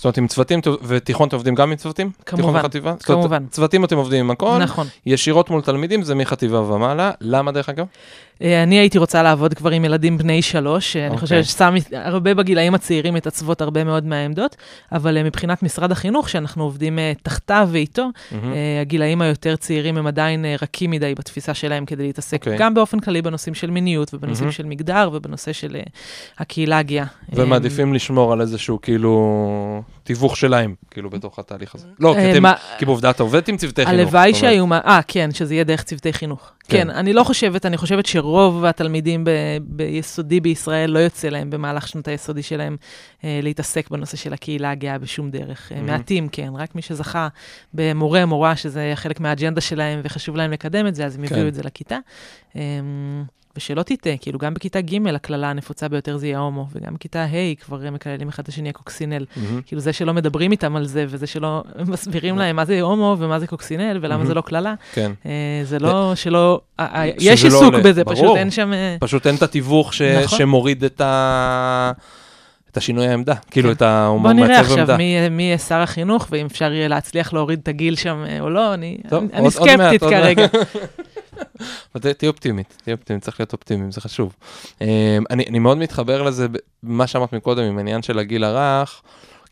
זאת 0.00 0.04
אומרת, 0.04 0.18
עם 0.18 0.26
צוותים 0.26 0.60
ותיכון 0.82 1.28
אתם 1.28 1.36
עובדים 1.36 1.54
גם 1.54 1.70
עם 1.70 1.76
צוותים? 1.76 2.10
כמובן, 2.26 2.60
וחטיבה? 2.60 2.94
זאת 2.98 3.08
אומרת, 3.10 3.22
כמובן. 3.22 3.46
צוותים 3.50 3.84
אתם 3.84 3.96
עובדים 3.96 4.24
עם 4.24 4.30
הכל, 4.30 4.58
נכון. 4.58 4.86
ישירות 5.06 5.50
מול 5.50 5.62
תלמידים 5.62 6.02
זה 6.02 6.14
מחטיבה 6.14 6.60
ומעלה. 6.60 7.10
למה 7.20 7.52
דרך 7.52 7.68
אגב? 7.68 7.86
אה, 8.42 8.62
אני 8.62 8.78
הייתי 8.78 8.98
רוצה 8.98 9.22
לעבוד 9.22 9.54
כבר 9.54 9.70
עם 9.70 9.84
ילדים 9.84 10.18
בני 10.18 10.42
שלוש, 10.42 10.96
אני 10.96 11.06
אוקיי. 11.06 11.20
חושבת 11.20 11.44
שסתם 11.44 11.74
הרבה 11.92 12.34
בגילאים 12.34 12.74
הצעירים 12.74 13.14
מתעצבות 13.14 13.60
הרבה 13.60 13.84
מאוד 13.84 14.06
מהעמדות, 14.06 14.56
אבל 14.92 15.16
אה, 15.16 15.22
מבחינת 15.22 15.62
משרד 15.62 15.92
החינוך, 15.92 16.28
שאנחנו 16.28 16.64
עובדים 16.64 16.98
אה, 16.98 17.12
תחתיו 17.22 17.68
ואיתו. 17.72 18.08
אה, 18.32 18.38
הגילאים 18.80 19.22
היותר 19.22 19.56
צעירים 19.56 19.96
הם 19.96 20.06
עדיין 20.06 20.44
אה, 20.44 20.56
רכים 20.62 20.90
מדי 20.90 21.14
בתפיסה 21.14 21.54
שלהם 21.54 21.84
כדי 21.84 22.02
להתעסק 22.02 22.40
אוקיי. 22.40 22.58
גם 22.58 22.74
באופן 22.74 23.00
כללי 23.00 23.22
בנושאים 23.22 23.54
של 23.54 23.70
מיניות 23.70 24.14
ובנושאים 24.14 24.44
מהמם. 24.44 24.52
של 24.52 24.66
מגדר 24.66 25.10
ובנושא 25.12 25.52
של 25.52 25.76
אה, 25.76 25.82
הקהילה 26.38 26.78
הגאה. 26.78 27.04
ומעדיפים 27.32 27.94
לשמור 27.94 28.32
על 28.32 28.40
איזשהו 28.40 28.78
כאילו 28.82 29.82
תיווך 30.02 30.36
שלהם, 30.36 30.74
כאילו 30.90 31.10
בתוך 31.10 31.38
התהליך 31.38 31.74
הזה. 31.74 31.86
לא, 32.00 32.14
כי 32.18 32.20
אה, 32.20 32.32
אתם, 32.32 32.42
כי 32.78 32.84
בעובדה 32.84 33.10
את 33.10 33.20
עובדת 33.20 33.48
עם 33.48 33.56
צוותי 33.56 33.86
חינוך. 33.86 34.00
הלוואי. 34.00 34.34
שהיו, 34.34 34.72
אה, 34.72 35.00
כן, 35.08 35.30
שזה 35.32 35.54
יהיה 35.54 35.64
דרך 35.64 35.82
צוותי 35.82 36.12
חינוך. 36.12 36.50
כן. 36.68 36.76
כן, 36.76 36.90
אני 36.90 37.12
לא 37.12 37.24
חושבת, 37.24 37.66
אני 37.66 37.76
חושבת 37.76 38.06
שרוב 38.06 38.64
התלמידים 38.64 39.24
ביסודי 39.60 40.40
בישראל 40.40 40.90
לא 40.90 40.98
יוצא 40.98 41.28
להם 41.28 41.50
במהלך 41.50 41.88
שנות 41.88 42.08
היסודי 42.08 42.42
שלהם 42.42 42.76
אה, 43.24 43.40
להתעסק 43.42 43.90
בנושא 43.90 44.16
של 44.16 44.32
הקהילה 44.32 44.70
הגאה 44.70 44.98
בשום 44.98 45.30
דרך. 45.30 45.72
אה, 45.72 45.76
Mhm. 45.78 45.80
מעטים, 45.80 46.28
כן, 46.28 46.50
רק 46.56 46.74
מי 46.74 46.82
שזכה 46.82 47.28
במורה, 47.74 48.26
מורה, 48.26 48.56
שזה 48.56 48.92
חלק 48.94 49.20
מהאג'נדה 49.20 49.60
שלהם 49.60 50.00
וחשוב 50.04 50.36
להם 50.36 50.50
לקדם 50.50 50.86
את 50.86 50.94
זה, 50.94 51.06
אז 51.06 51.16
הם 51.16 51.26
כן. 51.26 51.34
הביאו 51.34 51.48
את 51.48 51.54
זה 51.54 51.62
לכיתה. 51.62 51.98
ושלא 53.56 53.82
תטעה, 53.82 54.16
כאילו, 54.16 54.38
גם 54.38 54.54
בכיתה 54.54 54.80
ג' 54.80 55.06
הקללה 55.06 55.50
הנפוצה 55.50 55.88
ביותר 55.88 56.16
זה 56.16 56.26
יהיה 56.26 56.38
הומו, 56.38 56.66
וגם 56.72 56.94
בכיתה 56.94 57.24
ה' 57.24 57.54
כבר 57.60 57.90
מקללים 57.90 58.28
אחד 58.28 58.42
את 58.42 58.48
השני 58.48 58.68
הקוקסינל. 58.68 59.24
מהמם. 59.36 59.60
כאילו 59.66 59.80
זה 59.80 59.92
שלא 59.92 60.14
מדברים 60.14 60.52
איתם 60.52 60.76
על 60.76 60.86
זה, 60.86 61.04
וזה 61.08 61.26
שלא 61.26 61.62
מסבירים 61.92 62.38
להם 62.38 62.56
מה 62.56 62.64
זה 62.64 62.80
הומו 62.80 63.16
ומה 63.18 63.38
זה 63.40 63.46
קוקסינל, 63.46 63.98
ולמה 64.02 64.16
זה 64.16 64.24
מהמם. 64.24 64.36
לא 64.36 64.40
קללה, 64.40 64.74
כן. 64.92 65.12
אה, 65.26 65.30
זה 65.64 65.78
לא 65.78 66.14
שלא... 66.14 66.60
אה, 66.80 66.86
אה, 66.94 67.06
יש 67.18 67.44
לא 67.44 67.48
עיסוק 67.48 67.62
עולה, 67.62 67.80
בזה, 67.80 68.04
ברור. 68.04 68.16
פשוט 68.16 68.36
אין 68.36 68.50
שם... 68.50 68.72
אה, 68.72 68.96
פשוט 69.00 69.26
אין 69.26 69.34
את 69.34 69.42
התיווך 69.42 69.94
ש... 69.94 70.02
נכון. 70.02 70.38
שמוריד 70.38 70.84
את 70.84 71.00
ה... 71.00 71.92
את 72.70 72.76
השינוי 72.76 73.06
העמדה, 73.08 73.34
כאילו 73.50 73.68
כן. 73.68 73.72
את 73.76 73.82
ה... 73.82 74.06
הוא 74.06 74.20
בוא 74.20 74.32
נראה 74.32 74.60
עכשיו 74.60 74.78
עמדה. 74.78 74.96
מי 74.96 75.28
מי 75.28 75.42
יהיה 75.42 75.58
שר 75.58 75.80
החינוך, 75.80 76.26
ואם 76.30 76.46
אפשר 76.46 76.72
יהיה 76.72 76.88
להצליח 76.88 77.32
להוריד 77.32 77.58
את 77.62 77.68
הגיל 77.68 77.96
שם 77.96 78.24
או 78.40 78.50
לא, 78.50 78.74
אני 78.74 78.98
טוב, 79.08 79.24
אני 79.32 79.42
עוד- 79.42 79.42
מעט, 79.42 79.52
סקפטית 79.52 80.02
עוד. 80.02 80.12
כרגע. 80.12 80.46
אבל 81.94 82.00
ת- 82.02 82.06
תהיי 82.06 82.28
אופטימית, 82.28 82.78
תהיי 82.84 82.94
אופטימית, 82.94 83.22
צריך 83.22 83.40
להיות 83.40 83.52
אופטימיים, 83.52 83.92
זה 83.92 84.00
חשוב. 84.00 84.36
אמ, 84.80 84.86
אני, 85.30 85.44
אני 85.48 85.58
מאוד 85.58 85.78
מתחבר 85.78 86.22
לזה, 86.22 86.46
מה 86.82 87.06
שאמרת 87.06 87.32
מקודם, 87.32 87.62
עם 87.62 87.78
העניין 87.78 88.02
של 88.02 88.18
הגיל 88.18 88.44
הרך, 88.44 89.02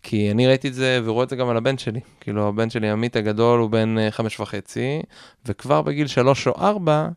כי 0.03 0.31
אני 0.31 0.47
ראיתי 0.47 0.69
את 0.69 0.75
זה 0.75 1.01
ורואה 1.05 1.25
את 1.25 1.29
זה 1.31 1.37
גם 1.37 1.49
על 1.49 1.57
הבן 1.57 1.79
שלי. 1.79 2.01
כאילו, 2.21 2.49
הבן 2.49 2.71
שלי, 2.71 2.91
עמית 2.91 3.17
הגדול, 3.17 3.61
הוא 3.61 3.71
בן 3.71 3.99
אה, 3.99 4.11
חמש 4.11 4.41
וחצי, 4.41 5.03
וכבר 5.47 5.83
בגיל 5.83 6.07
שלוש 6.07 6.47
או 6.47 6.53
ארבע, 6.61 7.09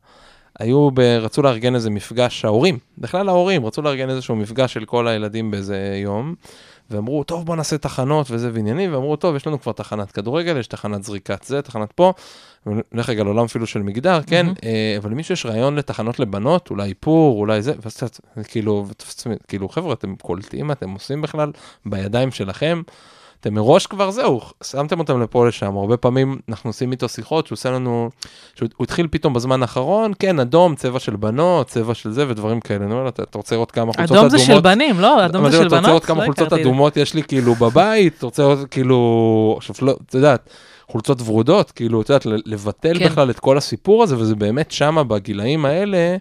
היו, 0.60 0.92
ב, 0.94 1.00
רצו 1.00 1.42
לארגן 1.42 1.76
איזה 1.76 1.90
מפגש, 1.90 2.46
ההורים, 2.46 2.78
בכלל 2.98 3.30
ההורים, 3.30 3.66
רצו 3.66 3.82
לארגן 3.82 4.10
איזשהו 4.10 4.36
מפגש 4.36 4.74
של 4.74 4.86
כל 4.86 5.08
הילדים 5.08 5.52
באיזה 5.52 6.00
יום, 6.04 6.36
ואמרו, 6.92 7.24
טוב, 7.24 7.46
בוא 7.46 7.56
נעשה 7.56 7.78
תחנות 7.78 8.32
וזה 8.32 8.50
ועניינים, 8.54 8.94
ואמרו, 8.94 9.16
טוב, 9.16 9.36
יש 9.36 9.48
לנו 9.48 9.62
כבר 9.62 9.72
תחנת 9.72 10.12
כדורגל, 10.12 10.58
יש 10.58 10.68
תחנת 10.68 11.04
זריקת 11.04 11.44
זה, 11.44 11.62
תחנת 11.62 11.92
פה, 11.92 12.14
נלך 12.66 13.10
רגע 13.10 13.24
לעולם 13.24 13.46
אפילו 13.46 13.68
של 13.68 13.82
מגדר, 13.82 14.22
כן. 14.28 14.48
אה, 14.64 14.96
אבל 14.98 15.12
למישהו 15.12 15.34
יש 15.34 15.46
רעיון 15.46 15.76
לתחנות 15.76 16.20
לבנות, 16.20 16.70
אולי 16.70 16.90
איפור, 16.90 17.40
אולי 17.40 17.62
זה, 17.62 17.74
ואז 17.82 18.48
כאילו, 18.48 18.86
כאילו, 19.48 19.70
חבר'ה, 19.70 19.94
אתם 19.94 20.16
קולטים, 20.16 20.72
אתם 20.72 20.90
עושים 20.90 21.22
בכלל 21.22 21.52
בידיים 21.86 22.32
שלכם, 22.32 22.82
אתם 23.42 23.54
מראש 23.54 23.88
כבר 23.88 24.12
זהו, 24.12 24.42
שמתם 24.64 25.00
אותם 25.00 25.22
לפה 25.22 25.48
לשם, 25.48 25.76
הרבה 25.78 25.98
פעמים 25.98 26.38
אנחנו 26.50 26.70
עושים 26.70 26.92
איתו 26.92 27.10
שיחות, 27.10 27.48
שהוא 27.48 27.56
עושה 27.56 27.72
לנו, 27.72 28.10
שהוא 28.56 28.70
הוא 28.78 28.84
התחיל 28.86 29.08
פתאום 29.12 29.34
בזמן 29.34 29.62
האחרון, 29.62 30.12
כן, 30.20 30.40
אדום, 30.40 30.76
צבע 30.76 31.00
של 31.00 31.16
בנות, 31.16 31.68
צבע 31.68 31.94
של 31.94 32.12
זה 32.12 32.26
ודברים 32.28 32.60
כאלה, 32.60 32.86
אני 32.86 32.94
אומר 32.94 33.08
"אתה- 33.08 33.24
אתה 33.24 33.38
רוצה 33.38 33.56
לראות 33.56 33.72
כמה 33.72 33.94
חולצות 33.94 34.12
אדומות? 34.12 34.26
אדום 34.34 34.40
זה 34.40 34.46
של 34.46 34.60
בנים, 34.60 35.00
לא? 35.00 35.26
אדום 35.26 35.50
זה 35.50 35.58
של 35.58 35.68
אתה 35.68 35.76
רוצה 35.76 35.88
לראות 35.88 35.88
בנות? 35.88 36.06
כמה 36.06 36.26
חולצות. 36.26 36.54
אדומות 36.54 36.98
יש 36.98 37.14
לי 37.14 37.24
כאילו 37.24 37.56
בבית? 37.56 38.14
אתה 38.18 38.26
רוצה 38.26 38.44
לראות 38.44 38.60
כאילו, 38.72 39.54
עכשיו 39.58 39.76
לא, 39.82 39.96
את 40.10 40.14
יודעת, 40.14 40.50
חולצות 40.88 41.22
ורודות, 41.22 41.72
כאילו, 41.72 42.02
את 42.02 42.10
יודעת, 42.10 42.26
לבטל 42.46 43.00
כן. 43.00 43.06
בכלל 43.06 43.30
את 43.30 43.40
כל 43.40 43.58
הסיפור 43.58 44.04
הזה, 44.04 44.18
וזה 44.18 44.36
באמת 44.36 44.72
שמה 44.72 45.04
בגילאים 45.04 45.66
האלה, 45.66 46.18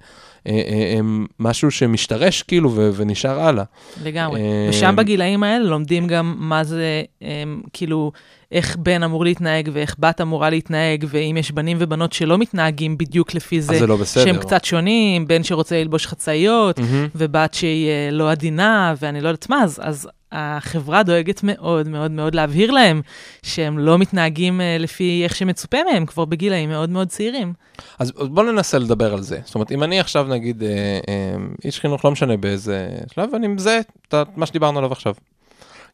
משהו 1.39 1.71
שמשתרש 1.71 2.43
כאילו 2.43 2.73
ו- 2.75 2.91
ונשאר 2.97 3.41
הלאה. 3.41 3.65
לגמרי. 4.05 4.41
אה, 4.41 4.67
ושם 4.71 4.97
בגילאים 4.97 5.43
האלה 5.43 5.65
לומדים 5.65 6.07
גם 6.07 6.35
מה 6.39 6.65
זה, 6.65 7.03
אמ, 7.23 7.61
כאילו, 7.73 8.13
איך 8.53 8.77
בן 8.77 9.03
אמור 9.03 9.25
להתנהג 9.25 9.71
ואיך 9.73 9.97
בת 9.99 10.21
אמורה 10.21 10.51
להתנהג, 10.51 11.05
ואם 11.09 11.37
יש 11.39 11.53
בנים 11.53 11.77
ובנות 11.81 12.13
שלא 12.13 12.39
מתנהגים 12.39 12.99
בדיוק 12.99 13.35
לפי 13.35 13.59
אז 13.59 13.65
זה, 13.65 13.79
זה 13.79 13.87
לא 13.87 13.97
בסדר. 13.97 14.25
שהם 14.25 14.37
קצת 14.39 14.65
שונים, 14.65 15.29
בן 15.29 15.43
שרוצה 15.43 15.81
ללבוש 15.81 16.07
חצאיות, 16.07 16.79
מהמם. 16.79 17.09
ובת 17.15 17.55
שהיא 17.55 17.89
אה, 17.89 18.09
לא 18.13 18.31
עדינה, 18.31 18.95
ואני 19.01 19.21
לא 19.21 19.29
יודעת 19.29 19.51
מה, 19.51 19.65
אז, 19.65 19.81
אז 19.83 20.09
החברה 20.33 21.03
דואגת 21.03 21.41
מאוד 21.43 21.89
מאוד 21.89 22.11
מאוד 22.11 22.35
להבהיר 22.35 22.71
להם 22.71 23.03
שהם 23.43 23.79
לא 23.79 23.99
מתנהגים 23.99 24.61
אה, 24.61 24.77
לפי 24.79 25.21
איך 25.25 25.37
שמצופה 25.37 25.79
מהם, 25.93 26.07
כבר 26.07 26.25
בגילאים 26.25 26.69
מאוד 26.69 26.91
מאוד 26.91 27.09
צעירים. 27.09 27.53
אז 27.99 28.11
בוא 28.11 28.43
ננסה 28.43 28.79
לדבר 28.79 29.13
על 29.13 29.23
זה. 29.23 29.41
זאת 29.45 29.55
אומרת, 29.55 29.73
אם 29.73 29.83
אני 29.83 30.01
עכשיו 30.01 30.27
נגיד 30.29 30.63
אה, 30.63 30.69
אה, 31.09 31.37
איש 31.65 31.81
חינוך, 31.81 32.05
לא 32.05 32.11
משנה 32.11 32.37
באיזה 32.37 32.89
שלב, 33.15 33.35
אני 33.35 33.47
מזהה 33.47 33.81
את 34.09 34.15
מה 34.37 34.47
שדיברנו 34.47 34.79
עליו 34.79 34.93
עכשיו. 34.93 35.15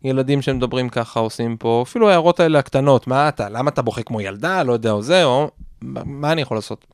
ילדים 0.04 0.42
שמדברים 0.42 0.88
ככה, 0.88 1.20
עושים 1.20 1.56
פה, 1.56 1.84
אפילו 1.86 2.08
ההערות 2.08 2.40
האלה 2.40 2.58
הקטנות, 2.58 3.06
מה 3.06 3.28
אתה, 3.28 3.48
למה 3.48 3.70
אתה 3.70 3.82
בוכה 3.82 4.02
כמו 4.02 4.20
ילדה, 4.20 4.62
לא 4.62 4.72
יודע, 4.72 4.90
או 4.90 5.02
זה, 5.02 5.24
או 5.24 5.50
מה 5.82 6.32
אני 6.32 6.42
יכול 6.42 6.56
לעשות? 6.56 6.86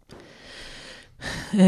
אמ, 1.55 1.59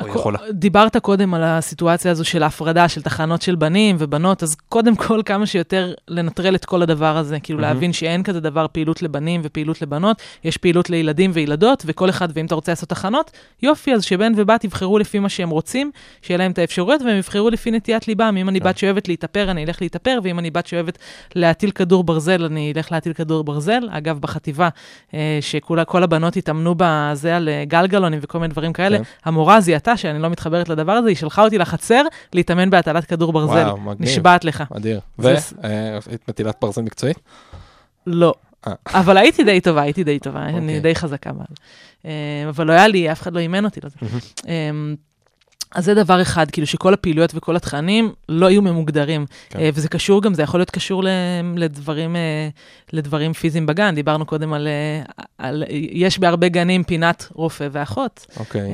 או 0.00 0.04
הכ- 0.06 0.08
יכולה. 0.08 0.38
דיברת 0.52 0.96
קודם 0.96 1.34
על 1.34 1.42
הסיטואציה 1.44 2.10
הזו 2.10 2.24
של 2.24 2.42
ההפרדה 2.42 2.88
של 2.88 3.02
תחנות 3.02 3.42
של 3.42 3.54
בנים 3.54 3.96
ובנות, 3.98 4.42
אז 4.42 4.54
קודם 4.68 4.96
כל 4.96 5.20
כמה 5.24 5.46
שיותר 5.46 5.94
לנטרל 6.08 6.54
את 6.54 6.64
כל 6.64 6.82
הדבר 6.82 7.16
הזה, 7.16 7.40
כאילו 7.40 7.58
מהמם. 7.60 7.74
להבין 7.74 7.92
שאין 7.92 8.22
כזה 8.22 8.40
דבר 8.40 8.66
פעילות 8.72 9.02
לבנים 9.02 9.40
ופעילות 9.44 9.82
לבנות, 9.82 10.22
יש 10.44 10.56
פעילות 10.56 10.90
לילדים 10.90 11.30
וילדות, 11.34 11.82
וכל 11.86 12.10
אחד, 12.10 12.28
ואם 12.34 12.46
אתה 12.46 12.54
רוצה 12.54 12.72
לעשות 12.72 12.88
תחנות, 12.88 13.30
יופי, 13.62 13.94
אז 13.94 14.04
שבן 14.04 14.32
ובת 14.36 14.64
יבחרו 14.64 14.98
לפי 14.98 15.18
מה 15.18 15.28
שהם 15.28 15.50
רוצים, 15.50 15.90
שיהיה 16.22 16.38
להם 16.38 16.50
את 16.50 16.58
האפשרויות, 16.58 17.02
והם 17.02 17.16
יבחרו 17.16 17.50
לפי 17.50 17.70
נטיית 17.70 18.08
ליבם. 18.08 18.36
אם 18.40 18.48
אני 18.48 18.60
כן. 18.60 18.68
בת 18.68 18.78
שאוהבת 18.78 19.08
להתאפר, 19.08 19.50
אני 19.50 19.64
אלך 19.64 19.82
להתאפר, 19.82 20.18
ואם 20.22 20.38
אני 20.38 20.50
בת 20.50 20.66
שאוהבת 20.66 20.98
להטיל 21.34 21.70
כדור 21.70 22.04
ברזל, 22.04 22.44
אני 22.44 22.72
אלך 22.76 22.92
להטיל 22.92 23.12
כדור 23.12 23.44
ברזל. 23.44 23.88
אגב, 23.90 24.18
בחטיבה, 24.18 24.68
אה, 25.14 25.38
שכל 25.40 26.02
הבנות 26.02 26.36
התאמנו 26.36 26.74
בזה 26.76 27.36
על 27.36 27.48
אה, 27.48 27.64
גלגלונים 27.68 28.18
וכל 28.22 28.38
מיני 28.38 28.52
דברים 28.52 28.72
כאלה, 28.80 28.98
כן. 28.98 29.04
המורה 29.24 29.60
זיהתה 29.60 29.96
שאני 29.96 30.22
לא 30.22 30.30
מתחברת 30.30 30.68
לדבר 30.68 30.92
הזה, 30.92 31.08
היא 31.08 31.16
שלחה 31.16 31.42
אותי 31.42 31.58
לחצר 31.58 32.02
להתאמן 32.32 32.70
בהטלת 32.70 33.04
כדור 33.04 33.32
ברזל. 33.32 33.52
וואו, 33.52 33.76
מגניב. 33.76 34.08
נשבעת 34.10 34.44
לך. 34.44 34.64
אדיר. 34.76 35.00
והיית 35.18 36.28
מטילת 36.28 36.56
פרסם 36.56 36.84
מקצועית? 36.84 37.18
לא. 38.06 38.34
אה. 38.66 38.72
אבל 38.86 39.16
הייתי 39.16 39.44
די 39.44 39.60
טובה, 39.60 39.82
הייתי 39.82 40.04
די 40.04 40.18
טובה, 40.18 40.46
אוקיי. 40.46 40.58
אני 40.58 40.80
די 40.80 40.94
חזקה. 40.94 41.30
אבל. 41.30 41.44
אה, 42.06 42.10
אבל 42.48 42.66
לא 42.66 42.72
היה 42.72 42.88
לי, 42.88 43.12
אף 43.12 43.22
אחד 43.22 43.32
לא 43.32 43.38
אימן 43.38 43.64
אותי 43.64 43.80
לזה. 43.84 43.96
אז 45.74 45.84
זה 45.84 45.94
דבר 45.94 46.22
אחד, 46.22 46.50
כאילו 46.50 46.66
שכל 46.66 46.94
הפעילויות 46.94 47.32
וכל 47.34 47.56
התכנים 47.56 48.12
לא 48.28 48.50
יהיו 48.50 48.62
ממוגדרים. 48.62 49.26
כן. 49.50 49.58
אה, 49.58 49.70
וזה 49.74 49.88
קשור 49.88 50.22
גם, 50.22 50.34
זה 50.34 50.42
יכול 50.42 50.60
להיות 50.60 50.70
קשור 50.70 51.04
לדברים, 51.56 52.16
אה, 52.16 52.48
לדברים 52.92 53.32
פיזיים 53.32 53.66
בגן. 53.66 53.94
דיברנו 53.94 54.26
קודם 54.26 54.52
על, 54.52 54.68
אה, 54.68 55.02
על, 55.38 55.64
יש 55.90 56.18
בהרבה 56.18 56.48
גנים 56.48 56.84
פינת 56.84 57.28
רופא 57.32 57.68
ואחות. 57.72 58.26
אוקיי. 58.36 58.70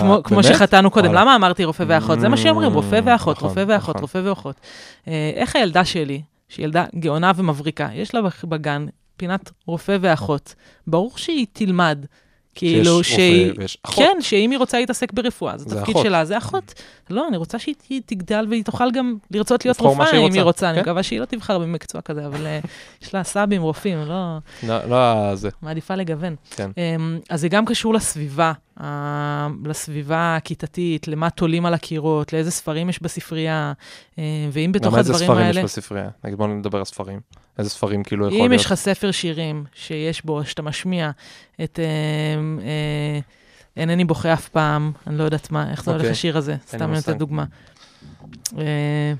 כמו, 0.00 0.22
כמו 0.24 0.40
באמת? 0.40 0.54
שחטאנו 0.54 0.90
קודם. 0.90 1.14
למה 1.14 1.36
אמרתי 1.36 1.64
רופא 1.64 1.84
ואחות? 1.86 2.20
זה 2.20 2.28
מה 2.28 2.36
שאומרים, 2.36 2.72
רופא 2.72 3.00
ואחות, 3.04 3.36
נכון, 3.36 3.48
רופא 3.48 3.64
ואחות, 3.68 3.96
נכון. 3.96 4.02
רופא 4.02 4.20
ואחות. 4.24 4.60
איך 5.36 5.56
הילדה 5.56 5.84
שלי, 5.84 6.22
שהיא 6.48 6.64
ילדה 6.64 6.84
גאונה 6.98 7.32
ומבריקה, 7.36 7.88
יש 7.94 8.14
לה 8.14 8.20
בגן 8.44 8.86
פינת 9.16 9.50
רופא 9.66 9.96
ואחות, 10.00 10.54
ברור 10.86 11.12
שהיא 11.16 11.46
תלמד. 11.52 12.04
כאילו, 12.54 13.04
שהיא... 13.04 13.52
ויש 13.56 13.78
אחות. 13.82 14.04
כן, 14.04 14.16
שאם 14.20 14.50
היא 14.50 14.58
רוצה 14.58 14.80
להתעסק 14.80 15.12
ברפואה, 15.12 15.58
זה 15.58 15.78
התפקיד. 15.78 15.96
שלה 16.02 16.24
זה 16.24 16.38
אחות. 16.38 16.74
לא, 17.10 17.28
אני 17.28 17.36
רוצה 17.36 17.58
שהיא 17.58 18.02
תגדל 18.06 18.46
והיא 18.50 18.64
תוכל 18.64 18.90
גם 18.90 19.16
לרצות 19.30 19.64
להיות 19.64 19.80
רופאה 19.80 20.10
אם 20.16 20.32
היא 20.32 20.42
רוצה. 20.42 20.68
אני 20.68 20.74
כן. 20.74 20.82
מקווה 20.82 21.02
שהיא 21.02 21.20
לא 21.20 21.24
תבחר 21.24 21.58
במקצוע 21.58 22.00
כזה, 22.00 22.26
אבל 22.26 22.46
אה, 22.46 22.60
יש 23.02 23.14
לה 23.14 23.24
סבים, 23.24 23.62
רופאים, 23.62 23.98
לא... 24.06 24.38
לא, 24.62 24.84
לא 24.84 25.34
זה, 25.34 25.48
מעדיפה 25.62 25.94
לגוון. 25.94 26.36
כן. 26.50 26.70
אמ, 26.76 27.18
אז 27.30 27.40
זה 27.40 27.48
גם 27.48 27.64
קשור 27.64 27.94
לסביבה, 27.94 28.52
לסביבה 29.64 30.36
הכיתתית, 30.36 31.08
למה 31.08 31.30
תולים 31.30 31.66
על 31.66 31.74
הקירות, 31.74 32.32
לאיזה 32.32 32.50
ספרים 32.50 32.88
יש 32.88 33.02
בספרייה, 33.02 33.72
אה, 34.18 34.24
ואם 34.52 34.72
בתוך 34.72 34.92
גם 34.92 34.98
איזה 34.98 35.12
הדברים 35.12 35.30
ספרים 35.30 35.46
האלה... 35.46 35.60
יש 35.60 35.64
בספרייה? 35.64 36.08
נגיד 36.24 36.38
בוא 36.38 36.46
נדבר 36.46 36.78
על 36.78 36.84
ספרים. 36.84 37.20
איזה 37.58 37.70
ספרים 37.70 38.02
כאילו 38.02 38.26
יכול 38.26 38.36
אם 38.40 38.50
להיות? 38.50 38.60
יש 38.60 38.66
לך 38.66 38.74
ספר 38.74 39.10
שירים 39.10 39.64
שיש 39.74 40.24
בו, 40.24 40.44
שאתה 40.44 40.62
משמיע 40.62 41.10
את... 41.64 41.78
אה, 41.82 41.84
אה, 42.62 43.20
אינני 43.76 44.04
בוכה 44.04 44.32
אף 44.32 44.48
פעם, 44.48 44.92
אני 45.06 45.18
לא 45.18 45.24
יודעת 45.24 45.50
מה, 45.50 45.70
איך 45.70 45.84
זה 45.84 45.90
הולך 45.90 46.00
אוקיי. 46.00 46.12
השיר 46.12 46.36
הזה, 46.36 46.56
סתם 46.66 46.84
אני. 46.84 46.94
נותנת 46.94 47.18
דוגמה. 47.18 47.44
אה, 48.58 48.64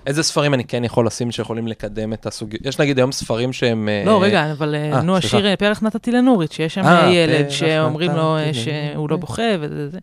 איזה 0.07 0.23
ספרים 0.23 0.55
אני 0.55 0.65
כן 0.65 0.85
יכול 0.85 1.07
לשים 1.07 1.31
שיכולים 1.31 1.69
לקדם 1.69 2.13
את 2.13 2.27
הסוגיה? 2.27 2.61
יש 2.65 2.79
נגיד 2.79 2.99
היום 2.99 3.13
ספרים 3.13 3.53
שהם... 3.53 3.89
אה, 3.89 4.03
לא, 4.07 4.23
רגע, 4.23 4.53
אבל 4.53 4.75
אה, 4.75 4.97
אה, 4.97 5.03
נו. 5.03 5.17
השיר 5.17 5.47
אה, 5.47 5.57
פרח 5.57 5.83
נתתי 5.83 6.13
לנורית, 6.13 6.53
שיש 6.53 6.75
שם 6.75 6.85
אה, 6.85 7.05
אה, 7.05 7.11
ילד 7.11 7.51
שאומרים 7.51 8.11
לו 8.11 8.37
אה, 8.37 8.51
שהוא 8.55 9.11
לא 9.11 9.17
בוכה 9.17 9.43
וזה 9.61 9.89
זה. 9.89 9.99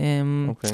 אמ, 0.00 0.46
אוקיי. 0.48 0.70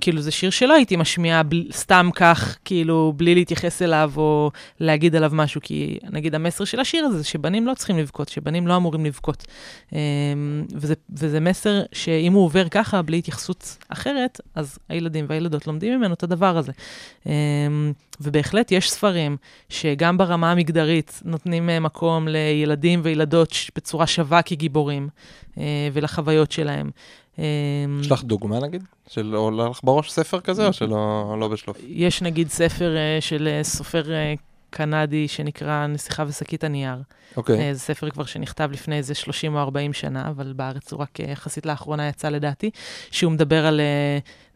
כאילו, 0.00 0.20
זה 0.22 0.30
שיר 0.30 0.50
שלא 0.50 0.74
הייתי 0.74 0.96
משמיעה 0.96 1.42
סתם 1.72 2.10
כך, 2.14 2.58
כאילו, 2.64 3.12
בלי 3.16 3.34
להתייחס 3.34 3.82
אליו 3.82 4.12
או 4.16 4.50
להגיד 4.80 5.16
עליו 5.16 5.30
משהו, 5.34 5.60
כי 5.64 5.98
נגיד 6.10 6.34
המסר 6.34 6.64
של 6.64 6.80
השיר 6.80 7.04
הזה 7.04 7.18
זה 7.18 7.24
שבנים 7.24 7.66
לא 7.66 7.74
צריכים 7.74 7.98
לבכות, 7.98 8.28
שבנים 8.28 8.66
לא 8.66 8.76
אמורים 8.76 9.04
לבכות. 9.04 9.46
אמ, 9.92 9.98
וזה 11.10 11.40
מסר 11.40 11.82
שאם 11.92 12.32
הוא 12.32 12.44
עובר 12.44 12.68
ככה, 12.68 13.02
בלי 13.02 13.18
התייחסות 13.18 13.76
אחרת, 13.88 14.40
אז 14.54 14.78
הילדים 14.88 15.26
והילדות 15.28 15.66
לומדים 15.66 15.98
ממנו 15.98 16.14
את 16.14 16.22
הדבר 16.22 16.56
הזה. 16.56 16.72
אמ, 17.26 17.92
ובהחלט 18.20 18.72
יש 18.72 18.90
ספרים 18.90 19.36
שגם 19.68 20.18
ברמה 20.18 20.52
המגדרית 20.52 21.22
נותנים 21.24 21.70
אה, 21.70 21.80
מקום 21.80 22.28
לילדים 22.28 23.00
וילדות 23.02 23.54
בצורה 23.76 24.06
שווה 24.06 24.42
כגיבורים, 24.42 25.08
אה, 25.58 25.88
ולחוויות 25.92 26.52
שלהם. 26.52 26.90
אמ, 27.38 27.44
יש 28.00 28.12
לך 28.12 28.24
דוגמה 28.24 28.60
נגיד? 28.60 28.82
של 29.08 29.34
עולה 29.34 29.68
לך 29.68 29.80
בראש 29.82 30.10
ספר 30.12 30.40
כזה 30.40 30.66
או 30.66 30.72
שלא 30.72 31.36
לא 31.40 31.48
בשלוף? 31.48 31.76
יש 31.86 32.22
נגיד 32.22 32.48
ספר 32.48 32.96
אה, 32.96 33.20
של 33.20 33.60
סופר 33.62 34.04
קנדי 34.70 35.28
שנקרא 35.28 35.86
נסיכה 35.86 36.24
ושקית 36.28 36.64
הנייר. 36.64 36.96
אוקיי. 37.36 37.58
אה, 37.60 37.74
זה 37.74 37.80
ספר 37.80 38.10
כבר 38.10 38.24
שנכתב 38.24 38.68
לפני 38.72 38.96
איזה 38.96 39.14
30 39.14 39.54
או 39.54 39.60
40 39.60 39.92
שנה, 39.92 40.28
אבל 40.28 40.52
בארץ 40.52 40.92
הוא 40.92 41.00
רק 41.00 41.20
יחסית 41.20 41.66
לאחרונה 41.66 42.08
יצא 42.08 42.28
לדעתי, 42.28 42.70
שהוא 43.10 43.32
מדבר 43.32 43.66
על 43.66 43.80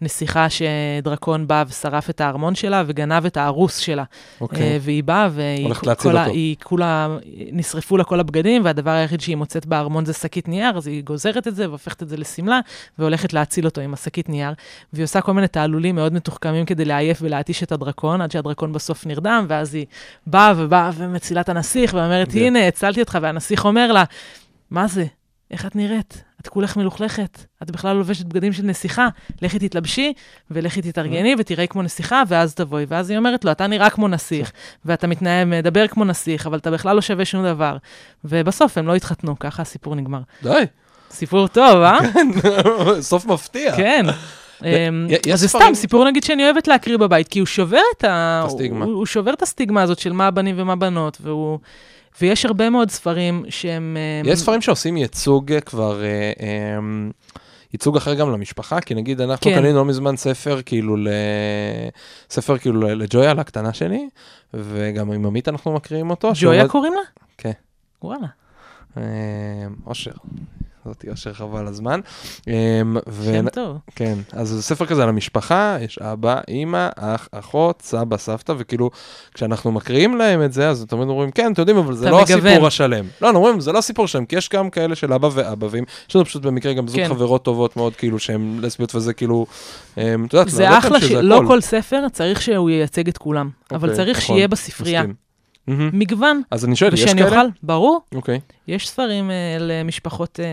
נסיכה 0.01 0.47
שדרקון 0.51 1.47
בא 1.47 1.65
ושרף 1.69 2.11
את 2.11 2.21
הארמון 2.21 2.55
שלה 2.55 2.83
וגנב 2.87 3.27
את 3.27 3.37
הארוס 3.37 3.77
שלה. 3.79 4.05
אוקיי. 4.41 4.63
אה, 4.63 4.79
והיא 4.81 5.05
באה 5.05 5.29
והיא 5.33 5.65
הולכת 5.65 5.81
כל- 5.81 5.87
להציל 5.91 6.11
כל 6.11 6.17
ה- 6.17 6.23
אותו. 6.25 6.35
היא 6.35 6.57
כולה, 6.65 7.17
נשרפו 7.53 7.97
לה 7.97 8.05
כל 8.05 8.21
הבגדים, 8.21 8.65
והדבר 8.65 8.91
היחיד 8.91 9.21
שהיא 9.21 9.37
מוצאת 9.37 9.67
בארמון 9.67 10.05
זה 10.05 10.13
שקית 10.13 10.49
נייר, 10.49 10.77
אז 10.77 10.87
היא 10.87 11.05
גוזרת 11.05 11.49
את 11.49 11.57
זה 11.57 11.69
והופכת 11.69 12.03
את 12.03 12.09
זה 12.09 12.17
לשמלה, 12.17 12.61
והולכת 12.99 13.33
להציל 13.33 13.65
אותו 13.65 13.81
עם 13.81 13.95
השקית 13.95 14.29
נייר. 14.29 14.53
והיא 14.93 15.05
עושה 15.05 15.21
כל 15.21 15.33
מיני 15.35 15.49
תעלולים 15.49 15.95
מאוד 15.95 16.13
מתוחכמים 16.13 16.65
כדי 16.67 16.85
לעייף 16.85 17.19
ולהתיש 17.23 17.63
את 17.63 17.73
הדרקון, 17.73 18.21
עד 18.21 18.31
שהדרקון 18.31 18.73
בסוף 18.73 19.07
נרדם, 19.07 19.47
ואז 19.49 19.75
היא 19.75 19.87
באה 20.27 20.53
ובאה 20.57 20.91
ומצילה 20.95 21.41
את 21.41 21.49
הנסיך, 21.49 21.95
ואומרת, 21.95 22.33
כן. 22.33 22.39
הנה, 22.39 22.67
הצלתי 22.69 23.01
אותך, 23.01 23.19
והנסיך 23.23 23.65
אומר 23.65 23.93
לה, 23.93 24.05
מה 24.71 24.87
זה? 24.89 25.05
איך 25.51 25.67
את 25.67 25.77
נראית? 25.77 26.25
את 26.41 26.49
כולך 26.49 26.77
מלוכלכת, 26.77 27.39
את 27.63 27.71
בכלל 27.71 27.93
לא 27.93 27.99
לובשת 27.99 28.25
בגדים 28.27 28.53
של 28.53 28.63
נסיכה, 28.63 29.09
לכי 29.43 29.59
תתלבשי 29.59 30.13
ולכי 30.51 30.83
תתארגני 30.83 31.35
ותראי 31.39 31.69
כמו 31.69 31.83
נסיכה, 31.83 32.23
ואז 32.29 32.55
תבואי. 32.55 32.85
ואז 32.89 33.11
היא 33.11 33.19
אומרת 33.19 33.45
לו, 33.45 33.51
אתה 33.53 33.67
נראה 33.67 33.91
כמו 33.91 34.09
נסיך, 34.09 34.53
ואתה 34.85 35.07
מתנהל, 35.07 35.45
מדבר 35.45 35.87
כמו 35.89 36.05
נסיך, 36.05 36.47
אבל 36.47 36.59
אתה 36.59 36.71
בכלל 36.71 36.97
לא 36.97 37.03
שווה 37.03 37.25
שום 37.25 37.45
דבר. 37.45 37.77
ובסוף 38.25 38.79
הם 38.79 38.87
לא 38.87 38.95
התחתנו, 38.95 39.39
ככה 39.39 39.63
הסיפור 39.63 39.95
נגמר. 39.95 40.21
די, 40.43 40.65
סיפור 41.11 41.49
טוב, 41.49 41.83
אה? 41.83 41.99
סוף 43.01 43.27
מפתיע. 43.27 43.77
כן. 43.77 44.07
אמ, 44.65 45.07
אז 45.33 45.41
זה 45.41 45.49
ספרים- 45.49 45.65
סתם 45.65 45.75
סיפור 45.75 46.05
נגיד 46.09 46.25
שאני 46.25 46.45
אוהבת 46.45 46.69
להקריא 46.69 46.97
בבית, 46.97 47.29
כי 47.29 47.39
הוא 47.39 47.47
שובר 47.47 47.81
את 47.97 48.05
הסטיגמה. 49.43 49.83
הזאת 49.83 49.99
של 49.99 50.13
מה 50.13 50.31
בנים 50.31 50.55
ומה 50.59 50.77
בנות, 50.77 51.19
והוא... 51.21 51.59
ויש 52.21 52.45
הרבה 52.47 52.71
מאוד 52.71 52.91
ספרים 52.91 53.45
שהם... 53.49 53.97
אמ, 54.23 54.29
יש 54.29 54.39
ספרים 54.41 54.61
שעושים 54.61 54.97
ייצוג 54.97 55.53
אה, 55.53 55.61
כבר, 55.61 56.03
אה, 56.03 56.33
אה, 56.41 56.79
ייצוג 57.73 57.97
אחר 57.97 58.15
גם 58.15 58.33
למשפחה, 58.33 58.81
כי 58.81 58.95
נגיד 58.95 59.21
אנחנו 59.21 59.51
כן. 59.51 59.57
קנינו 59.61 59.77
לא 59.79 59.85
מזמן 59.85 60.17
ספר 60.17 60.61
כאילו, 60.67 60.97
ל... 60.97 61.09
ספר 62.31 62.59
כאילו 62.59 62.81
לג'ויה, 62.81 63.35
לקטנה 63.35 63.73
שלי, 63.73 64.09
וגם 64.55 65.13
עם 65.13 65.27
עמית 65.27 65.49
אנחנו 65.49 65.73
מקריאים 65.75 66.11
אותו. 66.11 66.31
ג'ויה 66.35 66.59
מאוד- 66.59 66.71
קוראים 66.71 66.93
לה? 66.95 67.01
כן. 67.39 67.53
וואלה. 68.03 68.27
אה, 68.97 69.03
אושר. 69.87 70.11
זאתי 70.89 71.11
אושר 71.11 71.33
חבל 71.33 71.67
הזמן. 71.67 72.01
ו... 73.09 73.25
שם 73.25 73.49
טוב. 73.49 73.77
כן, 73.97 74.15
אז 74.33 74.49
זה 74.49 74.63
ספר 74.63 74.87
כזה 74.87 75.03
על 75.03 75.09
המשפחה, 75.09 75.77
יש 75.81 75.99
אבא, 75.99 76.41
אימא, 76.49 76.89
אח, 76.97 77.29
אחות, 77.33 77.83
סבא, 77.83 78.17
סבתא, 78.17 78.53
וכאילו, 78.59 78.91
כשאנחנו 79.35 79.73
מקריאים 79.73 80.17
להם 80.17 80.45
את 80.45 80.53
זה, 80.53 80.69
אז 80.69 80.87
תמיד 80.89 81.09
אומרים, 81.09 81.31
כן, 81.31 81.53
אתם 81.53 81.63
יודעים, 81.63 81.77
אבל 81.77 81.95
זה 81.95 82.11
לא 82.11 82.23
מגוון. 82.23 82.47
הסיפור 82.47 82.67
השלם. 82.67 83.05
לא, 83.23 83.27
אנחנו 83.27 83.41
אומרים, 83.41 83.61
זה 83.61 83.73
לא 83.73 83.79
הסיפור 83.79 84.07
שלם, 84.07 84.27
כי 84.27 84.37
יש 84.37 84.49
גם 84.49 84.71
כאלה 84.71 84.95
של 84.95 85.13
אבא 85.13 85.29
ואבא, 85.33 85.67
ואם, 85.71 85.85
יש 86.09 86.17
לנו 86.17 86.25
פשוט 86.25 86.43
במקרה 86.43 86.73
גם 86.73 86.89
זוג 86.89 87.01
כן. 87.01 87.09
חברות 87.09 87.45
טובות 87.45 87.77
מאוד, 87.77 87.97
כאילו, 87.97 88.19
שהן 88.19 88.59
לסביות 88.63 88.95
וזה, 88.95 89.13
כאילו, 89.13 89.47
אמ, 89.97 90.25
את 90.25 90.33
יודעת, 90.33 90.49
זה 90.49 90.79
אחלה, 90.79 91.01
שלא 91.01 91.37
הכל. 91.37 91.47
כל 91.47 91.61
ספר 91.61 92.09
צריך 92.13 92.43
שהוא 92.43 92.71
ייצג 92.71 93.09
את 93.09 93.19
כולם, 93.19 93.51
אבל 93.71 93.91
אוקיי, 93.91 94.05
צריך 94.05 94.19
נכון, 94.19 94.37
שיהיה 94.37 94.49
בספרייה 94.49 95.03
מהמם. 95.69 95.91
מגוון, 95.93 96.43
אז 96.51 96.65
אני 96.65 96.77
שואל, 96.77 96.95
יש 96.95 97.05
ושאני 97.05 97.23
כאלה? 97.23 97.41
אוכל, 97.41 97.49
ברור. 97.63 98.01
אוקיי. 98.15 98.41
יש 98.69 98.89
ספרים 98.89 99.31
אה, 99.31 99.57
למשפחות 99.61 100.41
אה, 100.41 100.45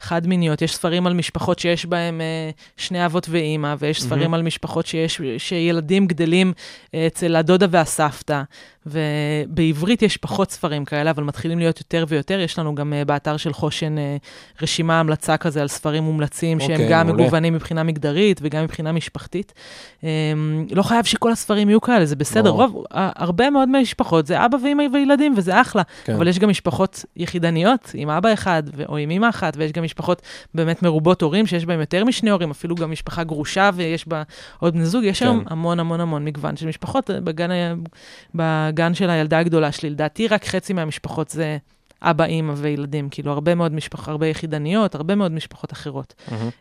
חד-מיניות, 0.00 0.62
יש 0.62 0.74
ספרים 0.74 1.06
על 1.06 1.14
משפחות 1.14 1.58
שיש 1.58 1.86
בהם 1.86 2.20
אה, 2.20 2.50
שני 2.76 3.06
אבות 3.06 3.26
ואימא, 3.30 3.74
ויש 3.78 4.02
ספרים 4.02 4.20
מהמם. 4.22 4.34
על 4.34 4.42
משפחות 4.42 4.86
שיש, 4.86 5.20
שילדים 5.38 6.06
גדלים 6.06 6.52
אה, 6.94 7.06
אצל 7.06 7.36
הדודה 7.36 7.66
והסבתא, 7.70 8.42
ובעברית 8.86 10.02
יש 10.02 10.16
פחות 10.16 10.50
ספרים 10.50 10.84
כאלה, 10.84 11.10
אבל 11.10 11.24
מתחילים 11.24 11.58
להיות 11.58 11.78
יותר 11.78 12.04
ויותר. 12.08 12.40
יש 12.40 12.58
לנו 12.58 12.74
גם 12.74 12.92
אה, 12.92 13.04
באתר 13.04 13.36
של 13.36 13.52
חושן 13.52 13.98
אה, 13.98 14.16
רשימה 14.62 15.00
המלצה 15.00 15.36
כזה 15.36 15.60
על 15.60 15.68
ספרים 15.68 16.02
מומלצים, 16.02 16.60
שהם 16.60 16.70
אוקיי, 16.70 16.88
גם 16.90 17.06
מעולה. 17.06 17.22
מגוונים 17.22 17.54
מבחינה 17.54 17.82
מגדרית 17.82 18.40
וגם 18.42 18.64
מבחינה 18.64 18.92
משפחתית. 18.92 19.52
אה, 20.04 20.08
לא 20.70 20.82
חייב 20.82 21.04
שכל 21.04 21.32
הספרים 21.32 21.68
יהיו 21.68 21.80
כאלה, 21.80 22.06
זה 22.06 22.16
בסדר. 22.16 22.52
ברור. 22.52 22.62
רוב, 22.62 22.84
הרבה 22.90 23.50
מאוד 23.50 23.68
מהמשפחות 23.68 24.26
זה 24.26 24.39
אבא 24.44 24.56
ואמא 24.64 24.82
וילדים, 24.92 25.34
וזה 25.36 25.60
אחלה. 25.60 25.82
כן. 26.04 26.14
אבל 26.14 26.28
יש 26.28 26.38
גם 26.38 26.48
משפחות 26.48 27.04
יחידניות 27.16 27.90
עם 27.94 28.10
אבא 28.10 28.32
אחד 28.32 28.62
או 28.88 28.96
עם 28.96 29.10
אמא 29.10 29.28
אחת, 29.28 29.52
ויש 29.56 29.72
גם 29.72 29.82
משפחות 29.84 30.22
באמת 30.54 30.82
מרובות 30.82 31.22
הורים, 31.22 31.46
שיש 31.46 31.66
בהן 31.66 31.80
יותר 31.80 32.04
משני 32.04 32.30
הורים, 32.30 32.50
אפילו 32.50 32.74
גם 32.74 32.90
משפחה 32.90 33.24
גרושה 33.24 33.70
ויש 33.74 34.08
בה 34.08 34.22
עוד 34.58 34.74
בני 34.74 34.84
זוג. 34.84 35.04
יש 35.04 35.18
כן. 35.18 35.26
היום 35.26 35.44
המון 35.46 35.80
המון 35.80 36.00
המון 36.00 36.24
מגוון 36.24 36.56
של 36.56 36.66
משפחות. 36.66 37.10
בגן, 37.24 37.50
בגן 38.34 38.94
של 38.94 39.10
הילדה 39.10 39.38
הגדולה 39.38 39.72
שלי, 39.72 39.90
לדעתי 39.90 40.28
רק 40.28 40.44
חצי 40.44 40.72
מהמשפחות 40.72 41.28
זה 41.28 41.58
אבא, 42.02 42.24
אימא 42.24 42.52
וילדים. 42.56 43.08
כאילו, 43.08 43.32
הרבה 43.32 43.54
מאוד 43.54 43.72
משפחות, 43.74 44.08
הרבה 44.08 44.26
יחידניות, 44.26 44.94
הרבה 44.94 45.14
מאוד 45.14 45.32
משפחות 45.32 45.72
אחרות. 45.72 46.14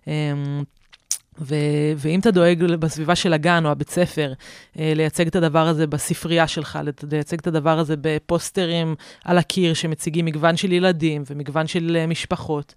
מהמם. 0.07 0.63
ו- 1.41 1.55
ואם 1.97 2.19
אתה 2.19 2.31
דואג 2.31 2.63
בסביבה 2.63 3.15
של 3.15 3.33
הגן 3.33 3.65
או 3.65 3.71
הבית 3.71 3.89
ספר, 3.89 4.33
אה, 4.79 4.93
לייצג 4.95 5.27
את 5.27 5.35
הדבר 5.35 5.67
הזה 5.67 5.87
בספרייה 5.87 6.47
שלך, 6.47 6.79
לייצג 7.11 7.37
את 7.39 7.47
הדבר 7.47 7.79
הזה 7.79 7.95
בפוסטרים 8.01 8.95
על 9.25 9.37
הקיר 9.37 9.73
שמציגים 9.73 10.25
מגוון 10.25 10.57
של 10.57 10.71
ילדים 10.71 11.23
ומגוון 11.29 11.67
של 11.67 11.97
אה, 11.99 12.07
משפחות, 12.07 12.73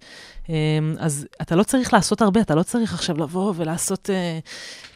אמ, 0.49 0.53
אז 0.99 1.27
אתה 1.41 1.55
לא 1.55 1.63
צריך 1.63 1.93
לעשות 1.93 2.21
הרבה, 2.21 2.41
אתה 2.41 2.55
לא 2.55 2.63
צריך 2.63 2.93
עכשיו 2.93 3.17
לבוא 3.17 3.53
ולעשות 3.55 4.09
אה, 4.09 4.39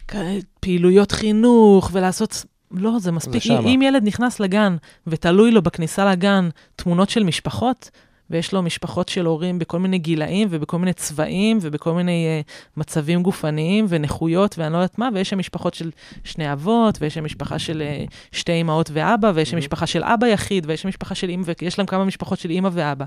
כ- 0.08 0.16
פעילויות 0.60 1.12
חינוך 1.12 1.90
ולעשות... 1.94 2.46
לא, 2.72 3.00
זה 3.00 3.12
מספיק. 3.12 3.42
שמה. 3.44 3.60
אם 3.60 3.82
ילד 3.82 4.04
נכנס 4.04 4.40
לגן 4.40 4.76
ותלוי 5.08 5.52
לו 5.52 5.62
בכניסה 5.62 6.12
לגן 6.12 6.50
תמונות 6.76 7.10
של 7.10 7.24
משפחות, 7.24 7.90
ויש 8.30 8.54
לו 8.54 8.62
משפחות 8.62 9.10
של 9.10 9.26
הורים 9.26 9.60
בכל 9.60 9.80
מיני 9.80 9.98
גילאים 9.98 10.48
ובכל 10.52 10.78
מיני 10.78 10.94
צבעים 10.94 11.60
ובכל 11.62 11.92
מיני 11.92 12.42
uh, 12.44 12.52
מצבים 12.78 13.24
גופניים 13.24 13.86
ונכויות 13.90 14.58
ואני 14.58 14.74
לא 14.74 14.78
יודעת 14.78 14.98
מה, 14.98 15.10
ויש 15.14 15.30
שם 15.30 15.38
משפחות 15.38 15.74
של 15.74 15.92
שני 16.24 16.54
אבות, 16.54 16.98
ויש 17.02 17.14
שם 17.14 17.24
משפחה 17.24 17.60
של 17.60 17.84
uh, 18.08 18.12
שתי 18.32 18.62
אמהות 18.62 18.90
ואבא, 18.94 19.32
ויש 19.36 19.50
שם. 19.50 19.58
משפחה 19.58 19.88
של 19.88 20.04
אבא 20.04 20.28
יחיד, 20.28 20.66
ויש 20.68 20.82
שם 20.82 20.90
משפחה 20.90 21.16
של 21.16 21.30
אימא, 21.30 21.44
ויש 21.62 21.78
להם 21.78 21.86
כמה 21.88 22.06
משפחות 22.06 22.40
של 22.40 22.50
אימא 22.50 22.70
ואבא. 22.72 23.06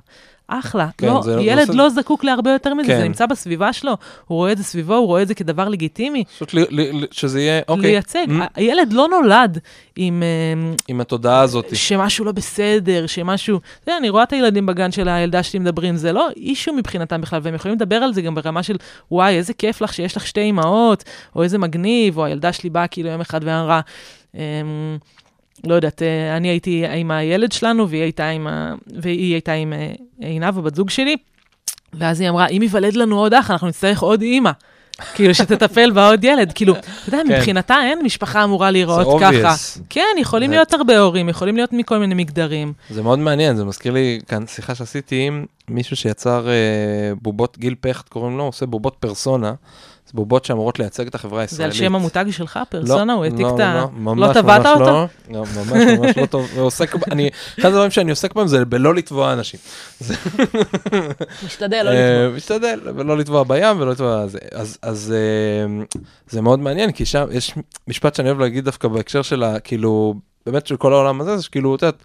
אחלה. 0.59 0.89
כן, 0.99 1.07
לא, 1.07 1.23
זה- 1.23 1.41
ילד 1.41 1.67
זה- 1.67 1.73
לא 1.73 1.89
זקוק 1.89 2.25
להרבה 2.25 2.51
יותר 2.51 2.75
מזה, 2.75 2.89
כן. 2.89 2.99
זה 2.99 3.05
נמצא 3.05 3.27
בסביבה 3.27 3.73
שלו, 3.73 3.91
הוא 4.27 4.37
רואה 4.37 4.53
את 4.53 4.59
זה 4.59 4.65
סביבו, 4.65 4.95
הוא 4.95 5.07
רואה 5.07 5.23
את 5.23 5.29
זה 5.29 5.35
כדבר 5.35 5.69
לגיטימי. 5.69 6.25
פשוט 6.37 6.55
לי- 6.55 6.65
לי- 6.71 7.07
שזה 7.11 7.41
יהיה, 7.41 7.61
אוקיי, 7.69 7.91
לייצג. 7.91 8.27
Mm. 8.29 8.33
הילד 8.55 8.93
לא 8.93 9.09
נולד 9.09 9.59
עם... 9.97 10.23
אמ, 10.57 10.75
עם 10.89 11.01
התודעה 11.01 11.41
הזאת. 11.41 11.77
שמשהו 11.77 12.25
לא 12.25 12.33
בסדר, 12.33 13.07
שמשהו... 13.07 13.57
אתה 13.59 13.91
יודע, 13.91 13.99
אני 13.99 14.09
רואה 14.09 14.23
את 14.23 14.33
הילדים 14.33 14.67
בגן 14.67 14.93
של 14.93 15.09
הילדה 15.09 15.43
שלי 15.43 15.59
מדברים, 15.59 15.97
זה 15.97 16.13
לא 16.13 16.29
אישו 16.37 16.73
מבחינתם 16.73 17.21
בכלל, 17.21 17.41
והם 17.43 17.55
יכולים 17.55 17.77
לדבר 17.77 17.97
על 17.97 18.13
זה 18.13 18.23
גם 18.23 18.35
ברמה 18.35 18.63
של, 18.63 18.77
וואי, 19.11 19.35
איזה 19.37 19.53
כיף 19.55 19.81
לך 19.81 19.93
שיש 19.95 20.17
לך 20.17 20.27
שתי 20.27 20.41
אימהות, 20.41 21.05
או 21.37 21.43
איזה 21.43 21.59
מגניב, 21.59 22.19
או 22.19 22.25
הילדה 22.25 22.53
שלי 22.53 22.71
באה 22.71 22.87
כאילו 22.87 23.09
יום 23.09 23.21
אחד 23.21 23.41
ואמרה, 23.45 23.81
אמ, 24.35 24.41
לא 25.65 25.75
יודעת, 25.75 26.03
אה, 26.03 26.37
אני 26.37 26.49
הייתי 26.49 26.87
עם 26.87 27.11
הילד 27.11 27.53
שלנו, 27.53 27.89
והיא 27.89 28.03
הייתה 28.03 28.29
עם, 28.29 28.47
ה... 28.47 28.75
והיא 29.01 29.33
הייתה 29.33 29.53
עם 29.53 29.73
אה, 29.73 29.93
עינב, 30.19 30.59
הבת 30.59 30.75
זוג 30.75 30.91
שלי, 30.91 31.17
ואז 31.95 32.21
היא 32.21 32.29
אמרה, 32.29 32.47
אם 32.47 32.63
ייוולד 32.63 32.95
לנו 32.95 33.19
עוד 33.19 33.35
אח, 33.35 33.51
אנחנו 33.51 33.69
נצטרך 33.69 34.03
עוד 34.03 34.23
אימא. 34.23 34.51
כאילו, 35.15 35.35
שתטפל 35.35 35.91
בעוד 35.91 36.25
ילד. 36.25 36.53
כאילו, 36.53 36.75
אתה 36.75 36.83
יודע, 37.07 37.19
כן. 37.29 37.37
מבחינתה 37.37 37.77
אין 37.83 38.03
משפחה 38.03 38.45
אמורה 38.45 38.71
להיראות 38.71 39.21
ככה. 39.21 39.55
כן, 39.91 40.17
יכולים 40.19 40.51
להיות 40.51 40.75
הרבה 40.75 40.99
הורים, 40.99 41.29
יכולים 41.29 41.57
להיות 41.57 41.73
מכל 41.73 41.99
מיני 41.99 42.15
מגדרים. 42.15 42.73
זה 42.91 43.03
מאוד 43.03 43.19
מעניין, 43.19 43.57
זה 43.57 43.65
מזכיר 43.65 43.93
לי 43.93 44.19
כאן 44.29 44.47
שיחה 44.47 44.75
שעשיתי 44.75 45.27
עם 45.27 45.45
מישהו 45.69 45.97
שיצר 45.97 46.49
אה, 46.49 46.55
בובות, 47.23 47.59
גיל 47.59 47.75
פכט 47.81 48.09
קוראים 48.09 48.39
לו, 48.39 48.45
עושה 48.45 48.67
בובות 48.67 48.97
פרסונה. 49.01 49.53
זה 50.11 50.15
בובות 50.15 50.45
שאמורות 50.45 50.79
לייצג 50.79 51.07
את 51.07 51.15
החברה 51.15 51.39
זה 51.39 51.43
הישראלית. 51.43 51.75
על 51.75 51.79
שם 51.79 51.95
המותג 51.95 52.25
שלך, 52.31 52.59
פרסונה? 52.69 53.13
הוא 53.13 53.25
העתיק 53.25 53.41
לא, 53.41 53.55
את 53.55 53.61
ה... 53.61 53.87
לא, 54.05 54.17
לא 54.17 54.33
טבעת 54.33 54.61
ממש 54.61 54.81
אותו? 54.81 54.85
לא, 54.85 55.07
לא, 55.31 55.45
ממש 55.57 55.99
ממש 55.99 56.19
לא 56.19 56.27
טוב, 56.27 56.51
ועוסק, 56.55 56.95
אני, 57.11 57.31
אחד 57.61 57.69
הדברים 57.69 57.91
שאני 57.91 58.11
עוסק 58.11 58.35
בהם 58.35 58.47
זה 58.47 58.65
בלא 58.65 58.95
לטבוע 58.95 59.33
אנשים. 59.33 59.61
משתדל, 61.47 61.83
לא 61.83 61.91
אה, 61.91 62.23
לקרוא. 62.23 62.37
משתדל, 62.37 62.81
ולא 62.85 63.19
לטבוע 63.19 63.45
בים 63.45 63.81
ולא 63.81 63.91
לטבוע 63.91 64.27
זה. 64.27 64.39
אז, 64.53 64.79
אז 64.83 65.15
אה, 65.17 65.85
זה 66.29 66.41
מאוד 66.41 66.59
מעניין, 66.59 66.93
כי 66.93 67.05
שם 67.05 67.25
יש 67.31 67.55
משפט 67.89 68.15
שאני 68.15 68.29
אוהב 68.29 68.41
להגיד 68.41 68.65
דווקא 68.65 68.89
בהקשר 68.89 69.23
של 69.23 69.43
ה... 69.43 69.61
כאילו, 69.61 70.15
באמת 70.47 70.67
של 70.67 70.77
כל 70.77 70.93
העולם 70.93 71.21
הזה, 71.21 71.37
זה 71.37 71.43
שכאילו, 71.43 71.75
את 71.75 71.83
יודעת, 71.83 72.03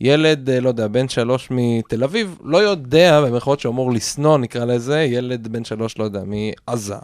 ילד, 0.00 0.50
אה, 0.50 0.60
לא 0.60 0.68
יודע, 0.68 0.86
בן 0.86 1.08
שלוש 1.08 1.48
מתל 1.50 2.04
אביב, 2.04 2.38
לא 2.44 2.58
יודע, 2.58 3.20
במירכאות 3.20 3.60
שאמור 3.60 3.92
לשנוא, 3.92 4.38
נקרא 4.38 4.64
לזה, 4.64 5.00
ילד 5.00 5.48
בן 5.48 5.64
שלוש, 5.64 5.98
לא 5.98 6.04
יודע, 6.04 6.22
מעזה. 6.26 6.94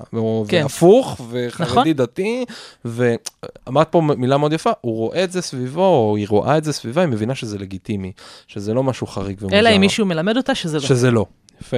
כן. 0.49 0.63
והפוך, 0.63 1.13
נכון. 1.13 1.27
וחרדי 1.31 1.93
דתי, 1.93 2.45
ואמרת 2.85 3.89
פה 3.91 4.01
מילה 4.01 4.39
מאוד 4.39 4.53
יפה, 4.53 4.71
הוא 4.81 4.97
רואה 4.97 5.25
את 5.25 5.33
זה 5.33 5.43
סביבו, 5.43 5.87
או 5.87 6.17
היא 6.17 6.27
רואה 6.29 6.59
את 6.59 6.65
זה 6.65 6.73
סביבה, 6.73 7.01
היא 7.01 7.09
מבינה 7.09 7.35
שזה 7.35 7.59
לגיטימי, 7.59 8.13
שזה 8.47 8.75
לא 8.75 8.83
משהו 8.83 9.07
חריג 9.07 9.37
ומוזר. 9.41 9.59
אלא 9.59 9.69
אם 9.77 9.81
מישהו 9.81 10.07
מלמד 10.07 10.37
אותה 10.37 10.55
שזה 10.55 10.77
לא. 10.77 10.83
שזה 10.83 11.11
לא, 11.11 11.27
יפה. 11.61 11.77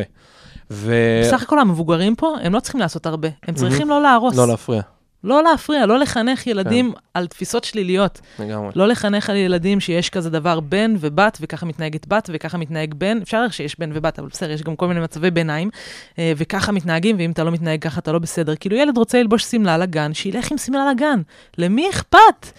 ו... 0.71 0.95
בסך 1.25 1.43
הכל 1.43 1.59
המבוגרים 1.59 2.15
פה, 2.15 2.35
הם 2.43 2.53
לא 2.55 2.61
צריכים 2.61 2.81
לעשות 2.81 3.07
הרבה. 3.07 3.29
הם 3.43 3.55
צריכים 3.55 3.89
לא 3.89 4.03
להרוס. 4.03 4.37
לא 4.37 4.49
להפריע, 4.49 4.83
לא 5.25 5.43
להפריע, 5.43 5.87
לא 5.87 5.99
לחנך 5.99 6.47
ילדים 6.47 6.93
על 7.15 7.27
תפיסות 7.27 7.65
שליליות. 7.65 8.21
לגמרי. 8.39 8.71
לא 8.77 8.89
לחנך 8.89 9.31
על 9.31 9.37
ילדים 9.37 9.81
שיש 9.81 10.11
כזה 10.11 10.31
דבר 10.31 10.61
בן 10.61 10.95
ובת, 10.99 11.39
וככה 11.41 11.67
מתנהגת 11.67 12.07
בת, 12.09 12.31
וככה 12.33 12.59
מתנהג 12.59 12.95
בן. 12.95 13.19
אפשר 13.23 13.49
שיש 13.51 13.79
בן 13.79 13.91
ובת, 13.95 14.19
אבל 14.19 14.29
בסדר, 14.29 14.51
יש 14.51 14.63
גם 14.63 14.77
כל 14.77 14.89
מיני 14.89 15.01
מצבי 15.01 15.31
ביניים, 15.31 15.71
אה, 16.19 16.33
וככה 16.37 16.73
מתנהגים, 16.73 17.17
ואם 17.19 17.31
אתה 17.31 17.45
לא 17.45 17.51
מתנהג 17.51 17.83
ככה, 17.83 18.01
אתה 18.01 18.13
לא 18.13 18.19
בסדר. 18.19 18.55
כאילו, 18.61 18.77
ילד 18.77 18.99
רוצה 18.99 19.19
ללבוש 19.19 19.45
שמלה 19.45 19.79
לגן, 19.79 20.15
שילך 20.15 20.53
עם 20.53 20.59
שמלה 20.59 20.91
לגן. 20.91 21.21
למי 21.59 21.91
אכפת? 21.91 22.53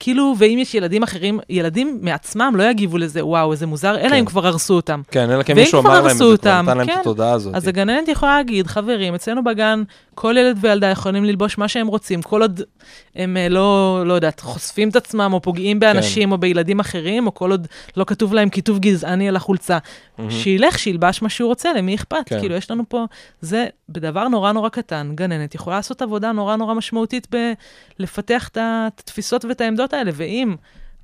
כאילו, 0.00 0.34
ואם 0.38 0.58
יש 0.58 0.74
ילדים 0.74 1.02
אחרים, 1.02 1.40
ילדים 1.50 1.98
מעצמם 2.02 2.52
לא 2.56 2.62
יגיבו 2.62 2.98
לזה, 2.98 3.26
וואו, 3.26 3.52
איזה 3.52 3.66
מוזר, 3.66 3.98
אלא 3.98 4.08
כן. 4.08 4.14
אם 4.14 4.24
כבר 4.24 4.46
הרסו 4.46 4.74
אותם. 4.74 5.02
כן, 5.10 5.30
אלא 5.30 5.42
כי 5.42 5.54
מישהו 5.54 5.80
אמר 5.80 6.00
להם 6.00 6.10
את 6.10 6.16
זה, 6.16 6.24
כבר 6.40 6.62
נתן 6.62 6.78
להם 6.78 6.80
את 6.80 6.94
כן. 6.94 7.00
התודעה 7.00 7.32
הזאת. 7.32 7.54
אז 7.54 7.68
הגננת 7.68 8.08
יכולה 8.08 8.36
להגיד, 8.36 8.66
חברים, 8.66 9.14
אצלנו 9.14 9.44
בגן, 9.44 9.82
כל 10.20 10.36
ילד 10.38 10.56
וילדה 10.60 10.86
יכולים 10.86 11.24
ללבוש 11.24 11.58
מה 11.58 11.68
שהם 11.68 11.86
רוצים, 11.86 12.22
כל 12.22 12.42
עוד 12.42 12.60
הם 13.14 13.36
אה, 13.36 13.48
לא, 13.48 14.02
לא 14.06 14.12
יודעת, 14.12 14.40
חושפים 14.40 14.88
את 14.88 14.96
עצמם, 14.96 15.30
או 15.32 15.42
פוגעים 15.42 15.80
באנשים, 15.80 16.28
כן. 16.28 16.32
או 16.32 16.38
בילדים 16.38 16.80
אחרים, 16.80 17.26
או 17.26 17.34
כל 17.34 17.50
עוד 17.50 17.66
לא 17.96 18.04
כתוב 18.04 18.34
להם 18.34 18.48
כיתוב 18.48 18.78
גזעני 18.78 19.28
על 19.28 19.36
החולצה. 19.36 19.78
מהמם. 20.18 20.30
שילך, 20.30 20.78
שילבש 20.78 21.22
מה 21.22 21.28
שהוא 21.28 21.48
רוצה, 21.48 21.72
למי 21.72 21.94
אכפת? 21.94 22.16
כן. 22.26 22.40
כאילו, 22.40 22.54
יש 22.54 22.70
לנו 22.70 22.84
פה, 22.88 23.04
זה 23.40 23.66
בדבר 23.88 24.28
נורא 24.28 24.52
נורא 24.52 24.68
קטן, 24.68 25.12
גננת 25.14 25.54
יכולה 25.54 25.76
לעשות 25.76 26.02
עבודה 26.02 26.32
נורא 26.32 26.56
נורא 26.56 26.74
משמעותית 26.74 27.28
בלפתח 27.98 28.48
את 28.48 28.58
התפיסות 28.60 29.44
ואת 29.44 29.60
העמדות 29.60 29.92
האלה, 29.92 30.10
ואם... 30.14 30.56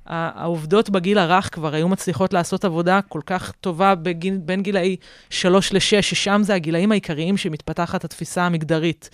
העובדות 0.07 0.89
בגיל 0.89 1.17
הרך 1.17 1.49
כבר 1.53 1.73
היו 1.73 1.87
מצליחות 1.87 2.33
לעשות 2.33 2.65
עבודה 2.65 2.99
כל 3.09 3.21
כך 3.25 3.51
טובה 3.61 3.95
בגיל, 3.95 4.37
בין 4.37 4.63
גילאי 4.63 4.95
3 5.29 5.73
ל-6, 5.73 5.79
ששם 5.79 6.41
זה 6.43 6.53
הגילאים 6.53 6.91
העיקריים 6.91 7.37
שמתפתחת 7.37 8.03
התפיסה 8.03 8.45
המגדרית. 8.45 9.09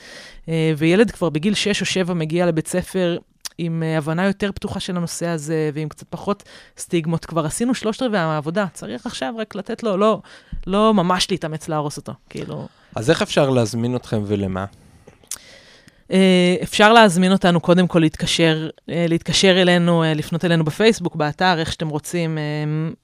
אה, 0.49 0.73
וילד 0.77 1.11
כבר 1.11 1.29
בגיל 1.29 1.53
6 1.53 1.81
או 1.81 1.85
7 1.85 2.13
מגיע 2.13 2.45
לבית 2.45 2.67
ספר 2.67 3.17
עם 3.57 3.83
אה, 3.83 3.97
הבנה 3.97 4.25
יותר 4.25 4.51
פתוחה 4.51 4.79
של 4.79 4.97
הנושא 4.97 5.27
הזה, 5.27 5.69
ועם 5.73 5.89
קצת 5.89 6.07
פחות 6.09 6.43
סטיגמות. 6.77 7.25
כבר 7.25 7.45
עשינו 7.45 7.75
שלושת 7.75 8.01
רבעי 8.01 8.25
מהעבודה, 8.25 8.65
צריך 8.73 9.05
עכשיו 9.05 9.33
רק 9.37 9.55
לתת 9.55 9.83
לו, 9.83 9.97
לא, 9.97 10.21
לא 10.67 10.93
ממש 10.93 11.31
להתאמץ 11.31 11.67
להרוס 11.67 11.97
אותו, 11.97 12.13
כאילו... 12.29 12.67
אז 12.95 13.09
איך 13.09 13.21
אפשר 13.21 13.49
להזמין 13.49 13.95
אתכם 13.95 14.21
ולמה? 14.25 14.65
אה, 16.11 16.55
אפשר 16.63 16.93
להזמין 16.93 17.31
אותנו 17.31 17.59
קודם 17.59 17.87
כל 17.87 17.99
להתקשר, 17.99 18.69
אה, 18.89 19.05
להתקשר 19.09 19.61
אלינו, 19.61 20.03
אה, 20.03 20.13
לפנות 20.13 20.45
אלינו 20.45 20.63
בפייסבוק, 20.63 21.15
באתר, 21.15 21.59
איך 21.59 21.71
שאתם 21.71 21.89
רוצים, 21.89 22.37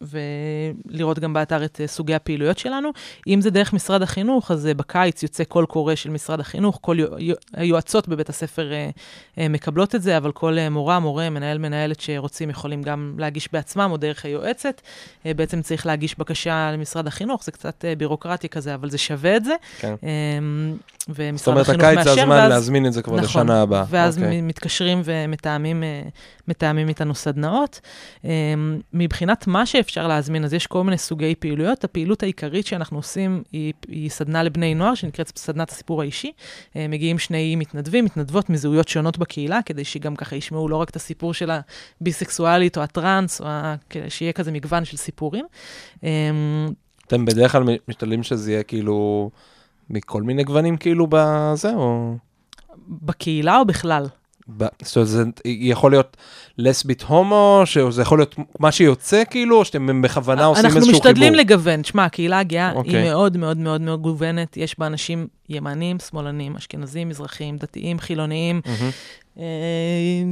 ולראות 0.02 1.20
גם 1.20 1.34
באתר 1.34 1.66
את 1.66 1.82
סוגי 1.86 2.16
הפעילויות 2.16 2.58
שלנו. 2.58 2.89
אם 3.28 3.41
זה 3.41 3.50
דרך 3.50 3.74
משרד 3.74 4.02
החינוך, 4.02 4.52
אז 4.52 4.70
בקיץ 4.78 5.24
יוצא 5.24 5.43
קול 5.43 5.66
קורא 5.66 5.95
של 5.95 6.10
משרד 6.10 6.39
החינוך, 6.39 6.78
כל 6.82 6.95
יו- 7.00 7.20
יו- 7.20 7.36
היועצות 7.54 8.08
בבית 8.08 8.30
הספר 8.30 8.72
מקבלות 9.38 9.95
את 9.95 10.02
זה, 10.02 10.18
אבל 10.18 10.32
כל 10.32 10.58
מורה, 10.72 11.00
מורה, 11.00 11.30
מנהל, 11.30 11.58
מנהלת 11.58 12.00
שרוצים 12.00 12.50
יכולים 12.50 12.84
גם 12.84 13.16
להגיש 13.18 13.50
בעצמם 13.54 13.88
או 13.91 13.97
דרך 13.97 14.26
היועצת. 14.26 14.82
בעצם 15.26 15.62
צריך 15.62 15.86
להגיש 15.86 16.20
בקשה 16.20 16.72
למשרד 16.74 17.08
החינוך, 17.08 17.43
זה 17.43 17.52
קצת 17.52 17.86
בירוקרטי 17.97 18.50
כזה, 18.50 18.74
אבל 18.76 18.89
זה 18.89 18.97
שווה 18.97 19.36
את 19.36 19.43
זה. 19.45 19.54
כן. 19.80 19.95
אה, 20.04 20.10
זאת 21.00 21.18
ומשרד 21.20 21.54
אומרת, 21.54 21.70
החינוך 21.70 21.84
הקיץ 21.86 22.04
זה 22.04 22.10
מאשר, 22.10 22.22
הזמן 22.22 22.36
ואז- 22.36 22.52
את 22.89 22.93
זה 22.93 23.01
כבר 23.01 23.15
לשנה 23.15 23.61
הבאה. 23.61 23.85
ואז 23.89 24.17
אוקיי. 24.17 24.41
מ- 24.41 24.47
מתקשרים 24.47 25.01
ומתאמים 25.03 25.83
אה, 25.83 26.87
איתנו 26.87 27.15
סדנאות. 27.15 27.81
אה, 28.25 28.53
מבחינת 28.93 29.47
מה 29.47 29.65
שאפשר 29.65 30.07
להזמין, 30.07 30.43
אז 30.43 30.53
יש 30.53 30.67
כל 30.67 30.83
מיני 30.83 30.97
סוגי 30.97 31.35
פעילויות. 31.35 31.83
הפעילות 31.83 32.23
העיקרית 32.23 32.65
שאנחנו 32.65 32.97
עושים 32.97 33.43
היא, 33.51 33.73
היא 33.87 34.09
סדנה 34.09 34.43
לבני 34.43 34.75
נוער, 34.75 34.95
שנקראת 34.95 35.37
סדנת 35.37 35.69
הסיפור 35.69 36.01
האישי. 36.01 36.31
אה, 36.75 36.85
מגיעים 36.89 37.19
שני 37.19 37.55
מתנדבים, 37.55 38.05
מתנדבות 38.05 38.49
מזהויות 38.49 38.87
שונות 38.87 39.17
בקהילה, 39.17 39.59
כדי 39.65 39.83
שגם 39.83 40.15
ככה 40.15 40.35
ישמעו 40.35 40.69
לא 40.69 40.75
רק 40.75 40.89
את 40.89 40.95
הסיפור 40.95 41.33
של 41.33 41.51
הביסקסואלית 42.01 42.77
או 42.77 42.81
הטראנס, 42.81 43.41
או 43.41 43.45
ה... 43.47 43.75
שיהיה 44.09 44.33
כזה 44.33 44.51
מגוון 44.51 44.85
של 44.85 44.97
סיפורים. 44.97 45.45
אתם 47.07 47.25
בדרך 47.25 47.51
כלל 47.51 47.63
משתדלים 47.87 48.23
שזה 48.23 48.51
יהיה 48.51 48.63
כאילו 48.63 49.29
מכל 49.89 50.23
מיני 50.23 50.43
גוונים 50.43 50.77
כאילו 50.77 51.07
בזה, 51.09 51.73
או... 51.75 52.15
בקהילה 52.89 53.57
או 53.57 53.65
בכלל? 53.65 54.05
ב- 54.57 54.65
זאת 54.83 54.95
אומרת, 54.95 55.07
זה 55.09 55.23
יכול 55.45 55.91
להיות 55.91 56.17
לסבית 56.57 57.01
הומו, 57.01 57.61
שזה 57.65 58.01
יכול 58.01 58.19
להיות 58.19 58.35
מה 58.59 58.71
שיוצא 58.71 59.23
כאילו, 59.29 59.57
או 59.59 59.65
שאתם 59.65 60.01
בכוונה 60.01 60.45
עושים 60.45 60.65
איזשהו 60.65 60.79
אנחנו 60.79 60.93
חיבור? 60.97 61.11
משתדלים 61.11 61.33
לגוון. 61.35 61.81
תשמע, 61.81 62.05
הקהילה 62.05 62.39
הגאה 62.39 62.71
אוקיי. 62.71 62.95
היא 62.97 63.09
מאוד 63.09 63.37
מאוד 63.37 63.57
מאוד 63.57 63.81
מאוד 63.81 63.99
מגוונת. 63.99 64.57
יש 64.57 64.79
בה 64.79 64.87
אנשים 64.87 65.27
ימנים, 65.50 66.00
שמאלנים, 66.00 66.56
אשכנזים, 66.56 67.10
מזרחים, 67.10 67.58
דתיים, 67.58 68.00
חילוניים, 68.00 68.62
מהמם. 68.66 68.89
אה, 69.39 69.43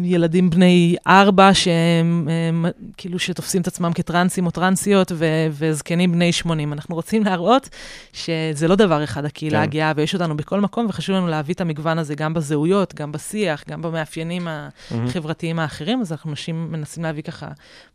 ילדים 0.03 0.49
בני 0.49 0.95
ארבע 1.07 1.53
שהם 1.53 2.29
אה, 2.29 2.69
כאילו 2.97 3.19
שתופסים 3.19 3.61
את 3.61 3.67
עצמם 3.67 3.91
כטרנסים 3.95 4.45
או 4.45 4.51
טרנסיות, 4.51 5.11
ו- 5.15 5.47
וזקנים 5.51 6.11
בני 6.11 6.31
80. 6.31 6.73
אנחנו 6.73 6.95
רוצים 6.95 7.23
להראות 7.23 7.69
שזה 8.13 8.67
לא 8.67 8.75
דבר 8.75 9.03
אחד, 9.03 9.25
הקהילה 9.25 9.57
כן. 9.57 9.63
הגאה, 9.63 9.91
ויש 9.95 10.13
אותנו 10.13 10.37
בכל 10.37 10.61
מקום, 10.61 10.85
וחשוב 10.89 11.15
לנו 11.15 11.27
להביא 11.27 11.53
את 11.53 11.61
המגוון 11.61 11.97
הזה 11.97 12.15
גם 12.15 12.33
בזהויות, 12.33 12.95
גם 12.95 13.11
בשיח, 13.11 13.63
גם 13.69 13.81
במאפיינים. 13.81 14.47
החברתיים 14.91 15.59
האחרים, 15.59 16.01
אז 16.01 16.11
אנחנו 16.11 16.29
מנסים, 16.29 16.71
מנסים 16.71 17.03
להביא 17.03 17.23
ככה 17.23 17.47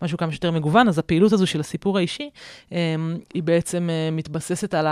משהו 0.02 0.18
כמה 0.18 0.32
שיותר 0.32 0.50
מגוון. 0.50 0.88
אז 0.88 0.98
הפעילות 0.98 1.32
הזו 1.32 1.46
של 1.46 1.60
הסיפור 1.60 1.98
האישי, 1.98 2.30
אה, 2.72 2.78
היא 3.34 3.42
בעצם 3.42 3.90
אה, 3.90 4.10
מתבססת 4.12 4.74
על 4.74 4.86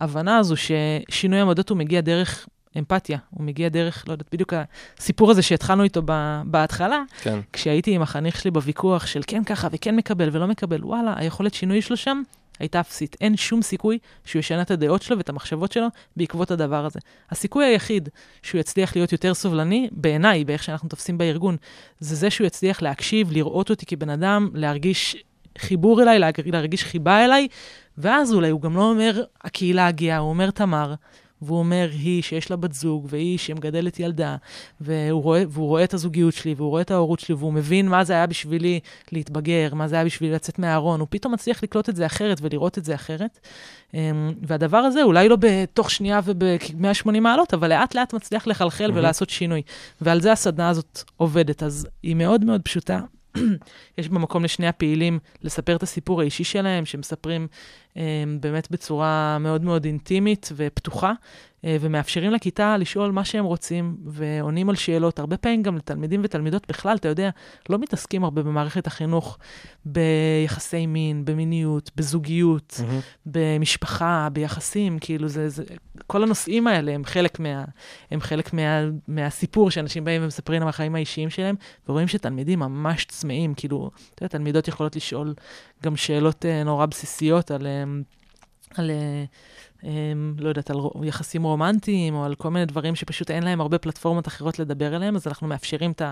ההבנה 0.00 0.38
הזו 0.38 0.54
ששינוי 0.56 1.40
עמדות 1.40 1.70
הוא 1.70 1.78
מגיע 1.78 2.00
דרך 2.00 2.46
אמפתיה, 2.78 3.18
הוא 3.30 3.44
מגיע 3.44 3.68
דרך, 3.68 4.04
לא 4.08 4.12
יודעת, 4.12 4.28
בדיוק 4.32 4.52
הסיפור 4.98 5.30
הזה 5.30 5.42
שהתחלנו 5.42 5.82
איתו 5.82 6.02
ב- 6.04 6.42
בהתחלה, 6.44 7.02
כן. 7.22 7.38
כשהייתי 7.52 7.94
עם 7.94 8.02
החניך 8.02 8.40
שלי 8.40 8.50
בוויכוח 8.50 9.06
של 9.06 9.20
כן 9.26 9.44
ככה 9.44 9.68
וכן 9.72 9.96
מקבל 9.96 10.28
ולא 10.32 10.46
מקבל, 10.46 10.84
וואלה, 10.84 11.14
היכולת 11.16 11.54
שינוי 11.54 11.82
שלו 11.82 11.96
שם 11.96 12.22
הייתה 12.58 12.80
אפסית. 12.80 13.16
אין 13.20 13.36
שום 13.36 13.62
סיכוי 13.62 13.98
שהוא 14.24 14.40
ישנה 14.40 14.62
את 14.62 14.70
הדעות 14.70 15.02
שלו 15.02 15.16
ואת 15.16 15.28
המחשבות 15.28 15.72
שלו 15.72 15.86
בעקבות 16.16 16.50
הדבר 16.50 16.84
הזה. 16.84 17.00
הסיכוי 17.30 17.64
היחיד 17.64 18.08
שהוא 18.42 18.58
יצליח 18.58 18.96
להיות 18.96 19.12
יותר 19.12 19.34
סובלני, 19.34 19.88
בעיניי, 19.92 20.44
באיך 20.44 20.62
שאנחנו 20.62 20.88
תופסים 20.88 21.18
בארגון, 21.18 21.56
זה 22.00 22.16
זה 22.16 22.30
שהוא 22.30 22.46
יצליח 22.46 22.82
להקשיב, 22.82 23.32
לראות 23.32 23.70
אותי 23.70 23.86
כבן 23.86 24.10
אדם, 24.10 24.50
להרגיש 24.54 25.16
חיבור 25.58 26.02
אליי, 26.02 26.18
להרגיש, 26.46 26.84
חיבה 26.84 27.24
אליי, 27.24 27.48
ואז 27.98 28.32
אולי 28.32 28.50
הוא 28.50 28.60
גם 28.60 28.76
לא 28.76 28.90
אומר 28.90 29.22
הקהילה 29.44 29.86
הגאה, 29.86 30.16
הוא 30.16 30.28
אומר 30.28 30.50
תמר. 30.50 30.94
והוא 31.42 31.58
אומר, 31.58 31.88
היא 31.92 32.22
שיש 32.22 32.50
לה 32.50 32.56
בת 32.56 32.72
זוג, 32.72 33.06
והיא 33.10 33.38
שמגדלת 33.38 34.00
ילדה, 34.00 34.36
והוא 34.80 35.22
רואה, 35.22 35.42
והוא 35.48 35.66
רואה 35.66 35.84
את 35.84 35.94
הזוגיות 35.94 36.34
שלי, 36.34 36.54
והוא 36.56 36.70
רואה 36.70 36.82
את 36.82 36.90
ההורות 36.90 37.20
שלי, 37.20 37.34
והוא 37.34 37.52
מבין 37.52 37.88
מה 37.88 38.04
זה 38.04 38.12
היה 38.12 38.26
בשבילי 38.26 38.80
להתבגר, 39.12 39.74
מה 39.74 39.88
זה 39.88 39.96
היה 39.96 40.04
בשבילי 40.04 40.34
לצאת 40.34 40.58
מהארון, 40.58 41.00
הוא 41.00 41.08
פתאום 41.10 41.34
מצליח 41.34 41.62
לקלוט 41.62 41.88
את 41.88 41.96
זה 41.96 42.06
אחרת 42.06 42.38
ולראות 42.42 42.78
את 42.78 42.84
זה 42.84 42.94
אחרת. 42.94 43.38
אמ, 43.94 44.32
והדבר 44.42 44.76
הזה, 44.76 45.02
אולי 45.02 45.28
לא 45.28 45.36
בתוך 45.40 45.90
שנייה 45.90 46.20
וב-180 46.24 47.20
מעלות, 47.20 47.54
אבל 47.54 47.68
לאט 47.68 47.94
לאט 47.94 48.14
מצליח 48.14 48.46
לחלחל 48.46 48.86
מהמם. 48.86 48.98
ולעשות 48.98 49.30
שינוי. 49.30 49.62
ועל 50.00 50.20
זה 50.20 50.32
הסדנה 50.32 50.68
הזאת 50.68 51.02
עובדת. 51.16 51.62
אז 51.62 51.88
היא 52.02 52.16
מאוד 52.16 52.44
מאוד 52.44 52.62
פשוטה. 52.62 53.00
יש 53.98 54.08
במקום 54.08 54.44
לשני 54.44 54.68
הפעילים 54.68 55.18
לספר 55.42 55.76
את 55.76 55.82
הסיפור 55.82 56.20
האישי 56.20 56.44
שלהם, 56.44 56.86
שמספרים 56.86 57.46
אה, 57.96 58.02
באמת 58.40 58.70
בצורה 58.70 59.38
מאוד 59.40 59.64
מאוד 59.64 59.84
אינטימית 59.84 60.48
ופתוחה, 60.56 61.12
ומאפשרים 61.64 62.30
לכיתה 62.32 62.76
לשאול 62.76 63.10
מה 63.10 63.24
שהם 63.24 63.44
רוצים, 63.44 63.96
ועונים 64.04 64.68
על 64.68 64.74
שאלות. 64.74 65.18
הרבה 65.18 65.36
פעמים 65.36 65.62
גם 65.62 65.76
לתלמידים 65.76 66.20
ותלמידות 66.24 66.68
בכלל, 66.68 66.96
אתה 66.96 67.08
יודע, 67.08 67.30
לא 67.68 67.78
מתעסקים 67.78 68.24
הרבה 68.24 68.42
במערכת 68.42 68.86
החינוך 68.86 69.38
ביחסי 69.84 70.86
מין, 70.86 71.24
במיניות, 71.24 71.90
בזוגיות, 71.96 72.80
מהמם. 72.82 73.00
במשפחה, 73.26 74.28
ביחסים, 74.32 74.98
כאילו 74.98 75.28
זה, 75.28 75.48
זה, 75.48 75.64
כל 76.06 76.22
הנושאים 76.22 76.66
האלה 76.66 76.92
הם 76.92 77.04
חלק, 77.04 77.40
מה, 77.40 77.64
הם 78.10 78.20
חלק 78.20 78.52
מה, 78.52 78.80
מהסיפור 79.08 79.70
שאנשים 79.70 80.04
באים 80.04 80.22
ומספרים 80.24 80.62
על 80.62 80.68
החיים 80.68 80.94
האישיים 80.94 81.30
שלהם, 81.30 81.54
ורואים 81.88 82.08
שתלמידים 82.08 82.58
ממש 82.58 83.04
צמאים, 83.04 83.54
כאילו, 83.54 83.90
אתה 84.14 84.24
יודע, 84.24 84.28
תלמידות 84.28 84.68
יכולות 84.68 84.96
לשאול 84.96 85.34
גם 85.82 85.96
שאלות 85.96 86.44
uh, 86.44 86.64
נורא 86.64 86.86
בסיסיות 86.86 87.50
על, 87.50 87.66
um, 87.66 88.78
על 88.78 88.90
לא 90.38 90.48
יודעת, 90.48 90.70
על 90.70 90.76
יחסים 91.04 91.42
רומנטיים, 91.42 92.14
או 92.14 92.24
על 92.24 92.34
כל 92.34 92.50
מיני 92.50 92.66
דברים 92.66 92.94
שפשוט 92.94 93.30
אין 93.30 93.42
להם 93.42 93.60
הרבה 93.60 93.78
פלטפורמות 93.78 94.28
אחרות 94.28 94.58
לדבר 94.58 94.94
עליהם, 94.94 95.16
אז 95.16 95.26
אנחנו 95.26 95.46
מאפשרים 95.46 95.90
את 95.90 96.02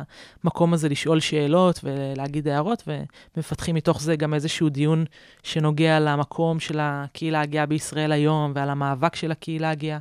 המקום 0.44 0.74
הזה 0.74 0.88
לשאול 0.88 1.20
שאלות 1.20 1.80
ולהגיד 1.84 2.48
הערות, 2.48 2.88
ומפתחים 3.36 3.74
מתוך 3.74 4.00
זה 4.00 4.16
גם 4.16 4.34
איזשהו 4.34 4.68
דיון 4.68 5.04
שנוגע 5.42 6.00
למקום 6.00 6.60
של 6.60 6.78
הקהילה 6.80 7.40
הגאה 7.40 7.66
בישראל 7.66 8.12
היום, 8.12 8.52
ועל 8.54 8.70
המאבק 8.70 9.16
של 9.16 9.30
הקהילה 9.30 9.70
הגאה. 9.70 9.98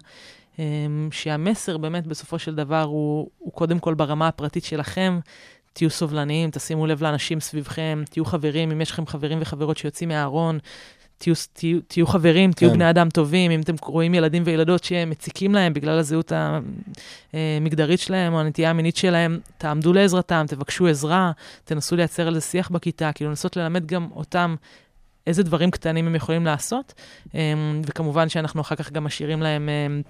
אמ, 0.59 1.09
שהמסר 1.11 1.77
באמת 1.77 2.07
בסופו 2.07 2.39
של 2.39 2.55
דבר 2.55 2.81
הוא, 2.81 3.29
הוא 3.37 3.53
קודם 3.53 3.79
כל 3.79 3.93
ברמה 3.93 4.27
הפרטית 4.27 4.63
שלכם. 4.63 5.19
תהיו 5.73 5.89
סובלניים, 5.89 6.51
תשימו 6.51 6.87
לב 6.87 7.03
לאנשים 7.03 7.39
סביבכם, 7.39 8.03
תהיו 8.09 8.25
חברים, 8.25 8.71
אם 8.71 8.81
יש 8.81 8.91
לכם 8.91 9.05
חברים 9.05 9.37
וחברות 9.41 9.77
שיוצאים 9.77 10.09
מהארון, 10.09 10.59
תהיו, 11.23 11.35
תהיו, 11.53 11.79
תהיו 11.87 12.07
חברים, 12.07 12.51
תהיו 12.51 12.69
כן. 12.69 12.75
בני 12.75 12.89
אדם 12.89 13.09
טובים, 13.09 13.51
אם 13.51 13.61
אתם 13.61 13.75
רואים 13.81 14.13
ילדים 14.13 14.43
וילדות 14.45 14.83
שמציקים 14.83 15.55
להם 15.55 15.73
בגלל 15.73 15.99
הזהות 15.99 16.31
המגדרית 17.33 17.99
שלהם 17.99 18.33
או 18.33 18.39
הנטייה 18.39 18.69
המינית 18.69 18.95
שלהם, 18.95 19.39
תעמדו 19.57 19.93
לעזרתם, 19.93 20.45
תבקשו 20.47 20.87
עזרה, 20.87 21.31
תנסו 21.63 21.95
לייצר 21.95 22.27
על 22.27 22.33
זה 22.33 22.41
שיח 22.41 22.69
בכיתה, 22.69 23.11
כאילו 23.11 23.29
לנסות 23.29 23.57
ללמד 23.57 23.85
גם 23.85 24.07
אותם 24.15 24.55
איזה 25.27 25.43
דברים 25.43 25.71
קטנים 25.71 26.07
הם 26.07 26.15
יכולים 26.15 26.45
לעשות, 26.45 26.93
אמ, 27.33 27.81
וכמובן 27.85 28.29
שאנחנו 28.29 28.61
אחר 28.61 28.75
כך 28.75 28.91
גם 28.91 29.03
משאירים 29.03 29.41
להם 29.41 29.69
אמ, 29.69 30.01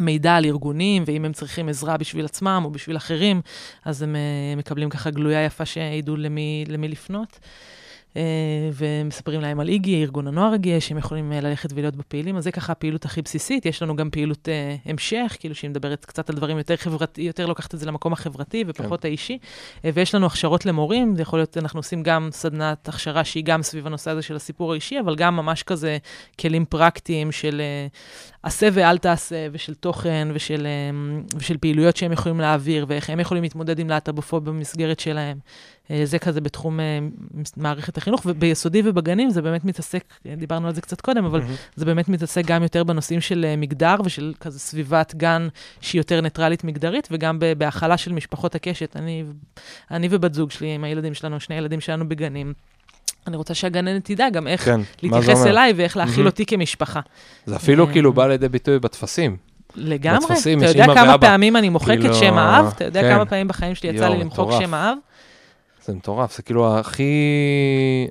מידע 0.00 0.36
על 0.36 0.44
ארגונים, 0.44 1.02
ואם 1.06 1.24
הם 1.24 1.32
צריכים 1.32 1.68
עזרה 1.68 1.96
בשביל 1.96 2.24
עצמם 2.24 2.62
או 2.64 2.70
בשביל 2.70 2.96
אחרים, 2.96 3.40
אז 3.84 4.02
הם 4.02 4.16
אה, 4.16 4.56
מקבלים 4.56 4.90
ככה 4.90 5.10
גלויה 5.10 5.44
יפה 5.44 5.66
שידעו 5.66 6.16
למי, 6.16 6.64
למי 6.68 6.88
לפנות. 6.88 7.38
אה, 8.16 8.22
ומספרים 8.74 9.40
להם 9.40 9.60
על 9.60 9.68
איגי, 9.68 10.02
ארגון 10.02 10.26
הנוער 10.26 10.52
הגאה, 10.52 10.80
שהם 10.80 10.98
יכולים 10.98 11.32
אה, 11.32 11.40
ללכת 11.40 11.72
ולהיות 11.74 11.96
בפעילים, 11.96 12.36
אז 12.36 12.44
זה 12.44 12.52
ככה 12.52 12.72
הפעילות 12.72 13.04
הכי 13.04 13.22
בסיסית. 13.22 13.66
יש 13.66 13.82
לנו 13.82 13.96
גם 13.96 14.10
פעילות 14.10 14.48
אה, 14.48 14.76
המשך, 14.84 15.36
כאילו 15.40 15.54
שהיא 15.54 15.70
מדברת 15.70 16.04
קצת 16.04 16.30
על 16.30 16.36
דברים 16.36 16.58
יותר 16.58 16.76
חברתי, 16.76 17.22
יותר 17.22 17.46
לוקחת 17.46 17.74
את 17.74 17.80
זה 17.80 17.86
למקום 17.86 18.12
החברתי 18.12 18.64
ופחות 18.66 19.00
כן. 19.00 19.08
האישי. 19.08 19.38
אה, 19.84 19.90
ויש 19.94 20.14
לנו 20.14 20.26
הכשרות 20.26 20.66
למורים, 20.66 21.16
זה 21.16 21.22
יכול 21.22 21.38
להיות, 21.38 21.58
אנחנו 21.58 21.78
עושים 21.78 22.02
גם 22.02 22.28
סדנת 22.32 22.88
הכשרה 22.88 23.24
שהיא 23.24 23.44
גם 23.44 23.62
סביב 23.62 23.86
הנושא 23.86 24.10
הזה 24.10 24.22
של 24.22 24.36
הסיפור 24.36 24.72
האישי, 24.72 25.00
אבל 25.00 25.16
גם 25.16 25.36
ממש 25.36 25.62
כזה 25.62 25.98
כלים 26.40 26.64
פרקטיים 26.64 27.32
של 27.32 27.60
אה, 27.60 27.86
עשה 28.42 28.68
ואל 28.72 28.98
תעשה, 28.98 29.46
ושל 29.52 29.74
תוכן, 29.74 30.28
ושל, 30.34 30.66
אה, 30.66 31.20
ושל 31.36 31.56
פעילויות 31.56 31.96
שהם 31.96 32.12
יכולים 32.12 32.40
להעביר, 32.40 32.86
ואיך 32.88 33.10
הם 33.10 33.20
יכולים 33.20 33.42
להתמודד 33.42 33.78
עם 33.78 33.88
להט"בופוביה 33.88 34.52
במסגרת 34.52 35.00
שלהם. 35.00 35.38
אה, 35.90 36.00
זה 36.04 36.18
כזה 36.18 36.40
בתחום 36.40 36.80
אה, 36.80 36.98
מערכת 37.56 37.96
החינוך, 37.96 38.22
וביסודי 38.26 38.82
ובגנים 38.84 39.30
זה 39.30 39.42
באמת 39.42 39.64
מתעסק, 39.64 40.04
דיברנו 40.36 40.66
על 40.66 40.74
זה 40.74 40.80
קצת 40.80 41.00
קודם, 41.00 41.24
אבל 41.24 41.40
מהמם. 41.40 41.54
זה 41.76 41.84
באמת 41.84 42.08
מתעסק 42.08 42.46
גם 42.46 42.62
יותר 42.62 42.84
בנושאים 42.84 43.20
של 43.20 43.44
אה, 43.48 43.56
מגדר 43.56 43.96
ושל 44.04 44.32
כזה 44.40 44.58
סביבת 44.58 45.14
גן 45.14 45.48
שהיא 45.80 46.00
יותר 46.00 46.20
ניטרלית 46.20 46.64
מגדרית, 46.64 47.08
וגם 47.10 47.38
בהכלה 47.58 47.96
של 47.96 48.12
משפחות 48.12 48.54
הקשת. 48.54 48.96
אני, 48.96 49.24
אני 49.90 50.08
ובת 50.10 50.34
זוג 50.34 50.50
שלי, 50.50 50.74
עם 50.74 50.84
הילדים 50.84 51.14
שלנו, 51.14 51.40
שני 51.40 51.54
ילדים 51.54 51.80
שלנו 51.80 52.08
בגנים. 52.08 52.52
אני 53.26 53.36
רוצה 53.36 53.54
שהגננת 53.54 54.04
תדע 54.04 54.30
גם 54.30 54.46
איך 54.46 54.64
כן, 54.64 54.80
להתייחס? 55.02 55.46
אליי 55.46 55.72
ואיך 55.76 55.96
להכיל 55.96 56.16
מהמם. 56.16 56.26
אותי 56.26 56.46
כמשפחה. 56.46 57.00
זה 57.46 57.56
אפילו 57.56 57.86
כאילו 57.86 58.12
בא 58.12 58.26
לידי 58.26 58.48
ביטוי 58.48 58.78
בטפסים. 58.78 59.36
לגמרי. 59.76 60.18
בטפסים 60.26 60.58
אתה 60.58 60.68
יודע 60.68 60.84
כמה 60.84 61.10
ואבא. 61.10 61.28
פעמים 61.28 61.56
אני 61.56 61.68
מוחקת 61.68 62.00
כאילו, 62.00 62.14
שם 62.14 62.38
האב? 62.38 62.66
אתה 62.76 62.84
יודע 62.84 63.02
כן. 63.02 63.14
כמה 63.14 63.26
פעמים 63.26 63.48
בחיים 63.48 63.74
שלי 63.74 63.90
יצא 63.90 64.04
יואו, 64.04 64.14
לי 64.14 64.20
למחוק. 64.20 64.50
שם 64.60 64.74
האב? 64.74 64.98
זה 65.84 65.94
מטורף, 65.94 66.36
זה 66.36 66.42
כאילו 66.42 66.78
הכי, 66.78 67.12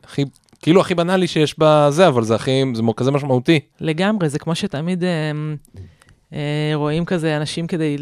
הכי, 0.03 0.25
כאילו 0.61 0.81
הכי 0.81 0.95
בנאלי 0.95 1.27
שיש 1.27 1.55
בזה, 1.59 2.07
אבל 2.07 2.23
זה 2.23 2.35
הכי, 2.35 2.63
זה 2.73 2.81
כזה 2.97 3.11
משמעותי. 3.11 3.59
לגמרי, 3.81 4.29
זה 4.29 4.39
כמו 4.39 4.55
שתמיד 4.55 5.03
אה, 5.03 5.31
רואים 6.75 7.05
כזה 7.05 7.37
אנשים 7.37 7.67
כדי 7.67 7.95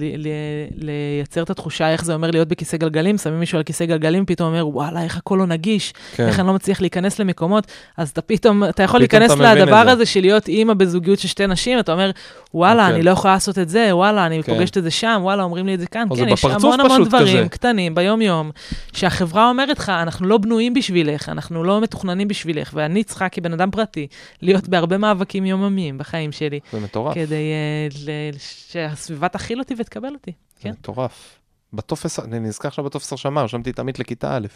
לייצר 0.75 1.43
את 1.43 1.49
התחושה 1.49 1.89
איך 1.89 2.05
זה 2.05 2.13
אומר 2.13 2.32
להיות 2.32 2.47
בכיסא 2.47 2.77
גלגלים, 2.77 3.17
שמים 3.17 3.39
מישהו 3.39 3.57
על 3.57 3.63
כיסא 3.63 3.86
גלגלים, 3.86 4.25
פתאום 4.25 4.47
אומר, 4.49 4.67
וואלה, 4.67 5.03
איך 5.03 5.17
הכל 5.17 5.36
לא 5.36 5.45
נגיש, 5.45 5.93
כן. 6.15 6.27
איך 6.27 6.39
אני 6.39 6.47
לא 6.47 6.53
מצליח 6.53 6.82
להיכנס 6.82 7.19
למקומות, 7.19 7.67
אז 7.97 8.09
אתה 8.09 8.21
פתאום, 8.21 8.63
אתה 8.63 8.84
יכול 8.84 9.05
פתאום 9.07 9.21
להיכנס 9.21 9.38
אתה 9.38 9.53
לדבר 9.55 9.84
זה. 9.86 9.91
הזה 9.91 10.05
של 10.05 10.21
להיות 10.21 10.47
אימא 10.47 10.73
בזוגיות 10.73 11.19
של 11.19 11.27
שתי 11.27 11.47
נשים, 11.47 11.80
אתה 11.80 11.91
אומר, 11.91 12.11
וואלה, 12.53 12.88
כן. 12.88 12.93
אני 12.93 13.03
לא 13.03 13.11
יכולה 13.11 13.34
לעשות 13.34 13.59
את 13.59 13.69
זה, 13.69 13.95
וואלה, 13.95 14.25
אני 14.25 14.43
כן. 14.43 14.53
פוגשת 14.53 14.77
את 14.77 14.84
זה 14.84 14.91
שם, 14.91 15.19
וואלה, 15.21 15.43
אומרים 15.43 15.65
לי 15.65 15.73
את 15.73 15.80
זה 15.80 15.88
כאן. 15.88 16.07
כן, 16.09 16.15
זה 16.15 16.30
יש 16.30 16.45
המון 16.45 16.80
המון 16.80 17.03
דברים 17.03 17.38
כזה. 17.38 17.49
קטנים 17.49 17.95
ביום-יום, 17.95 18.51
שהחברה 18.93 19.49
אומרת 19.49 19.80
לך, 19.80 19.89
אנחנו 19.89 20.27
לא 20.27 20.38
בנויים 20.38 20.73
בשבילך, 20.73 21.30
אנחנו 21.30 21.63
לא 21.63 21.82
מתוכננים 21.82 22.27
בשבילך, 22.27 22.71
ואני 22.73 23.03
צריכה 23.03 23.30
כבן 23.30 23.53
אדם 23.53 23.71
פרטי 23.71 24.07
להיות 24.41 24.69
בהרבה 24.69 24.97
מאבקים 24.97 25.45
יומיומיים 25.45 25.97
בחיים 25.97 26.32
שלי. 26.32 26.59
זה 26.71 26.80
מטורף, 26.80 27.15
כדי 27.15 27.51
uh, 27.89 27.93
שהסביבה 28.38 29.28
תכיל 29.30 29.59
אותי 29.59 29.76
ותקבל 29.78 30.13
אותי. 30.13 30.32
כן. 30.59 30.72
מטורף. 30.72 31.39
בטופס, 31.74 32.20
אני 32.20 32.39
נזכר 32.39 32.67
עכשיו 32.67 32.86
בטופס 32.86 33.11
הרשמה, 33.11 33.41
רשמתי 33.41 33.70
את 33.70 33.80
עמית 33.80 33.99
לכיתה 33.99 34.36
א'. 34.38 34.47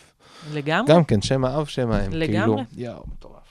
לגמרי. 0.53 0.93
גם 0.93 1.03
כן, 1.03 1.21
שם 1.21 1.45
האב, 1.45 1.65
שם 1.65 1.91
האם. 1.91 2.13
לגמרי. 2.13 2.63
כאילו, 2.65 2.85
יואו, 2.85 3.03
מטורף. 3.07 3.42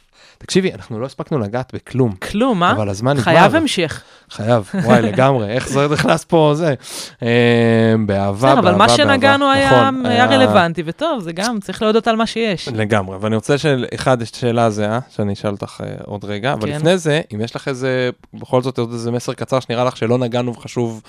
תקשיבי, 0.42 0.72
אנחנו 0.72 1.00
לא 1.00 1.06
הספקנו 1.06 1.38
לגעת 1.38 1.74
בכלום, 1.74 2.12
כלום, 2.12 2.60
מה? 2.60 2.72
אבל 2.72 2.88
הזמן 2.88 3.10
נגמר. 3.10 3.24
חייב 3.24 3.54
המשך. 3.54 4.02
חייב, 4.30 4.70
וואי, 4.84 5.02
לגמרי, 5.12 5.48
איך 5.48 5.68
זה 5.68 5.88
נכנס 5.88 6.24
פה, 6.24 6.52
זה. 6.54 6.74
אה, 7.22 7.94
באהבה, 8.06 8.52
אבל 8.52 8.62
באהבה, 8.62 8.78
מה 8.78 8.86
באהבה. 8.86 9.04
מהשנגענו 9.04 9.50
היה 9.50 9.90
נכון, 9.90 10.06
היה 10.06 10.26
רלוונטי, 10.26 10.82
וטוב, 10.86 11.20
זה 11.20 11.32
גם, 11.32 11.60
צריך 11.60 11.82
להודות 11.82 12.08
על 12.08 12.16
מה 12.16 12.26
שיש. 12.26 12.68
לגמרי, 12.68 13.16
ואני 13.20 13.34
רוצה 13.34 13.58
שאחד, 13.58 14.22
יש 14.22 14.30
שאלה 14.34 14.70
זהה, 14.70 14.98
שאני 15.10 15.32
אשאל 15.32 15.50
אותך 15.50 15.80
אה, 15.84 15.92
עוד 16.04 16.24
רגע, 16.24 16.52
אבל 16.52 16.68
כן. 16.68 16.76
לפני 16.76 16.98
זה, 16.98 17.20
אם 17.34 17.40
יש 17.40 17.56
לך 17.56 17.68
איזה, 17.68 18.10
בכל 18.34 18.62
זאת 18.62 18.78
עוד 18.78 18.92
איזה 18.92 19.10
מסר 19.10 19.32
קצר 19.32 19.60
שנראה 19.60 19.84
לך 19.84 19.96
שלא 19.96 20.18
נגענו 20.18 20.54
וחשוב 20.54 21.02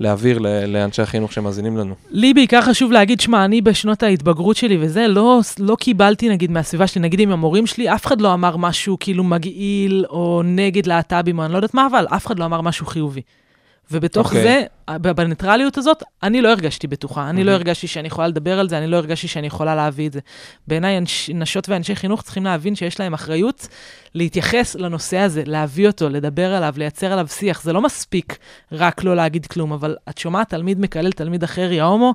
להעביר 0.00 0.38
לאנשי 0.66 1.02
החינוך 1.02 1.32
שמאזינים 1.32 1.76
לנו. 1.76 1.94
לי 2.10 2.34
בעיקר 2.34 2.62
חשוב 2.62 2.92
להגיד, 2.92 3.20
שמע, 3.20 3.44
אני 3.44 3.60
בשנות 3.60 4.02
ההתבגרות 4.02 4.56
שלי 4.56 4.78
וזה, 4.80 5.06
לא, 5.08 5.40
לא 5.58 5.76
קיבלתי, 5.80 6.28
נגיד, 6.28 6.50
מהסביבה 6.50 6.86
שלי, 6.86 7.02
נגיד 7.02 7.20
עם 7.20 7.32
המורים 7.32 7.66
שלי, 7.66 7.94
אף 7.94 8.06
אחד 8.06 8.20
לא 8.20 8.34
אמר 8.34 8.56
משהו 8.56 8.77
כאילו 9.00 9.24
מגעיל 9.24 10.04
או 10.10 10.42
נגד 10.44 10.86
להט"בים, 10.86 11.38
או 11.38 11.44
אני 11.44 11.52
לא 11.52 11.58
יודעת 11.58 11.74
מה, 11.74 11.86
אבל 11.86 12.06
אף 12.06 12.26
אחד 12.26 12.38
לא 12.38 12.44
אמר 12.44 12.60
משהו 12.60 12.86
חיובי. 12.86 13.22
ובתוך 13.90 14.26
אוקיי. 14.26 14.42
זה, 14.42 14.64
בניטרליות 15.00 15.78
הזאת, 15.78 16.02
אני 16.22 16.42
לא 16.42 16.48
הרגשתי 16.48 16.86
בטוחה. 16.86 17.30
אני 17.30 17.44
לא 17.44 17.52
מהמם. 17.52 17.54
הרגשתי 17.54 17.86
שאני 17.86 18.06
יכולה 18.06 18.28
לדבר 18.28 18.58
על 18.58 18.68
זה, 18.68 18.78
אני 18.78 18.86
לא 18.86 18.96
הרגשתי 18.96 19.28
שאני 19.28 19.46
יכולה 19.46 19.74
להביא 19.74 20.06
את 20.08 20.12
זה. 20.12 20.20
בעיניי, 20.66 20.98
אנש, 20.98 21.30
נשות 21.30 21.68
ואנשי 21.68 21.96
חינוך 21.96 22.22
צריכים 22.22 22.44
להבין 22.44 22.74
שיש 22.74 23.00
להם 23.00 23.14
אחריות 23.14 23.68
להתייחס 24.14 24.74
לנושא 24.74 25.18
הזה, 25.18 25.42
להביא 25.46 25.86
אותו, 25.86 26.08
לדבר 26.08 26.54
עליו, 26.54 26.74
לייצר 26.76 27.12
עליו 27.12 27.26
שיח. 27.28 27.62
זה 27.62 27.72
לא 27.72 27.82
מספיק 27.82 28.38
רק 28.72 29.04
לא 29.04 29.16
להגיד 29.16 29.46
כלום, 29.46 29.72
אבל 29.72 29.96
את 30.08 30.18
שומעת 30.18 30.48
תלמיד 30.48 30.80
מקלל 30.80 31.12
תלמיד 31.12 31.42
אחר, 31.42 31.72
יא 31.72 31.82
הומו, 31.82 32.14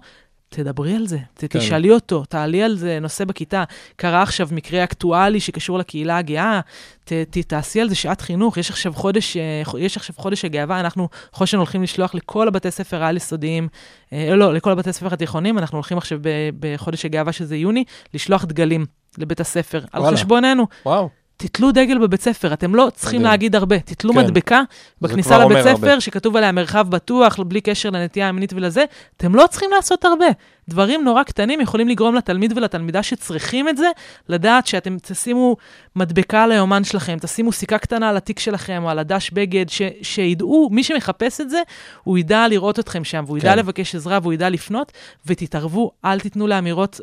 תדברי 0.54 0.96
על 0.96 1.08
זה, 1.08 1.18
כן. 1.38 1.48
תשאלי 1.48 1.92
אותו, 1.92 2.26
תעלי 2.26 2.64
על 2.64 2.76
זה 2.76 3.00
נושא 3.00 3.26
בכיתה. 3.26 3.64
קרה 3.96 4.22
עכשיו 4.22 4.48
מקרה 4.52 4.84
אקטואלי 4.84 5.40
שקשור 5.40 5.80
לקהילה 5.80 6.18
הגאה, 6.18 6.60
ת, 7.04 7.14
ת, 7.14 7.38
תעשי 7.38 7.82
על 7.82 7.90
זה 7.90 7.96
שעת 7.96 8.22
חינוך. 8.22 8.58
יש 8.58 8.70
עכשיו 8.70 8.94
חודש, 8.94 9.38
אה, 9.38 9.62
יש 9.80 9.98
עכשיו 9.98 10.16
חודש 10.18 10.46
הגאווה, 10.46 10.80
אנחנו 10.80 11.10
חושן 11.32 11.58
הולכים 11.58 11.84
לשלוח 11.84 12.16
לכל 12.16 12.48
הבתי 12.48 12.72
ספר 12.72 13.04
העל-יסודיים, 13.04 13.68
אה, 14.14 14.36
לא, 14.36 14.54
לכל 14.54 14.72
הבתי 14.72 14.94
ספר 14.94 15.14
התיכוניים, 15.14 15.58
אנחנו 15.58 15.78
הולכים 15.78 15.98
עכשיו 15.98 16.20
ב, 16.22 16.30
בחודש 16.60 17.06
הגאווה, 17.06 17.32
שזה 17.32 17.56
יוני, 17.56 17.84
לשלוח 18.14 18.46
דגלים 18.46 18.86
לבית 19.18 19.40
הספר, 19.40 19.82
על 19.92 20.02
וואלה. 20.02 20.18
חשבוננו. 20.18 20.68
וואו, 20.86 21.10
תתלו 21.48 21.72
דגל 21.72 21.98
בבית 21.98 22.22
ספר, 22.22 22.54
אתם 22.54 22.76
לא 22.76 22.88
צריכים 22.96 23.20
מדהים. 23.20 23.32
להגיד 23.32 23.56
הרבה. 23.56 23.80
תתלו 23.80 24.14
כן. 24.14 24.20
מדבקה 24.20 24.62
בכניסה 25.02 25.38
לבית 25.38 25.58
ספר, 25.58 25.70
הרבה. 25.70 26.02
שכתוב 26.02 26.36
עליה 26.38 26.52
מרחב 26.52 26.90
בטוח, 26.90 27.40
בלי 27.40 27.62
קשר 27.62 27.90
לנטייה 27.90 28.30
המינית 28.30 28.54
ולזה, 28.54 28.84
אתם 29.18 29.36
לא 29.36 29.48
צריכים 29.50 29.70
לעשות 29.76 30.06
הרבה. 30.06 30.26
דברים 30.70 31.04
נורא 31.04 31.24
קטנים 31.24 31.62
יכולים 31.62 31.88
לגרום 31.88 32.16
לתלמיד 32.16 32.58
ולתלמידה 32.58 33.04
שצריכים 33.04 33.70
את 33.70 33.78
זה, 33.78 33.88
לדעת 34.30 34.68
שאתם 34.68 34.98
תשימו 35.02 35.56
מדבקה 35.96 36.44
על 36.44 36.52
היומן 36.52 36.84
שלכם, 36.84 37.18
תשימו 37.22 37.52
סיכה 37.52 37.78
קטנה 37.78 38.10
על 38.10 38.18
התיק 38.18 38.40
שלכם 38.40 38.82
או 38.84 38.90
על 38.90 39.00
הדש 39.00 39.30
בגד, 39.32 39.70
ש, 39.70 39.82
שידעו, 40.02 40.70
מי 40.72 40.84
שמחפש 40.84 41.42
את 41.42 41.50
זה, 41.50 41.62
הוא 42.04 42.18
ידע 42.18 42.48
לראות 42.48 42.80
אתכם 42.80 43.04
שם, 43.04 43.24
והוא 43.28 43.38
ידע 43.38 43.52
כן. 43.52 43.58
לבקש 43.60 43.96
עזרה 43.96 44.20
והוא 44.22 44.34
ידע 44.34 44.50
לפנות, 44.50 44.92
ותתערבו, 45.26 45.92
אל 46.06 46.20
תיתנו 46.20 46.48
לאמירות, 46.48 47.00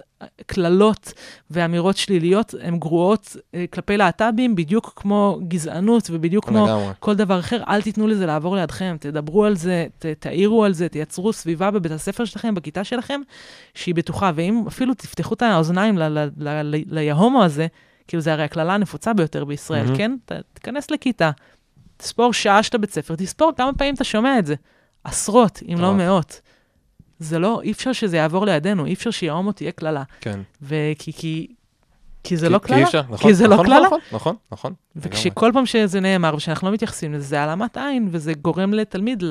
קללות 0.46 1.12
ואמירות 1.50 1.96
שליליות, 1.96 2.54
הן 2.62 2.78
גרועות 2.78 3.36
אה, 3.54 3.64
כלפי 3.70 3.96
להט"בים, 3.96 4.54
בדיוק 4.54 4.92
כמו 4.96 5.40
גזענות 5.48 6.10
ובדיוק 6.10 6.44
כמו 6.48 6.66
לגמרי. 6.66 6.92
כל 6.98 7.14
דבר 7.14 7.38
אחר, 7.38 7.62
אל 7.68 7.82
תיתנו 7.82 8.06
לזה 8.06 8.26
לעבור 8.26 8.56
לידכם, 8.56 8.96
תדברו 9.00 9.44
על 9.44 9.56
זה, 9.56 9.86
ת, 9.98 10.06
תעירו 10.06 10.64
על 10.64 10.72
זה, 10.72 10.88
תייצרו 10.88 11.32
סביבה 11.32 11.70
בבית 11.70 11.92
הספר 11.92 12.24
שלכם, 12.24 12.54
בכיתה 12.54 12.84
שלכם, 12.84 13.20
שהיא 13.74 13.94
בטוחה. 13.94 14.30
ואם 14.34 14.64
אפילו 14.68 14.94
תפתחו 14.94 15.34
את 15.34 15.42
האוזניים 15.42 15.98
ליהומו 16.86 17.44
הזה, 17.44 17.66
כאילו 18.08 18.20
זה 18.20 18.32
הרי 18.32 18.42
הקללה 18.42 18.74
הנפוצה 18.74 19.12
ביותר 19.12 19.44
בישראל, 19.44 19.84
מהמם. 19.84 19.96
כן? 19.96 20.16
ת, 20.24 20.32
תיכנס 20.54 20.90
לכיתה, 20.90 21.30
תספור 21.96 22.32
שעה 22.32 22.62
שאתה 22.62 22.78
בית 22.78 22.90
ספר, 22.90 23.16
תספור 23.16 23.52
כמה 23.56 23.72
פעמים 23.72 23.94
אתה 23.94 24.04
שומע 24.04 24.38
את 24.38 24.46
זה. 24.46 24.54
עשרות, 25.04 25.62
אם 25.72 25.78
לא. 25.80 25.94
מאות. 25.94 26.40
זה 27.18 27.38
לא, 27.38 27.60
אי 27.62 27.72
אפשר 27.72 27.92
שזה 27.92 28.16
יעבור 28.16 28.46
לידינו, 28.46 28.86
אי 28.86 28.92
אפשר 28.92 29.10
שיהומו 29.10 29.52
תהיה 29.52 29.72
קללה. 29.72 30.02
כן. 30.20 30.40
וכי, 30.62 31.12
כי, 31.12 31.46
כי 32.24 32.36
זה 32.36 32.46
כי- 32.46 32.52
לא 32.52 32.58
כי 32.58 32.64
קללה. 32.66 32.78
אי 32.78 32.84
אפשר, 32.84 33.02
נכון, 33.02 33.16
כי 33.18 33.34
זה 33.34 33.46
לא 33.48 33.54
נכון, 33.54 33.66
קללה. 33.66 33.86
נכון, 33.86 33.98
נכון, 34.12 34.34
נכון. 34.52 34.72
לגמרי. 34.96 35.08
וכשכל 35.10 35.50
פעם 35.54 35.66
שזה 35.66 36.00
נאמר 36.00 36.34
ושאנחנו 36.36 36.68
לא 36.68 36.74
מתייחסים 36.74 37.12
לזה, 37.12 37.24
זה 37.24 37.40
העלמת 37.40 37.76
עין, 37.76 38.08
וזה 38.12 38.32
גורם 38.34 38.74
לתלמיד 38.74 39.22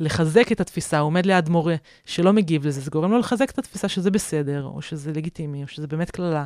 לחזק 0.00 0.52
את 0.52 0.60
התפיסה, 0.60 0.98
הוא 0.98 1.06
עומד 1.06 1.26
ליד 1.26 1.48
מורה 1.48 1.74
שלא 2.04 2.32
מגיב 2.32 2.66
לזה, 2.66 2.80
זה 2.80 2.90
גורם 2.90 3.10
לו 3.12 3.18
לחזק 3.18 3.50
את 3.50 3.58
התפיסה 3.58 3.88
שזה 3.88 4.10
בסדר, 4.10 4.64
או 4.64 4.82
שזה 4.82 5.12
לגיטימי, 5.12 5.62
או 5.62 5.68
שזה 5.68 5.86
באמת 5.86 6.10
קללה. 6.10 6.44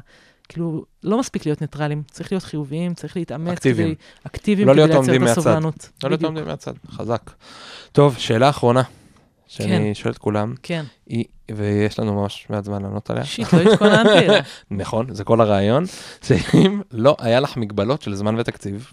כאילו, 0.49 0.85
לא 1.05 1.19
מספיק 1.19 1.47
להיות 1.47 1.61
ניטרלים, 1.61 2.03
צריך 2.11 2.33
להיות 2.33 2.45
חיוביים, 2.45 2.95
צריך 2.95 3.17
להתאמץ. 3.17 3.53
אקטיביים. 3.53 3.95
כדי, 3.95 4.03
אקטיביים 4.27 4.69
לא 4.69 4.73
כדי 4.73 4.81
להיות 4.81 4.91
לייצר 4.91 4.99
עומדים 5.13 5.23
את 5.23 5.29
מהצד. 5.29 5.41
הסובלנות. 5.41 5.89
לא 6.05 6.11
להיות. 6.11 6.23
עומדים 6.25 6.45
מהצד, 6.47 6.73
חזק. 6.91 7.31
טוב, 7.93 8.15
שאלה 8.19 8.49
אחרונה, 8.51 8.83
שאני 9.49 9.89
כן. 9.89 9.95
שואל 9.95 10.13
את 10.13 10.19
כולם, 10.19 10.55
כן, 10.63 10.85
היא, 11.07 11.25
ויש 11.55 11.99
לנו 11.99 12.15
ממש 12.15 12.47
מעט 12.51 12.65
זמן 12.65 12.83
לענות 12.83 13.11
עליה. 13.11 13.25
שיט, 13.25 13.53
לא 13.53 13.73
התכוננתי. 13.73 14.09
אליה. 14.19 14.43
נכון, 14.71 15.15
זה 15.15 15.25
כל 15.25 15.41
הרעיון, 15.41 15.85
שאם 16.27 16.81
לא 16.91 17.17
היה 17.19 17.41
לך 17.41 17.57
מגבלות 17.57 18.03
של 18.03 18.15
זמן 18.15 18.39
ותקציב, 18.39 18.93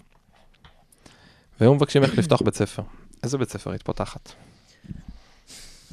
והיו 1.60 1.74
מבקשים 1.74 2.02
ממך 2.02 2.18
לפתוח 2.18 2.42
בית 2.42 2.54
ספר, 2.54 2.82
איזה 3.22 3.38
בית 3.38 3.48
ספר 3.50 3.70
היית 3.70 3.82
פותחת? 3.82 4.32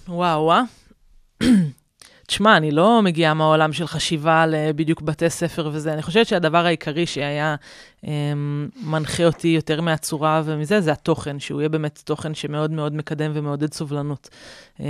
וואו, 0.08 0.42
וואו. 0.42 0.64
תשמע, 2.28 2.58
אני 2.58 2.72
לא 2.72 3.02
מגיעה 3.02 3.34
מהעולם 3.34 3.74
של 3.74 3.88
חשיבה 3.88 4.42
על 4.42 4.56
אה, 4.56 4.74
בדיוק 4.74 5.02
בתי 5.02 5.30
ספר 5.30 5.70
וזה. 5.74 5.94
אני 5.94 6.02
חושבת 6.02 6.28
שהדבר 6.28 6.66
העיקרי 6.66 7.06
שהיה 7.06 7.56
אמ, 8.04 8.70
מנחה 8.84 9.26
אותי 9.26 9.48
יותר 9.48 9.82
מהצורה 9.82 10.42
ומזה, 10.46 10.82
זה 10.82 10.92
התוכן, 10.92 11.40
שהוא 11.40 11.62
יהיה 11.62 11.70
באמת 11.70 12.02
תוכן 12.06 12.34
שמאוד 12.34 12.72
מאוד 12.72 12.96
מקדם 12.96 13.32
ומעודד 13.34 13.74
סובלנות. 13.74 14.30
אמ, 14.80 14.86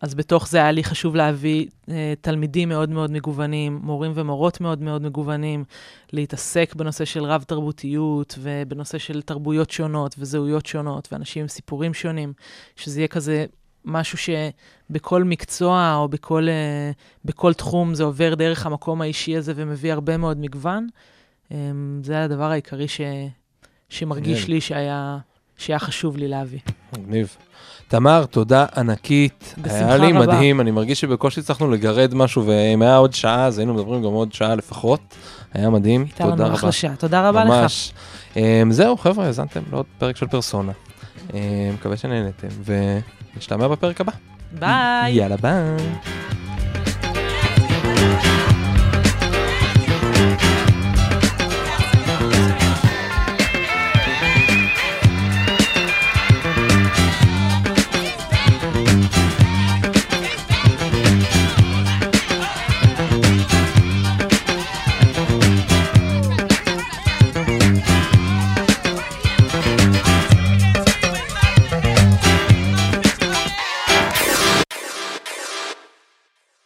אז 0.00 0.14
בתוך 0.14 0.48
זה 0.48 0.58
היה 0.58 0.72
לי 0.72 0.84
חשוב 0.84 1.16
להביא 1.16 1.66
אה, 1.88 2.14
תלמידים 2.20 2.68
מאוד 2.68 2.90
מאוד 2.90 3.10
מגוונים, 3.10 3.80
מורים 3.82 4.12
ומורות 4.14 4.60
מאוד 4.60 4.82
מאוד 4.82 5.02
מגוונים, 5.02 5.64
להתעסק 6.12 6.74
בנושא 6.74 7.04
של 7.04 7.24
רב-תרבותיות 7.24 8.38
ובנושא 8.38 8.98
של 8.98 9.22
תרבויות 9.22 9.70
שונות 9.70 10.14
וזהויות 10.18 10.66
שונות 10.66 11.08
ואנשים 11.12 11.42
עם 11.42 11.48
סיפורים 11.48 11.94
שונים, 11.94 12.32
שזה 12.76 13.00
יהיה 13.00 13.08
כזה 13.08 13.46
משהו 13.88 14.18
שבכל 14.18 15.24
מקצוע 15.24 15.94
או 15.94 16.08
בכל, 16.08 16.48
אה, 16.48 16.90
בכל 17.24 17.54
תחום 17.54 17.94
זה 17.94 18.04
עובר 18.04 18.34
דרך 18.34 18.66
המקום 18.66 19.02
האישי 19.02 19.36
הזה 19.36 19.52
ומביא 19.56 19.92
הרבה 19.92 20.16
מאוד 20.16 20.40
מגוון. 20.40 20.88
אה, 21.52 21.56
זה 22.02 22.24
הדבר 22.24 22.50
העיקרי 22.50 22.88
ש, 22.88 23.00
שמרגיש 23.88 24.40
מעניין. 24.40 24.50
לי 24.50 24.60
שהיה, 24.60 25.18
שהיה 25.56 25.78
חשוב 25.78 26.16
לי 26.16 26.28
להביא. 26.28 26.58
מגניב. 26.98 27.36
תמר, 27.88 28.24
תודה 28.24 28.66
ענקית. 28.76 29.54
בשמחה 29.58 29.84
היה 29.84 29.96
לי 29.96 30.12
רבה. 30.12 30.26
מדהים, 30.26 30.60
אני 30.60 30.70
מרגיש 30.70 31.00
שבקושי 31.00 31.40
הצלחנו 31.40 31.70
לגרד 31.70 32.14
משהו, 32.14 32.46
ואם 32.46 32.82
היה 32.82 32.96
עוד 32.96 33.12
שעה, 33.14 33.46
אז 33.46 33.58
היינו 33.58 33.74
מדברים 33.74 34.02
גם 34.02 34.10
עוד 34.10 34.32
שעה 34.32 34.54
לפחות. 34.54 35.00
היה 35.54 35.70
מדהים, 35.70 36.06
תודה 36.16 36.44
רבה. 36.44 36.54
אחלה 36.54 36.72
שעה. 36.72 36.96
תודה 36.96 37.28
רבה 37.28 37.44
לך. 37.44 37.50
ממש. 37.50 37.92
Um, 38.34 38.38
זהו, 38.70 38.96
חבר'ה, 38.96 39.26
האזנתם 39.26 39.60
לעוד 39.70 39.86
פרק 39.98 40.16
של 40.16 40.26
פרסונה. 40.26 40.72
Um, 41.28 41.32
מקווה 41.74 41.96
שנהנתם, 41.96 42.48
ונשתמע 43.34 43.68
בפרק 43.68 44.00
הבא. 44.00 44.12
ביי. 44.52 45.12
יאללה, 45.12 45.36
ביי. 45.36 45.76